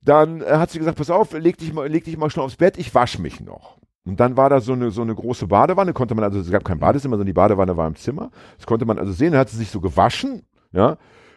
[0.01, 2.57] dann äh, hat sie gesagt, pass auf, leg dich, mal, leg dich mal schon aufs
[2.57, 3.79] Bett, ich wasche mich noch.
[4.05, 6.65] Und dann war da so eine, so eine große Badewanne, konnte man, also es gab
[6.65, 8.31] kein Badezimmer, sondern die Badewanne war im Zimmer.
[8.57, 10.43] Das konnte man also sehen, dann hat sie sich so gewaschen,
[10.73, 10.97] ja.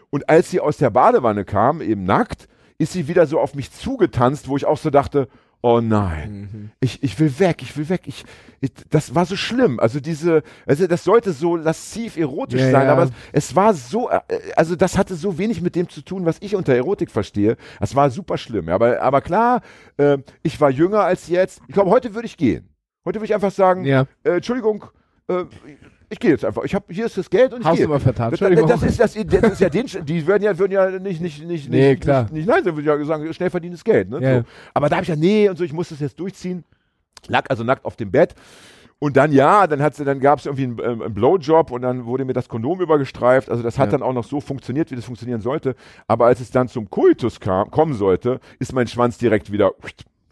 [0.09, 2.47] Und als sie aus der Badewanne kam, eben nackt,
[2.77, 5.27] ist sie wieder so auf mich zugetanzt, wo ich auch so dachte,
[5.61, 8.01] oh nein, ich, ich will weg, ich will weg.
[8.05, 8.23] Ich,
[8.61, 9.79] ich, das war so schlimm.
[9.79, 12.91] Also diese, also das sollte so lasziv erotisch Ja, sein, ja.
[12.93, 14.19] aber es, es war so, äh,
[14.55, 17.57] also das hatte so wenig mit dem zu tun, was ich unter Erotik verstehe.
[17.79, 18.69] Das war super schlimm.
[18.69, 19.61] Aber, aber klar,
[19.97, 21.61] äh, ich war jünger als jetzt.
[21.67, 22.69] Ich glaube, heute würde ich gehen.
[23.05, 24.05] Heute würde ich einfach sagen, Ja.
[24.23, 24.85] äh, Entschuldigung,
[25.27, 25.45] äh,
[26.11, 26.63] ich gehe jetzt einfach.
[26.63, 27.85] Ich hab, hier ist das Geld und ich Hast gehe.
[27.85, 28.31] du mal vertan.
[28.31, 31.43] Das, das, ist, das, das ist ja den, die würden ja, würden ja nicht, nicht,
[31.45, 32.23] nicht, Nee, nicht, klar.
[32.23, 34.09] nicht, nicht nein, sie würden ja sagen, schnell verdientes Geld.
[34.09, 34.19] Ne?
[34.21, 34.37] Ja.
[34.39, 34.45] So.
[34.73, 36.65] Aber da habe ich ja, nee, und so, ich muss das jetzt durchziehen.
[37.27, 38.35] Lag also nackt auf dem Bett.
[38.99, 41.81] Und dann ja, dann hat sie, dann gab es irgendwie einen, ähm, einen Blowjob und
[41.81, 43.49] dann wurde mir das Kondom übergestreift.
[43.49, 43.91] Also das hat Ja.
[43.97, 45.75] dann auch noch so funktioniert, wie das funktionieren sollte.
[46.07, 49.71] Aber als es dann zum Kultus kam, kommen sollte, ist mein Schwanz direkt wieder,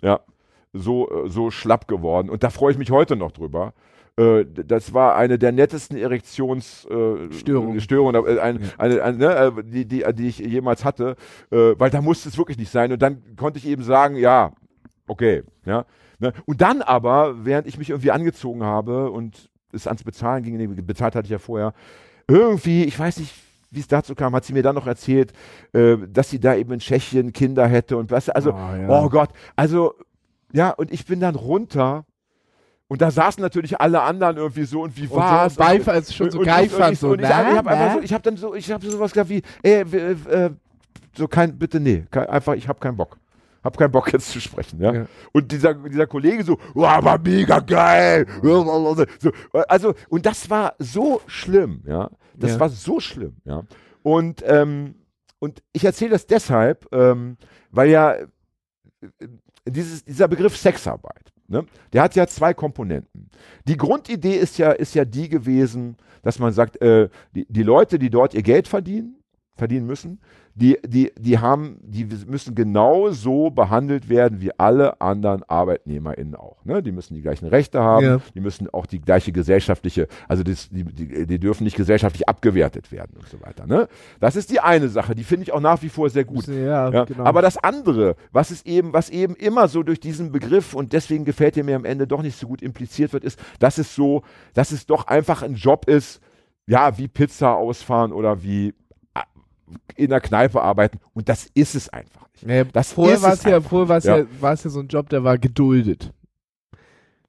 [0.01, 0.19] ja,
[0.73, 2.29] so, äh, so schlapp geworden.
[2.29, 3.73] Und da freue ich mich heute noch drüber.
[4.19, 8.25] Äh, Das war eine der nettesten Erektionsstörungen, äh, Störungen.
[8.27, 11.15] Äh, ein, eine, eine, ne, die, die, die ich jemals hatte,
[11.49, 12.91] weil da musste es wirklich nicht sein.
[12.91, 14.51] Und dann konnte ich eben sagen, ja,
[15.07, 15.85] okay, ja.
[16.19, 16.33] Ne?
[16.45, 21.15] Und dann aber, während ich mich irgendwie angezogen habe und es ans Bezahlen ging, bezahlt
[21.15, 21.73] hatte ich ja vorher,
[22.27, 23.33] irgendwie, ich weiß nicht,
[23.71, 25.31] wie es dazu kam, hat sie mir dann noch erzählt,
[25.73, 28.89] äh, dass sie da eben in Tschechien Kinder hätte und was, also, Ah, ja.
[28.89, 29.93] oh Gott, also,
[30.51, 32.05] ja, und ich bin dann runter
[32.89, 35.55] und da saßen natürlich alle anderen irgendwie so und wie Und war's?
[35.55, 36.87] so Beifall ist schon so und, Geifern.
[36.87, 38.85] Und ich, so, und ich, na, ich habe so, ich habe dann so, ich habe
[38.85, 40.49] sowas gesagt wie, ey, w- äh,
[41.15, 43.17] so kein, bitte nee, kein, einfach, ich habe keinen Bock.
[43.63, 44.93] Hab keinen Bock jetzt zu sprechen, ja.
[44.93, 45.05] Ja.
[45.33, 48.25] Und dieser, dieser Kollege so, oh, aber mega geil.
[48.41, 48.95] So,
[49.67, 52.09] also, und das war so schlimm, ja.
[52.35, 52.59] Das Ja.
[52.61, 53.63] war so schlimm, ja.
[54.01, 54.95] Und, ähm,
[55.39, 57.35] und ich erzähle das deshalb, ähm,
[57.69, 58.27] weil ja äh,
[59.67, 63.29] dieses, dieser Begriff Sexarbeit, ne, der hat ja zwei Komponenten.
[63.67, 67.99] Die Grundidee ist ja, ist ja die gewesen, dass man sagt, äh, die, die Leute,
[67.99, 69.18] die dort ihr Geld verdienen,
[69.59, 70.19] verdienen müssen,
[70.55, 76.65] die, die, die haben, die müssen genauso behandelt werden wie alle anderen ArbeitnehmerInnen auch.
[76.65, 76.81] Ne?
[76.83, 78.19] Die müssen die gleichen Rechte haben, Ja.
[78.33, 82.91] die müssen auch die gleiche gesellschaftliche, also das, die, die, die dürfen nicht gesellschaftlich abgewertet
[82.91, 83.67] werden und so weiter.
[83.67, 83.87] Ne?
[84.19, 86.47] Das ist die eine Sache, die finde ich auch nach wie vor sehr gut.
[86.47, 87.23] Ja, Ja, genau.
[87.23, 91.23] Aber das andere, was es eben, was eben immer so durch diesen Begriff und deswegen
[91.25, 94.23] gefällt er mir am Ende doch nicht so gut impliziert wird, ist, dass es so,
[94.55, 96.19] dass es doch einfach ein Job ist,
[96.67, 98.73] ja, wie Pizza ausfahren oder wie
[99.95, 100.99] in der Kneipe arbeiten.
[101.13, 102.45] Und das ist es einfach nicht.
[102.45, 104.17] Nee, Das vorher war es ja, vorher war es Ja.
[104.19, 106.11] ja, war es ja so ein Job, der war geduldet.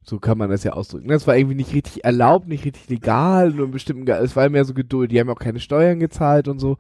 [0.02, 1.08] So kann man das ja ausdrücken.
[1.08, 4.64] Das war irgendwie nicht richtig erlaubt, nicht richtig legal, nur in bestimmten, es war mehr
[4.64, 5.12] so Geduld.
[5.12, 6.78] Die haben auch keine Steuern gezahlt und so.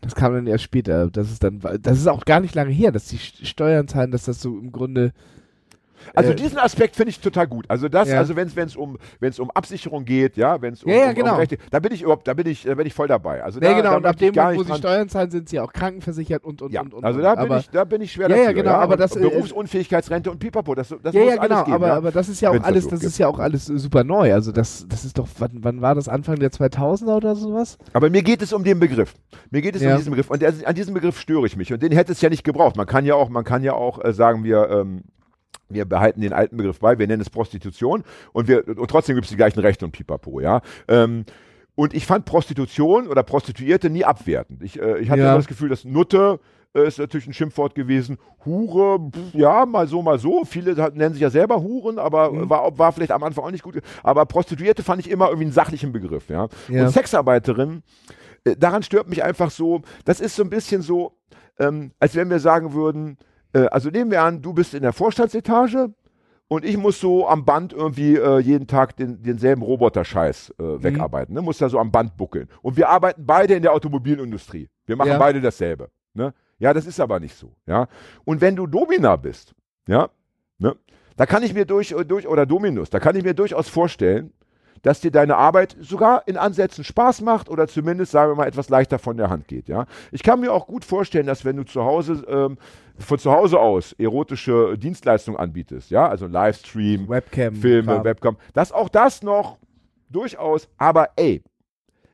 [0.00, 1.10] Das kam dann erst später.
[1.10, 4.10] Das ist dann, das ist auch gar nicht lange her, dass die St- Steuern zahlen,
[4.12, 5.12] dass das so im Grunde,
[6.14, 7.64] Also Äh, diesen Aspekt finde ich total gut.
[7.68, 8.18] Also das, Ja.
[8.18, 11.08] also wenn es um wenn es um Absicherung geht, ja, wenn es um, Ja, ja,
[11.10, 11.32] um, genau.
[11.32, 13.42] um Rechte, da bin ich überhaupt, da bin ich, da bin ich voll dabei.
[13.42, 15.60] Also nee, da, genau, da und ab dem Moment, wo sie Steuern zahlen, sind sie
[15.60, 17.04] auch krankenversichert und, und, Ja, und, und.
[17.04, 18.44] also da bin ich, da bin ich schwer Ja, dafür.
[18.44, 21.64] ja, genau, aber das, äh, Berufsunfähigkeitsrente und Pipapo, das, das ja, muss ja, alles genau,
[21.64, 21.96] geben, aber, ja.
[21.96, 23.10] aber das ist ja auch das alles, das gibt.
[23.12, 24.32] ist ja auch alles äh, super neu.
[24.32, 26.08] Also das, das ist doch, wann, wann war das?
[26.08, 27.78] Anfang der 2000er oder sowas?
[27.92, 29.14] Aber mir geht es um den Begriff.
[29.50, 29.92] Mir geht es Ja.
[29.92, 30.30] um diesen Begriff.
[30.30, 31.72] Und an diesem Begriff störe ich mich.
[31.72, 32.76] Und den hätte es ja nicht gebraucht.
[32.76, 35.02] Man kann ja auch, man kann ja auch äh, sagen, wir, ähm,
[35.68, 39.24] wir behalten den alten Begriff bei, wir nennen es Prostitution und wir und trotzdem gibt
[39.26, 40.60] es die gleichen Rechte und Pipapo, ja.
[40.88, 41.24] Ähm,
[41.74, 44.62] und ich fand Prostitution oder Prostituierte nie abwertend.
[44.62, 45.28] Ich, äh, ich hatte Ja.
[45.28, 46.40] immer das Gefühl, dass Nutte
[46.74, 48.18] äh, ist natürlich ein Schimpfwort gewesen.
[48.44, 50.44] Hure, pf, ja, mal so, mal so.
[50.44, 52.50] Viele nennen sich ja selber Huren, aber Mhm.
[52.50, 53.80] war, war vielleicht am Anfang auch nicht gut.
[54.02, 56.48] Aber Prostituierte fand ich immer irgendwie einen sachlichen Begriff, ja.
[56.68, 56.82] Ja.
[56.82, 57.82] Und Sexarbeiterin,
[58.44, 61.12] äh, daran stört mich einfach so, das ist so ein bisschen so,
[61.58, 63.16] ähm, als wenn wir sagen würden,
[63.52, 65.92] äh, also nehmen wir an, du bist in der Vorstandsetage
[66.48, 71.34] und ich muss so am Band irgendwie äh, jeden Tag den, denselben Roboter-Scheiß äh, wegarbeiten,
[71.34, 71.42] ne?
[71.42, 72.48] muss da so am Band buckeln.
[72.62, 74.68] Und wir arbeiten beide in der Automobilindustrie.
[74.86, 75.18] Wir machen Ja.
[75.18, 75.90] beide dasselbe.
[76.14, 76.32] Ne?
[76.58, 77.52] Ja, das ist aber nicht so.
[77.66, 77.86] Ja?
[78.24, 79.54] Und wenn du Domina bist,
[79.86, 80.08] ja,
[80.58, 80.74] ne?
[81.16, 84.32] da kann ich mir durch, durch, oder Dominus, da kann ich mir durchaus vorstellen,
[84.82, 88.68] dass dir deine Arbeit sogar in Ansätzen Spaß macht oder zumindest, sagen wir mal, etwas
[88.68, 89.68] leichter von der Hand geht.
[89.68, 89.86] Ja?
[90.12, 92.58] Ich kann mir auch gut vorstellen, dass wenn du zu Hause, ähm,
[92.98, 97.54] von zu Hause aus erotische Dienstleistungen anbietest, ja, also Livestream, Webcam.
[97.54, 98.04] Filme, Kram.
[98.04, 99.58] Webcam, dass auch das noch
[100.10, 101.42] durchaus, aber ey,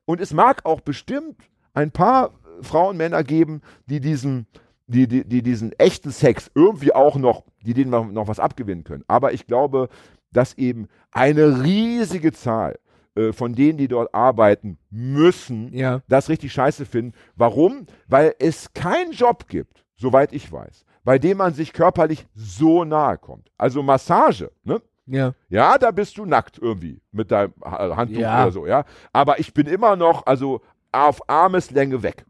[0.05, 1.37] und es mag auch bestimmt
[1.73, 4.47] ein paar Frauen, Männer geben, die diesen,
[4.87, 8.85] die, die, die diesen echten Sex irgendwie auch noch, die denen noch, noch was abgewinnen
[8.85, 9.05] können.
[9.09, 9.89] Aber ich glaube,
[10.35, 12.79] dass eben eine riesige Zahl
[13.17, 16.03] äh, von denen, die dort arbeiten müssen, Ja.
[16.09, 17.15] das richtig scheiße finden.
[17.37, 17.87] Warum?
[18.09, 23.17] Weil es keinen Job gibt, soweit ich weiß, bei dem man sich körperlich so nahe
[23.19, 23.51] kommt.
[23.57, 24.83] Also Massage, ne?
[25.07, 25.35] Ja.
[25.51, 28.43] Ja, da bist du nackt irgendwie mit deinem Ha- Handtuch Ja.
[28.45, 28.85] oder so, ja.
[29.13, 30.63] Aber ich bin immer noch, also
[30.93, 32.25] auf Armeslänge weg.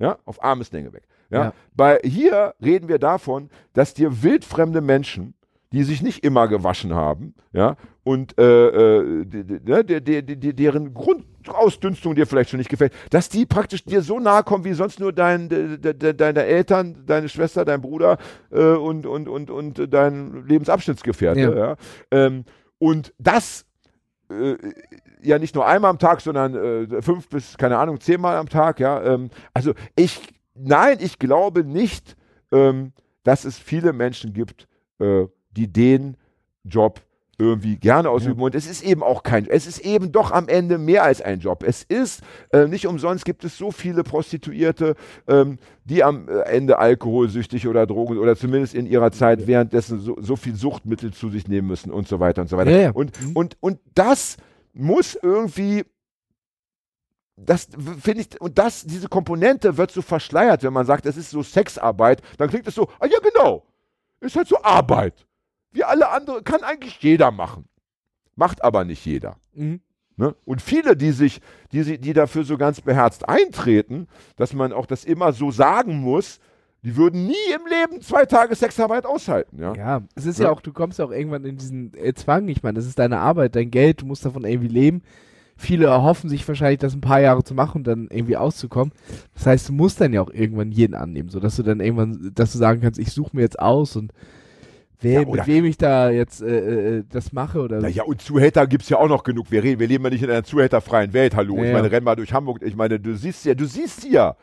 [0.00, 1.04] Ja, auf Armeslänge weg.
[1.30, 1.44] Ja.
[1.44, 1.52] Ja.
[1.74, 5.34] Bei hier reden wir davon, dass dir wildfremde Menschen,
[5.72, 8.68] die sich nicht immer gewaschen haben, ja, und äh,
[9.00, 9.24] äh,
[9.64, 14.00] ne, die, die, die, deren Grundausdünstung dir vielleicht schon nicht gefällt, dass die praktisch dir
[14.00, 17.80] so nahe kommen wie sonst nur dein, de, de, de, deine Eltern, deine Schwester, dein
[17.80, 18.18] Bruder
[18.52, 21.40] äh, und, und, und, und dein Lebensabschnittsgefährte.
[21.40, 21.56] Ja.
[21.56, 21.76] Ja.
[22.12, 22.44] Ähm,
[22.78, 23.66] und das
[24.30, 24.56] äh,
[25.22, 28.80] ja nicht nur einmal am Tag, sondern äh, fünf bis, keine Ahnung, zehnmal am Tag,
[28.80, 29.02] ja.
[29.02, 30.20] Ähm, also ich,
[30.54, 32.16] nein, ich glaube nicht,
[32.52, 32.92] ähm,
[33.24, 34.68] dass es viele Menschen gibt,
[35.00, 35.26] äh,
[35.56, 36.16] die den
[36.64, 37.00] Job
[37.38, 38.40] irgendwie gerne ausüben.
[38.40, 41.40] Und es ist eben auch kein, es ist eben doch am Ende mehr als ein
[41.40, 41.64] Job.
[41.64, 44.94] Es ist, äh, nicht umsonst gibt es so viele Prostituierte,
[45.28, 50.16] ähm, die am äh, Ende alkoholsüchtig oder Drogen oder zumindest in ihrer Zeit währenddessen so,
[50.18, 52.70] so viel Suchtmittel zu sich nehmen müssen und so weiter und so weiter.
[52.70, 52.90] Ja, ja.
[52.92, 54.38] Und, und, und das
[54.72, 55.84] muss irgendwie
[57.38, 57.68] das
[58.00, 61.42] finde ich, und das, diese Komponente wird so verschleiert, wenn man sagt, es ist so
[61.42, 63.66] Sexarbeit, dann klingt es so, ah ja genau,
[64.20, 65.25] ist halt so Arbeit.
[65.76, 67.68] Wie alle andere, kann eigentlich jeder machen.
[68.34, 69.36] Macht aber nicht jeder.
[69.52, 69.80] Mhm.
[70.16, 70.34] Ne?
[70.46, 75.04] Und viele, die sich, die, die dafür so ganz beherzt eintreten, dass man auch das
[75.04, 76.40] immer so sagen muss,
[76.82, 79.60] die würden nie im Leben zwei Tage Sexarbeit aushalten.
[79.60, 79.74] Ja?
[79.74, 80.46] Ja, es ist ja.
[80.46, 80.52] Ja.
[80.52, 82.48] auch, du kommst ja auch irgendwann in diesen äh, Zwang.
[82.48, 85.02] Ich meine, das ist deine Arbeit, dein Geld, du musst davon irgendwie leben.
[85.58, 88.94] Viele erhoffen sich wahrscheinlich, das ein paar Jahre zu machen und dann irgendwie auszukommen.
[89.34, 92.52] Das heißt, du musst dann ja auch irgendwann jeden annehmen, sodass du dann irgendwann, dass
[92.52, 94.12] du sagen kannst, ich suche mir jetzt aus und
[95.00, 98.66] wer, Ja, mit wem ich da jetzt äh, äh, das mache oder Naja, und Zuhälter
[98.66, 99.50] gibt es ja auch noch genug.
[99.50, 101.56] Wir, reden, wir leben ja nicht in einer zuhälterfreien Welt, hallo.
[101.56, 101.74] Ja, ich ja.
[101.74, 102.62] meine, renn mal durch Hamburg.
[102.62, 104.36] Ich meine, du siehst ja, du siehst sie ja.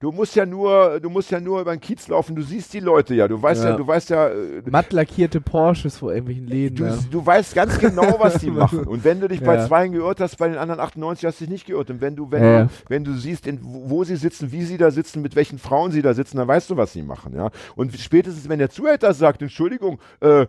[0.00, 2.80] Du musst ja nur, du musst ja nur über den Kiez laufen, du siehst die
[2.80, 3.28] Leute ja.
[3.28, 3.76] Du weißt ja, Ja.
[3.76, 6.76] du weißt ja, äh, matt lackierte Porsches vor irgendwelchen Läden.
[6.76, 6.98] du, ja.
[7.10, 8.84] du weißt ganz genau, was die machen.
[8.86, 9.66] Und wenn du dich bei Ja.
[9.66, 11.90] zweien geirrt hast, bei den anderen 98 hast du dich nicht geirrt.
[11.90, 14.78] Und wenn du, wenn, du, wenn du siehst, in, wo wo sie sitzen, wie sie
[14.78, 17.50] da sitzen, mit welchen Frauen sie da sitzen, dann weißt du, was sie machen, ja.
[17.76, 20.46] Und spätestens, wenn der Zuhälter sagt, Entschuldigung, äh,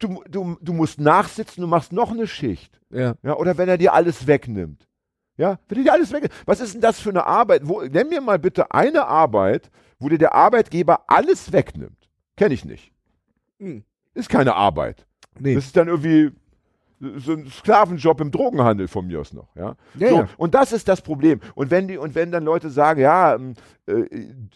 [0.00, 2.80] du, du, du musst nachsitzen, du machst noch eine Schicht.
[2.90, 3.14] ja.
[3.22, 4.88] Ja, oder wenn er dir alles wegnimmt.
[5.36, 6.34] Ja, wenn er dir alles wegnimmt.
[6.46, 7.62] Was ist denn das für eine Arbeit?
[7.64, 12.08] Wo, nenn mir mal bitte eine Arbeit, wo dir der Arbeitgeber alles wegnimmt.
[12.36, 12.92] Kenne ich nicht.
[13.58, 13.84] Hm.
[14.14, 15.06] Ist keine Arbeit.
[15.38, 15.54] Nee.
[15.54, 16.30] Das ist dann irgendwie
[17.00, 19.76] so ein Sklavenjob im Drogenhandel von mir aus noch, ja.
[19.98, 20.28] Ja, so, ja.
[20.36, 21.40] Und das ist das Problem.
[21.54, 23.54] Und wenn die, und wenn dann Leute sagen, ja, ähm,
[23.86, 24.04] äh,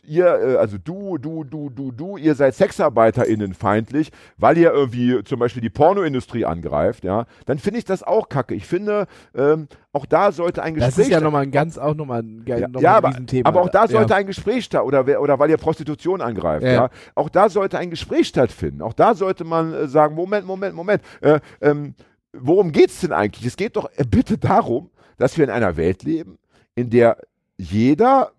[0.05, 5.23] ihr, äh, also du, du, du, du, du, ihr seid SexarbeiterInnen feindlich, weil ihr irgendwie
[5.24, 8.55] zum Beispiel die Pornoindustrie angreift, ja, dann finde ich das auch kacke.
[8.55, 11.94] Ich finde, ähm, auch da sollte ein Gespräch Das ist ja nochmal ein ganz, auch
[11.94, 13.48] nochmal ein, ja, noch ja, aber, Riesenthema.
[13.48, 14.16] aber auch da sollte ja.
[14.16, 16.73] ein Gespräch statt oder, oder weil ihr Prostitution angreift, ja.
[16.73, 16.90] Ja.
[17.15, 18.81] Auch da sollte ein Gespräch stattfinden.
[18.82, 21.02] Auch da sollte man äh, sagen, Moment, Moment, Moment.
[21.20, 21.94] Äh, ähm,
[22.33, 23.47] worum geht's denn eigentlich?
[23.47, 26.39] Es geht doch äh, bitte darum, dass wir in einer Welt leben,
[26.75, 27.19] in der
[27.57, 28.33] jeder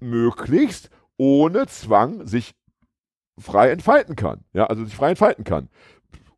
[0.00, 2.54] möglichst ohne Zwang sich
[3.38, 4.44] frei entfalten kann.
[4.52, 5.68] Ja, also sich frei entfalten kann.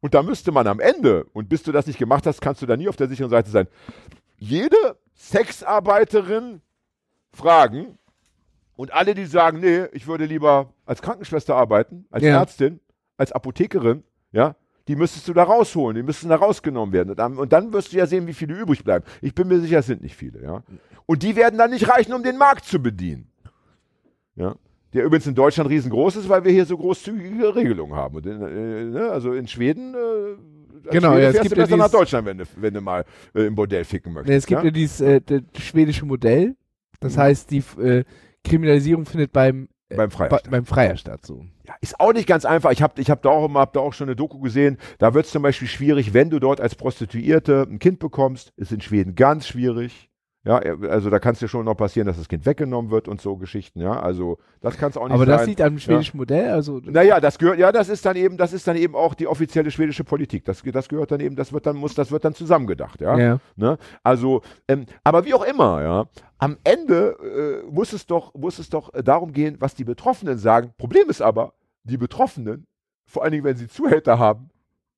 [0.01, 2.67] Und da müsste man am Ende, und bis du das nicht gemacht hast, kannst du
[2.67, 3.69] da nie auf der sicheren Seite sein,
[4.37, 4.77] jede
[5.15, 6.61] Sexarbeiterin
[7.33, 7.99] fragen
[8.77, 12.41] und alle, die sagen, nee, ich würde lieber als Krankenschwester arbeiten, als Ja.
[12.41, 12.81] Ärztin,
[13.17, 14.03] als Apothekerin,
[14.33, 14.57] ja,
[14.89, 17.11] die müsstest du da rausholen, die müssten da rausgenommen werden.
[17.11, 19.05] Und dann, und dann wirst du ja sehen, wie viele übrig bleiben.
[19.23, 20.63] Ich bin mir sicher, es sind nicht viele, ja.
[21.07, 23.29] Und die werden dann nicht reichen, um den Markt zu bedienen.
[24.37, 24.57] Ja.
[24.93, 28.19] Der übrigens in Deutschland riesengroß ist, weil wir hier so großzügige Regelungen haben.
[28.19, 30.37] In, äh, ne, also in Schweden, äh,
[30.91, 33.05] Genau, Schwede ja, es gibt du ja nach Deutschland, wenn du, wenn du mal
[33.35, 34.29] äh, im Bordell ficken möchtest.
[34.29, 35.21] Nee, es gibt ja, dieses äh,
[35.59, 36.57] schwedische Modell.
[37.01, 37.21] Das Mhm.
[37.21, 38.05] heißt, die äh,
[38.45, 41.25] Kriminalisierung findet beim, Beim Freier bei- beim Freier statt.
[41.25, 41.45] So.
[41.67, 42.71] Ja, ist auch nicht ganz einfach.
[42.73, 44.79] Ich habe ich hab da, auch immer- hab da auch schon eine Doku gesehen.
[44.99, 48.53] Da wird es zum Beispiel schwierig, wenn du dort als Prostituierte ein Kind bekommst.
[48.57, 50.11] Ist in Schweden ganz schwierig.
[50.47, 53.19] Ja, also da kann es dir schon noch passieren, dass das Kind weggenommen wird und
[53.19, 53.81] so Geschichten.
[53.81, 55.39] Ja, also das kann es auch nicht Aber sein.
[55.39, 56.51] das liegt am schwedischen Modell.
[56.51, 59.27] Also Naja, das gehört, ja, das ist dann eben, das ist dann eben auch die
[59.27, 60.45] offizielle schwedische Politik.
[60.45, 63.19] Das, das gehört dann eben, das wird dann, muss, das wird dann zusammengedacht, ja.
[63.19, 63.39] ja.
[63.57, 63.79] Ne?
[64.03, 66.07] Also, ähm, aber wie auch immer, ja,
[66.37, 70.37] am Ende äh, muss es doch, muss es doch äh, darum gehen, was die Betroffenen
[70.37, 70.75] sagen.
[70.77, 71.55] Problem ist aber,
[71.85, 72.67] die Betroffenen,
[73.07, 74.51] vor allen Dingen, wenn sie Zuhälter haben,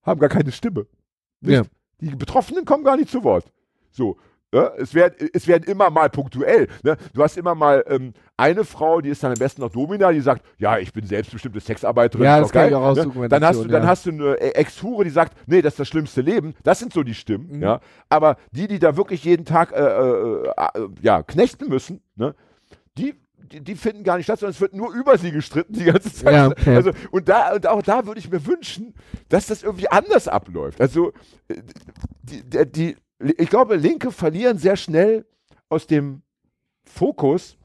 [0.02, 0.86] haben gar keine Stimme.
[1.40, 1.62] Ja.
[2.00, 3.52] Die Betroffenen kommen gar nicht zu Wort.
[3.92, 4.16] So,
[4.54, 6.68] Ja, es, werden, es werden immer mal punktuell.
[6.84, 6.96] Ne?
[7.12, 10.20] Du hast immer mal ähm, eine Frau, die ist dann am besten noch Domina, die
[10.20, 12.24] sagt, ja, ich bin selbstbestimmte Sexarbeiterin.
[12.24, 13.28] Ja, das kann geil, ich auch ne?
[13.28, 13.88] Dann hast du, Dann ja.
[13.88, 16.54] hast du eine Ex-Hure, die sagt, nee, das ist das schlimmste Leben.
[16.62, 17.56] Das sind so die Stimmen.
[17.56, 17.62] Mhm.
[17.62, 17.80] Ja?
[18.08, 22.34] Aber die, die da wirklich jeden Tag äh, äh, äh, ja, knechten müssen, ne?
[22.96, 23.14] die,
[23.52, 26.12] die, die finden gar nicht statt, sondern es wird nur über sie gestritten die ganze
[26.12, 26.34] Zeit.
[26.34, 26.76] Ja, okay.
[26.76, 28.94] Also, und, da, und auch da würde ich mir wünschen,
[29.28, 30.80] dass das irgendwie anders abläuft.
[30.80, 31.12] Also
[31.48, 31.62] äh,
[32.22, 35.26] die, die, ich glaube, Linke verlieren sehr schnell
[35.68, 36.22] aus dem
[36.84, 37.56] Fokus,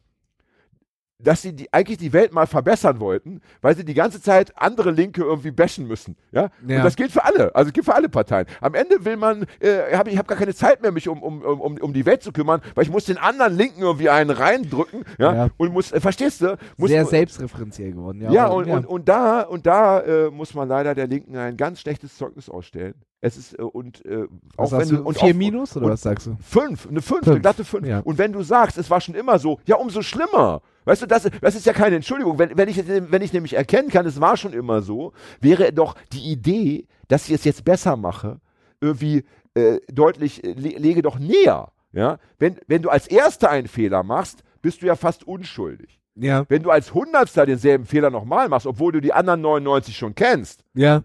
[1.23, 4.91] dass sie die, eigentlich die Welt mal verbessern wollten, weil sie die ganze Zeit andere
[4.91, 6.17] Linke irgendwie bashen müssen.
[6.31, 6.49] Ja?
[6.67, 6.77] Ja.
[6.77, 8.47] Und das gilt für alle, also gilt für alle Parteien.
[8.59, 11.41] Am Ende will man, äh, hab, ich habe gar keine Zeit mehr, mich um, um,
[11.41, 15.05] um, um die Welt zu kümmern, weil ich muss den anderen Linken irgendwie einen reindrücken.
[15.19, 15.35] Ja?
[15.35, 15.49] Ja.
[15.57, 16.57] Und muss, äh, verstehst du?
[16.77, 18.21] Muss, Sehr selbstreferenziell geworden.
[18.21, 21.57] Ja, ja, und, Und, und da, und da äh, muss man leider der Linken ein
[21.57, 22.95] ganz schlechtes Zeugnis ausstellen.
[23.23, 24.27] Es ist, äh, und äh,
[24.57, 26.37] was auch wenn du, du, und vier auch, Minus oder was sagst du?
[26.41, 27.85] Fünf, eine fünf, Fünf, eine glatte fünf.
[27.87, 27.99] ja.
[27.99, 30.61] Und wenn du sagst, es war schon immer so, ja, umso schlimmer.
[30.85, 32.39] Weißt du, das, das ist ja keine Entschuldigung.
[32.39, 35.95] Wenn, wenn, ich, wenn ich nämlich erkennen kann, es war schon immer so, wäre doch
[36.11, 38.39] die Idee, dass ich es jetzt besser mache,
[38.79, 39.23] irgendwie
[39.53, 41.71] äh, deutlich, äh, le lege doch näher.
[41.93, 42.17] Ja?
[42.39, 45.99] Wenn, wenn du als Erster einen Fehler machst, bist du ja fast unschuldig.
[46.15, 46.45] Ja.
[46.49, 50.63] Wenn du als Hundertster denselben Fehler nochmal machst, obwohl du die anderen 99 schon kennst,
[50.73, 51.03] Ja.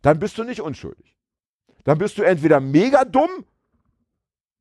[0.00, 1.14] dann bist du nicht unschuldig.
[1.84, 3.44] Dann bist du entweder mega dumm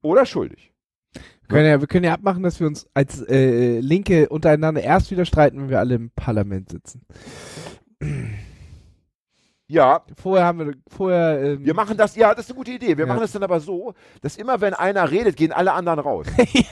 [0.02, 0.74] oder schuldig.
[1.14, 5.12] Wir können ja, wir können ja abmachen, dass wir uns als äh, Linke untereinander erst
[5.12, 7.06] wieder streiten, wenn wir alle im Parlament sitzen.
[9.70, 12.98] Ja, Vorher haben wir, vorher, ähm, wir machen das, ja, das ist eine gute Idee.
[12.98, 13.08] Wir Ja.
[13.08, 16.26] machen das dann aber so, dass immer wenn einer redet, gehen alle anderen raus.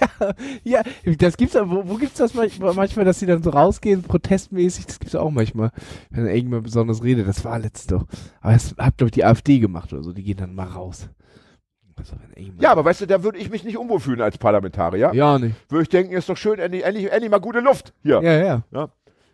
[0.64, 0.82] ja,
[1.18, 4.86] das gibt's aber, wo, wo gibt's das manchmal, manchmal, dass die dann so rausgehen, protestmäßig,
[4.86, 5.72] das gibt's auch manchmal,
[6.10, 8.06] wenn irgendjemand besonders redet, das war letztes doch.
[8.40, 11.10] Aber das hat, glaube ich, die AfD gemacht oder so, die gehen dann mal raus.
[11.98, 12.16] Also,
[12.60, 15.12] Ja, aber weißt du, da würde ich mich nicht unwohl fühlen als Parlamentarier.
[15.14, 15.56] Ja, nicht.
[15.70, 18.90] Würde ich denken, ist doch schön, endlich, endlich, endlich mal gute Luft hier Ja, ja.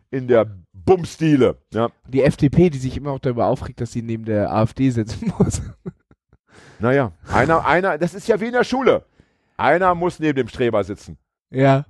[0.09, 0.47] in der
[0.85, 1.57] Bumsdiele.
[1.73, 1.89] Ja.
[2.07, 5.61] Die FDP, die sich immer auch darüber aufregt, dass sie neben der AfD sitzen muss.
[6.79, 9.05] Naja, einer, einer, das ist ja wie in der Schule.
[9.57, 11.17] Einer muss neben dem Streber sitzen.
[11.51, 11.85] ja.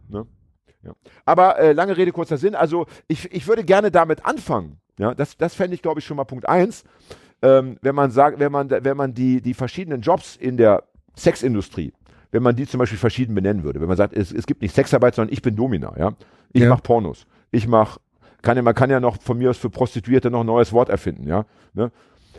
[1.26, 2.56] Aber äh, lange Rede, kurzer Sinn.
[2.56, 4.80] Also ich, ich würde gerne damit anfangen.
[4.98, 6.84] Ja, das, das fände ich, glaube ich, schon mal Punkt eins.
[7.44, 10.84] Ähm, wenn man sagt, wenn man, wenn man die, die verschiedenen Jobs in der
[11.16, 11.94] Sexindustrie,
[12.32, 14.76] wenn man die zum Beispiel verschieden benennen würde, wenn man sagt, es, es gibt nicht
[14.76, 16.14] Sexarbeit, sondern ich bin Domina, ja.
[16.52, 16.70] Ich Ja.
[16.70, 17.26] mache Pornos.
[17.52, 18.00] Ich mache,
[18.42, 20.90] kann ja, man kann ja noch von mir aus für Prostituierte noch ein neues Wort
[20.90, 21.46] erfinden, ja.
[21.74, 21.92] Ne?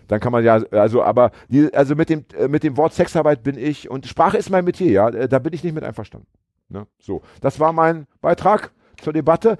[0.09, 3.43] Dann kann man ja, also, aber die, also mit dem, äh, mit dem Wort Sexarbeit
[3.43, 6.27] bin ich, und Sprache ist mein Metier, ja, äh, da bin ich nicht mit einverstanden.
[6.69, 6.87] Ne?
[6.99, 9.59] So, das war mein Beitrag zur Debatte.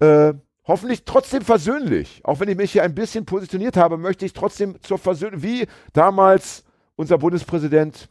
[0.00, 0.34] Äh,
[0.64, 2.20] hoffentlich trotzdem versöhnlich.
[2.24, 5.66] Auch wenn ich mich hier ein bisschen positioniert habe, möchte ich trotzdem zur Versöhnung, wie
[5.92, 6.64] damals
[6.96, 8.08] unser Bundespräsident,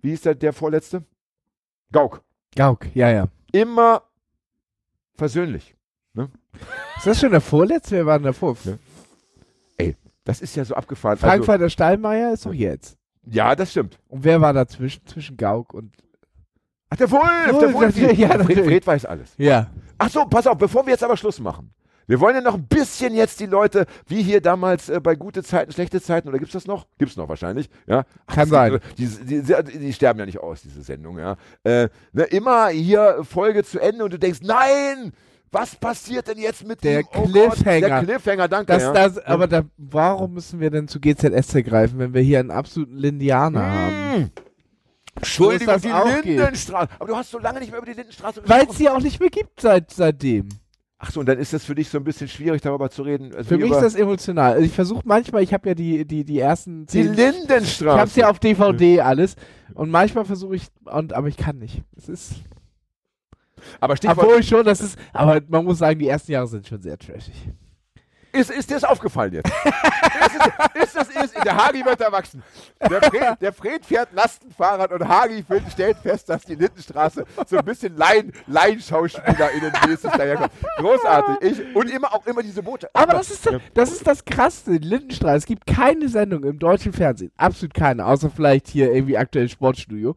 [0.00, 1.04] wie ist der, der vorletzte?
[1.90, 2.22] Gauck.
[2.54, 3.28] Gauk, ja, ja.
[3.52, 4.02] Immer
[5.14, 5.74] versöhnlich.
[7.02, 7.96] Ist das schon der Vorletzte?
[7.96, 8.56] Wer war denn davor?
[8.62, 8.74] Ja.
[10.22, 11.14] Das ist ja so abgefahren.
[11.14, 12.96] Also, Frankfurter Stallmeier ist doch jetzt.
[13.26, 13.98] ja, das stimmt.
[14.06, 15.04] Und wer war dazwischen?
[15.04, 15.92] Zwischen Gauk und.
[16.90, 18.64] Ach, der Wolf, der Wolf, natürlich, ja, Fred.
[18.64, 19.34] Fred weiß alles.
[19.36, 19.68] Ja.
[19.98, 21.74] Ach so, pass auf, bevor wir jetzt aber Schluss machen.
[22.06, 25.42] Wir wollen ja noch ein bisschen jetzt die Leute, wie hier damals äh, bei gute
[25.42, 26.86] Zeiten, schlechte Zeiten, oder gibt's das noch?
[26.98, 28.04] Gibt's noch wahrscheinlich, ja.
[28.26, 28.78] Ach, Kann das sein.
[28.96, 31.36] Die, die, die, die sterben ja nicht aus, diese Sendung, ja.
[31.64, 35.12] Äh, ne, immer hier Folge zu Ende und du denkst, nein,
[35.52, 37.80] was passiert denn jetzt mit Der dem oh Gott, Cliffhanger.
[37.80, 38.72] der Cliffhanger, danke.
[38.72, 38.92] Das, ja.
[38.92, 42.96] das, aber da, warum müssen wir denn zu GZSZ greifen, wenn wir hier einen absoluten
[42.96, 44.14] Lindianer haben?
[44.14, 44.30] Hm.
[45.14, 46.24] Entschuldigung, die auch geht.
[46.24, 46.88] Lindenstraße.
[46.98, 48.70] Aber du hast so lange nicht mehr über die Lindenstraße Weil gesprochen.
[48.70, 50.48] es sie auch nicht mehr gibt seit, seitdem.
[51.04, 53.34] Ach so, und dann ist das für dich so ein bisschen schwierig, darüber zu reden.
[53.34, 54.52] also Für mich ist das emotional.
[54.52, 57.02] Also ich versuche manchmal, ich habe ja die, die, die ersten die.
[57.02, 57.96] Lindenstraße.
[57.96, 59.34] ich hab's ja auf DVD alles.
[59.74, 61.82] Und manchmal versuche ich, und, aber ich kann nicht.
[61.96, 62.34] Es ist,
[63.80, 66.80] aber Stichwort, obwohl schon, das ist, aber man muss sagen, die ersten Jahre sind schon
[66.82, 67.34] sehr trashig.
[68.34, 69.50] Ist, ist dir das aufgefallen jetzt?
[70.74, 72.42] ist, ist das ist, der Hagi wird erwachsen.
[72.80, 77.58] Der Fred, der Fred fährt Lastenfahrrad und Hagi findet- stellt fest, dass die Lindenstraße so
[77.58, 80.50] ein bisschen Laien, LaienschauspielerInnen-mäßig daherkommt.
[80.78, 81.50] Großartig.
[81.50, 82.88] Ich, und immer auch immer diese Boote.
[82.94, 85.36] Aber das ist, das ist das Krasse, Lindenstraße.
[85.36, 90.16] Es gibt keine Sendung im deutschen Fernsehen, absolut keine, außer vielleicht hier irgendwie aktuell Sportstudio,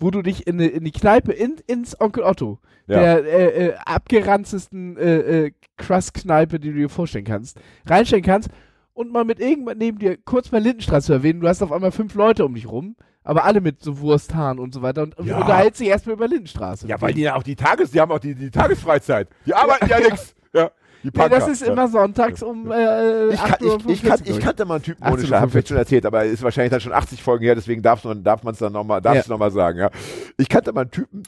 [0.00, 3.00] wo du dich in, in die Kneipe, in, ins Onkel Otto, Ja.
[3.00, 8.48] der äh, äh, abgeranztesten äh, äh, Crust-Kneipe, die du dir vorstellen kannst, reinstellen kannst
[8.94, 11.40] und mal mit irgendwann neben dir kurz mal Lindenstraße zu erwähnen.
[11.40, 14.74] Du hast auf einmal fünf Leute um dich rum, aber alle mit so Wursthaaren und
[14.74, 15.38] so weiter und, Ja.
[15.38, 16.86] unterhältst dich erstmal über Lindenstraße.
[16.88, 19.28] Ja, weil die ja auch die Tages, die haben auch die, die Tagesfreizeit.
[19.46, 20.34] Die arbeiten ja, nichts.
[20.52, 20.72] Ja.
[21.02, 21.28] Punker.
[21.30, 21.72] das ist ja.
[21.72, 23.78] immer sonntags um äh, Ich, 8 kan, Uhr.
[23.86, 25.26] ich, ich, kan, ich kannte mal einen Typen ohne 18:45.
[25.26, 28.04] Scheiß, hab ich schon erzählt, aber ist wahrscheinlich dann schon 80 Folgen her, deswegen darf
[28.04, 29.22] man es dann nochmal Ja.
[29.26, 29.78] noch sagen.
[29.78, 29.90] Ja.
[30.36, 31.22] Ich kannte mal einen Typen,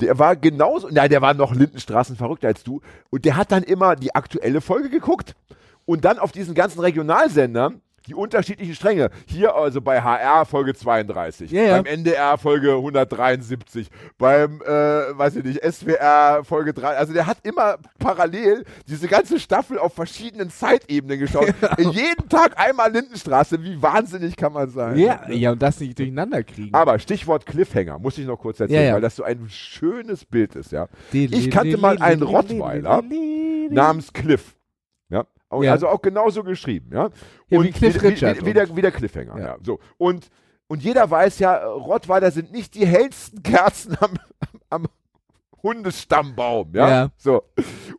[0.00, 2.80] der war genauso, nein, der war noch Lindenstraßen verrückter als du
[3.10, 5.34] und der hat dann immer die aktuelle Folge geguckt
[5.84, 9.10] und dann auf diesen ganzen Regionalsendern die unterschiedlichen Stränge.
[9.26, 11.76] Hier also bei HR Folge 32, Ja, ja.
[11.82, 16.96] beim NDR Folge 173, beim, äh, weiß ich nicht, SWR Folge 3.
[16.96, 21.52] Also der hat immer parallel diese ganze Staffel auf verschiedenen Zeitebenen geschaut.
[21.78, 23.62] Jeden Tag einmal Lindenstraße.
[23.62, 24.96] Wie wahnsinnig kann man sein?
[24.96, 26.74] Ja, ja, und das nicht durcheinander kriegen.
[26.74, 28.94] Aber Stichwort Cliffhanger, muss ich noch kurz erzählen, Ja, ja.
[28.94, 30.88] weil das so ein schönes Bild ist, ja.
[31.12, 33.02] Ich kannte mal einen Rottweiler
[33.70, 34.54] namens Cliff.
[35.52, 35.72] Ja.
[35.72, 37.10] Also auch genauso geschrieben, ja.
[37.48, 39.46] Ja, wie Cliff wie, Richard wie, wie, der, wie der Cliffhanger, Ja.
[39.46, 39.56] ja.
[39.62, 39.78] So.
[39.96, 40.28] Und,
[40.66, 44.10] und jeder weiß ja, Rottweiler sind nicht die hellsten Kerzen am,
[44.68, 44.86] am
[45.62, 46.88] Hundestammbaum, ja?
[46.88, 47.08] Ja.
[47.16, 47.42] So.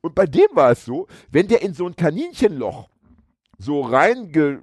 [0.02, 2.90] Und bei dem war es so, wenn der in so ein Kaninchenloch
[3.58, 4.62] so reinge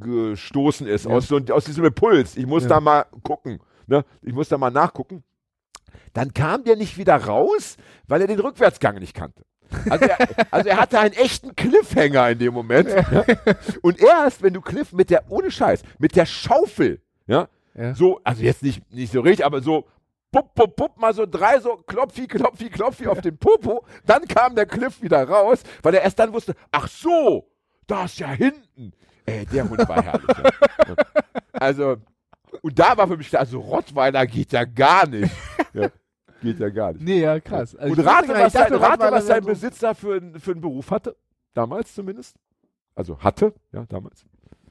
[0.00, 1.10] gestoßen ist Ja.
[1.12, 2.68] aus, so, aus diesem Impuls, ich muss Ja.
[2.70, 4.04] da mal gucken, ne?
[4.22, 5.24] ich muss da mal nachgucken,
[6.12, 7.76] dann kam der nicht wieder raus,
[8.06, 9.42] weil er den Rückwärtsgang nicht kannte.
[9.90, 10.18] Also er,
[10.50, 12.88] also er hatte einen echten Cliffhanger in dem Moment.
[12.88, 13.24] Ja?
[13.82, 17.94] Und erst, wenn du Cliff mit der, ohne Scheiß, mit der Schaufel, ja, Ja.
[17.94, 19.86] so, also jetzt nicht, nicht so richtig, aber so,
[20.32, 24.54] pup, pup, pup, mal so drei so Klopfi, Klopfi, Klopfi auf den Popo, dann kam
[24.54, 27.46] der Cliff wieder raus, weil er erst dann wusste, ach so,
[27.86, 28.92] da ist ja hinten.
[29.26, 30.36] Ey, der Hund war herrlich.
[30.86, 30.94] Ja.
[31.52, 31.96] Also,
[32.62, 35.30] und da war für mich klar, also Rottweiler geht ja gar nicht.
[35.74, 35.88] Ja,
[36.40, 37.04] geht ja gar nicht.
[37.04, 37.74] Nee, ja, krass.
[37.74, 41.16] Also Und rate, was, dachte, sein, rate, was sein Besitzer für, für einen Beruf hatte.
[41.54, 42.36] Damals zumindest.
[42.94, 44.24] Also hatte, ja, damals.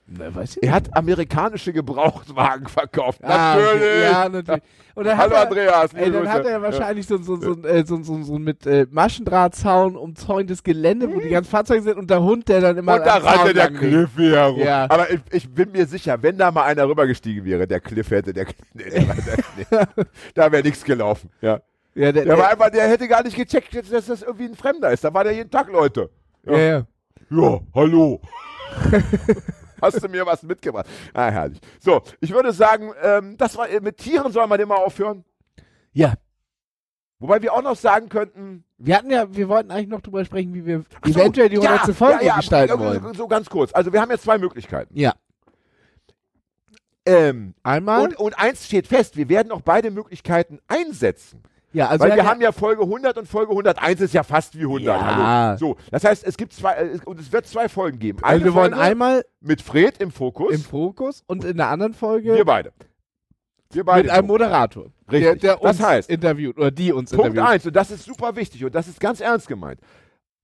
[0.09, 3.21] Na, weiß ich Er hat amerikanische Gebrauchtwagen verkauft.
[3.23, 4.03] Ah, natürlich.
[4.03, 4.63] Ja, natürlich.
[4.95, 5.93] Hallo er, Andreas.
[5.93, 9.97] Ey, dann hat er wahrscheinlich so, so, so, äh, so, so, so mit äh, Maschendrahtzaun
[9.97, 13.17] umzäuntes Gelände, wo die ganzen Fahrzeuge sind und der Hund, der dann immer Und da
[13.17, 13.84] rannte der lang liegt.
[13.84, 14.59] Cliff hier herum.
[14.59, 14.85] Ja.
[14.89, 18.31] Aber ich, ich bin mir sicher, wenn da mal einer rübergestiegen wäre, der Cliff hätte,
[18.31, 20.03] der, nee, der, der, nee,
[20.35, 21.29] da wäre nichts gelaufen.
[21.41, 21.59] Ja.
[21.95, 24.91] Ja, der, Der, war einfach, der hätte gar nicht gecheckt, dass das irgendwie ein Fremder
[24.91, 25.03] ist.
[25.03, 26.09] Da war der jeden Tag, Leute.
[26.45, 26.84] ja, ja.
[27.29, 28.21] Ja, hallo.
[29.81, 30.85] Hast du mir was mitgebracht?
[31.13, 31.59] Ah, herrlich.
[31.79, 35.23] So, ich würde sagen, ähm, das war, mit Tieren soll man immer aufhören.
[35.93, 36.13] ja.
[37.19, 40.53] Wobei wir auch noch sagen könnten, Wir hatten ja, wir wollten eigentlich noch drüber sprechen,
[40.53, 41.95] wie wir so, eventuell die ja, 100.
[41.95, 43.13] Folge ja, ja, gestalten so- wollen.
[43.15, 43.73] So ganz kurz.
[43.73, 44.95] Also wir haben jetzt zwei Möglichkeiten.
[44.95, 45.15] Ja.
[47.07, 48.03] Ähm, Einmal.
[48.03, 51.41] und, und eins steht fest, wir werden auch beide Möglichkeiten einsetzen.
[51.73, 54.64] Ja, also Weil wir haben ja Folge 100 und Folge 101 ist ja fast wie
[54.64, 54.84] 100.
[54.88, 55.15] Ja.
[55.15, 55.57] Hallo.
[55.57, 58.19] So, das heißt, es gibt zwei, und es wird zwei Folgen geben.
[58.22, 60.53] also wir wollen Folge einmal mit Fred im Fokus.
[60.56, 62.72] im Fokus und in der anderen Folge wir beide.
[63.72, 64.03] Wir beide.
[64.03, 64.85] mit einem Moderator.
[65.11, 65.22] Richtig.
[65.22, 67.52] Der, der Das uns heißt- interviewt oder die uns Punkt interviewt.
[67.52, 69.80] eins, und das ist super wichtig und das ist ganz ernst gemeint.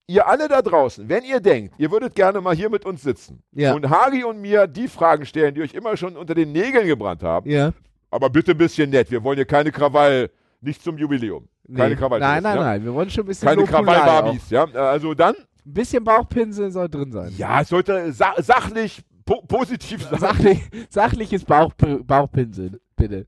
[0.06, 3.42] Ihr alle da draußen, wenn ihr denkt, ihr würdet gerne mal hier mit uns sitzen
[3.52, 3.72] Ja.
[3.72, 7.22] und Hagi und mir die Fragen stellen, die euch immer schon unter den Nägeln gebrannt
[7.22, 7.72] haben, Ja.
[8.10, 9.10] aber bitte ein bisschen nett.
[9.10, 10.28] Wir wollen hier keine Krawall,
[10.64, 11.48] nicht zum Jubiläum.
[11.74, 11.96] Keine Nee.
[11.96, 12.20] Krawall.
[12.20, 12.62] Nein, nein, ja?
[12.62, 12.84] nein.
[12.84, 13.64] Wir wollen schon ein bisschen Keine.
[13.64, 14.64] Krawall-Barbies, ja.
[14.64, 17.32] Also dann, Ein bisschen Bauchpinsel soll drin sein.
[17.36, 20.18] ja, es sollte sa sachlich, po positiv sein.
[20.18, 20.60] Sachlich,
[20.90, 21.72] sachliches Bauch,
[22.04, 23.26] Bauchpinsel, bitte.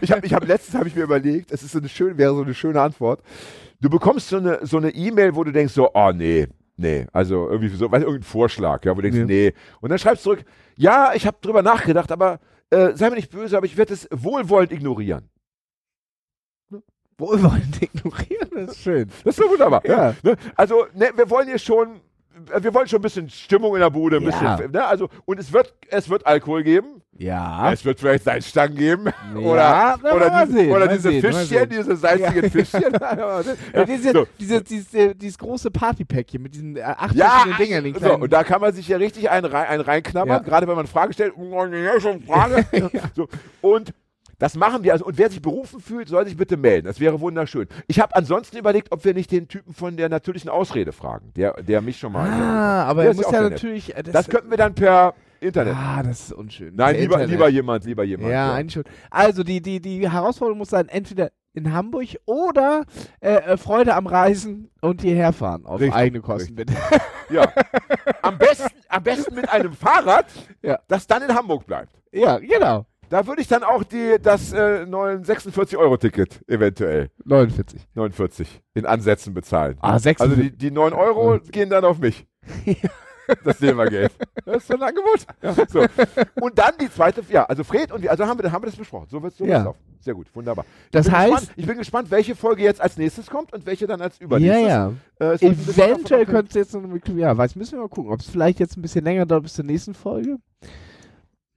[0.00, 2.34] Ich habe ich hab letztens habe ich mir überlegt, es ist so eine schöne, wäre
[2.34, 3.20] so eine schöne Antwort.
[3.80, 6.46] Du bekommst so eine so eine E-Mail, wo du denkst so, oh nee,
[6.76, 9.24] nee, also irgendwie so, weiß irgendein Vorschlag, ja, wo du denkst, Ja.
[9.26, 9.52] nee.
[9.80, 10.44] Und dann schreibst du zurück,
[10.76, 12.40] ja, ich habe drüber nachgedacht, aber
[12.70, 15.28] äh, sei mir nicht böse, aber ich werde es wohlwollend ignorieren.
[17.18, 19.08] Wohlwollend ignorieren, das ist schön.
[19.24, 19.82] Das ist doch wunderbar.
[19.86, 20.14] Ja.
[20.22, 20.36] Ne?
[20.56, 22.00] Also, ne, wir wollen hier schon,
[22.52, 24.56] äh, wir wollen schon ein bisschen Stimmung in der Bude, ein Ja.
[24.56, 24.84] bisschen, ne?
[24.84, 27.02] Also, und es wird, es wird Alkohol geben.
[27.16, 27.72] Ja.
[27.72, 29.04] Es wird vielleicht Salzstangen geben.
[29.06, 32.82] Ja, oder na, oder, diese, sehen, oder diese sehen, Fischchen, diese salzigen Fischchen.
[33.86, 34.26] Diese, so.
[34.40, 37.84] diese, diese, dieses große Partypäckchen mit diesen äh, acht verschiedenen Dingern.
[37.84, 40.74] den so, und da kann man sich ja richtig einen, rein, einen reinknabbern, gerade wenn
[40.74, 41.34] man Fragen stellt.
[41.36, 42.66] Oh, ja, schon Frage.
[43.14, 43.28] so,
[43.60, 43.94] und
[44.38, 44.92] das machen wir.
[44.92, 46.86] Also, und wer sich berufen fühlt, soll sich bitte melden.
[46.86, 47.68] Das wäre wunderschön.
[47.86, 51.54] Ich habe ansonsten überlegt, ob wir nicht den Typen von der natürlichen Ausrede fragen, der,
[51.62, 52.28] der mich schon mal.
[52.30, 53.96] ah, aber er muss ja natürlich.
[53.96, 55.74] äh, Das, Das könnten wir dann per Internet.
[55.76, 56.74] Ah, das ist unschön.
[56.74, 57.30] Nein, lieber, Internet.
[57.30, 58.30] lieber jemand, lieber jemand.
[58.32, 58.84] Ja, eigentlich schon.
[59.10, 62.84] Also, die, die, die Herausforderung muss sein, entweder in Hamburg oder
[63.20, 65.64] äh, äh, Freude am Reisen und hierher fahren.
[65.66, 66.72] Auf Richtig, eigene Kosten, bitte.
[67.30, 67.52] Ja.
[68.22, 70.26] Am, besten, am besten mit einem Fahrrad,
[70.62, 70.80] Ja.
[70.88, 71.94] das dann in Hamburg bleibt.
[72.12, 72.86] ja, genau.
[73.10, 77.86] Da würde ich dann auch die, das äh, 46-Euro-Ticket eventuell, 49.
[77.94, 79.76] 49, in Ansätzen bezahlen.
[79.80, 80.20] Ah, 46.
[80.20, 82.26] Also die, die 9 Euro gehen dann auf mich.
[83.44, 84.12] das Silbergeld.
[84.44, 85.26] Das ist so ein Angebot.
[85.42, 85.84] Ja, so.
[86.40, 88.76] Und dann die zweite, ja, also Fred und wir, also haben wir, haben wir das
[88.76, 89.06] besprochen.
[89.10, 89.62] So wird es so Ja.
[89.64, 89.78] laufen.
[90.00, 90.66] Sehr gut, wunderbar.
[90.90, 93.64] Das ich bin heißt- gespannt, ich bin gespannt, welche Folge jetzt als nächstes kommt und
[93.64, 94.62] welche dann als übernächstes.
[94.62, 95.32] Ja, ja.
[95.32, 98.60] Äh, Eventuell könnte es jetzt noch ja, weiß, müssen wir mal gucken, ob es vielleicht
[98.60, 100.36] jetzt ein bisschen länger dauert bis zur nächsten Folge.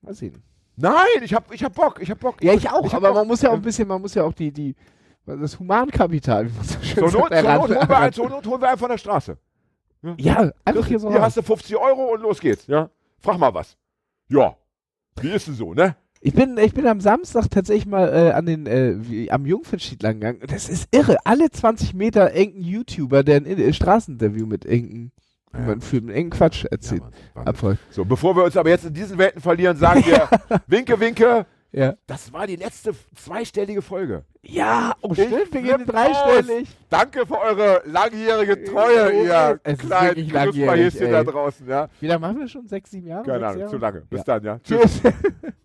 [0.02, 0.42] Mal sehen.
[0.78, 2.42] Nein, ich hab, ich hab Bock, ich hab Bock.
[2.44, 3.18] Ja, ich auch, hab aber Bock.
[3.18, 4.76] man muss ja auch ein bisschen, man muss ja auch die, die,
[5.26, 8.78] das Humankapital, wie man so schön sagt, Not, zur Not, wir Not holen wir einen
[8.78, 9.38] von der Straße.
[10.18, 12.68] Ja, einfach hier so Hier hast du 50 Euro und los geht's.
[12.68, 12.90] Ja?
[13.20, 13.76] Frag mal was.
[14.30, 14.56] Ja.
[15.20, 15.96] Wie ist denn so, ne?
[16.20, 20.02] Ich bin, ich bin am Samstag tatsächlich mal äh, an den, äh, wie, am Jungfernstieg
[20.02, 20.42] lang gegangen.
[20.48, 21.18] Das ist irre.
[21.26, 25.12] Alle 20 Meter irgendein YouTuber, der ein äh, Straßeninterview mit irgendeinem,
[25.54, 25.60] Ja.
[25.80, 27.04] führt, mit irgendeinem Quatsch erzählt.
[27.34, 27.80] Abfolgt.
[27.90, 30.30] So, bevor wir uns aber jetzt in diesen Welten verlieren, sagen wir
[30.68, 31.46] Winke, Winke.
[31.72, 31.96] Ja.
[32.08, 34.24] Das war die letzte zweistellige Folge.
[34.42, 36.70] Ja, oh stimmt, wir gehen dreistellig.
[36.90, 41.68] Danke für eure langjährige Treue, ihr Es kleinen Knusperhäschen da draußen.
[41.68, 41.90] Ja?
[42.00, 42.68] Wie lange machen wir schon?
[42.68, 43.26] Sechs, sieben Jahre?
[43.26, 43.72] Keine Ahnung, Jahre?
[43.72, 44.02] zu lange.
[44.10, 44.24] Bis Ja.
[44.26, 44.60] dann, ja.
[44.60, 45.02] Tschüss.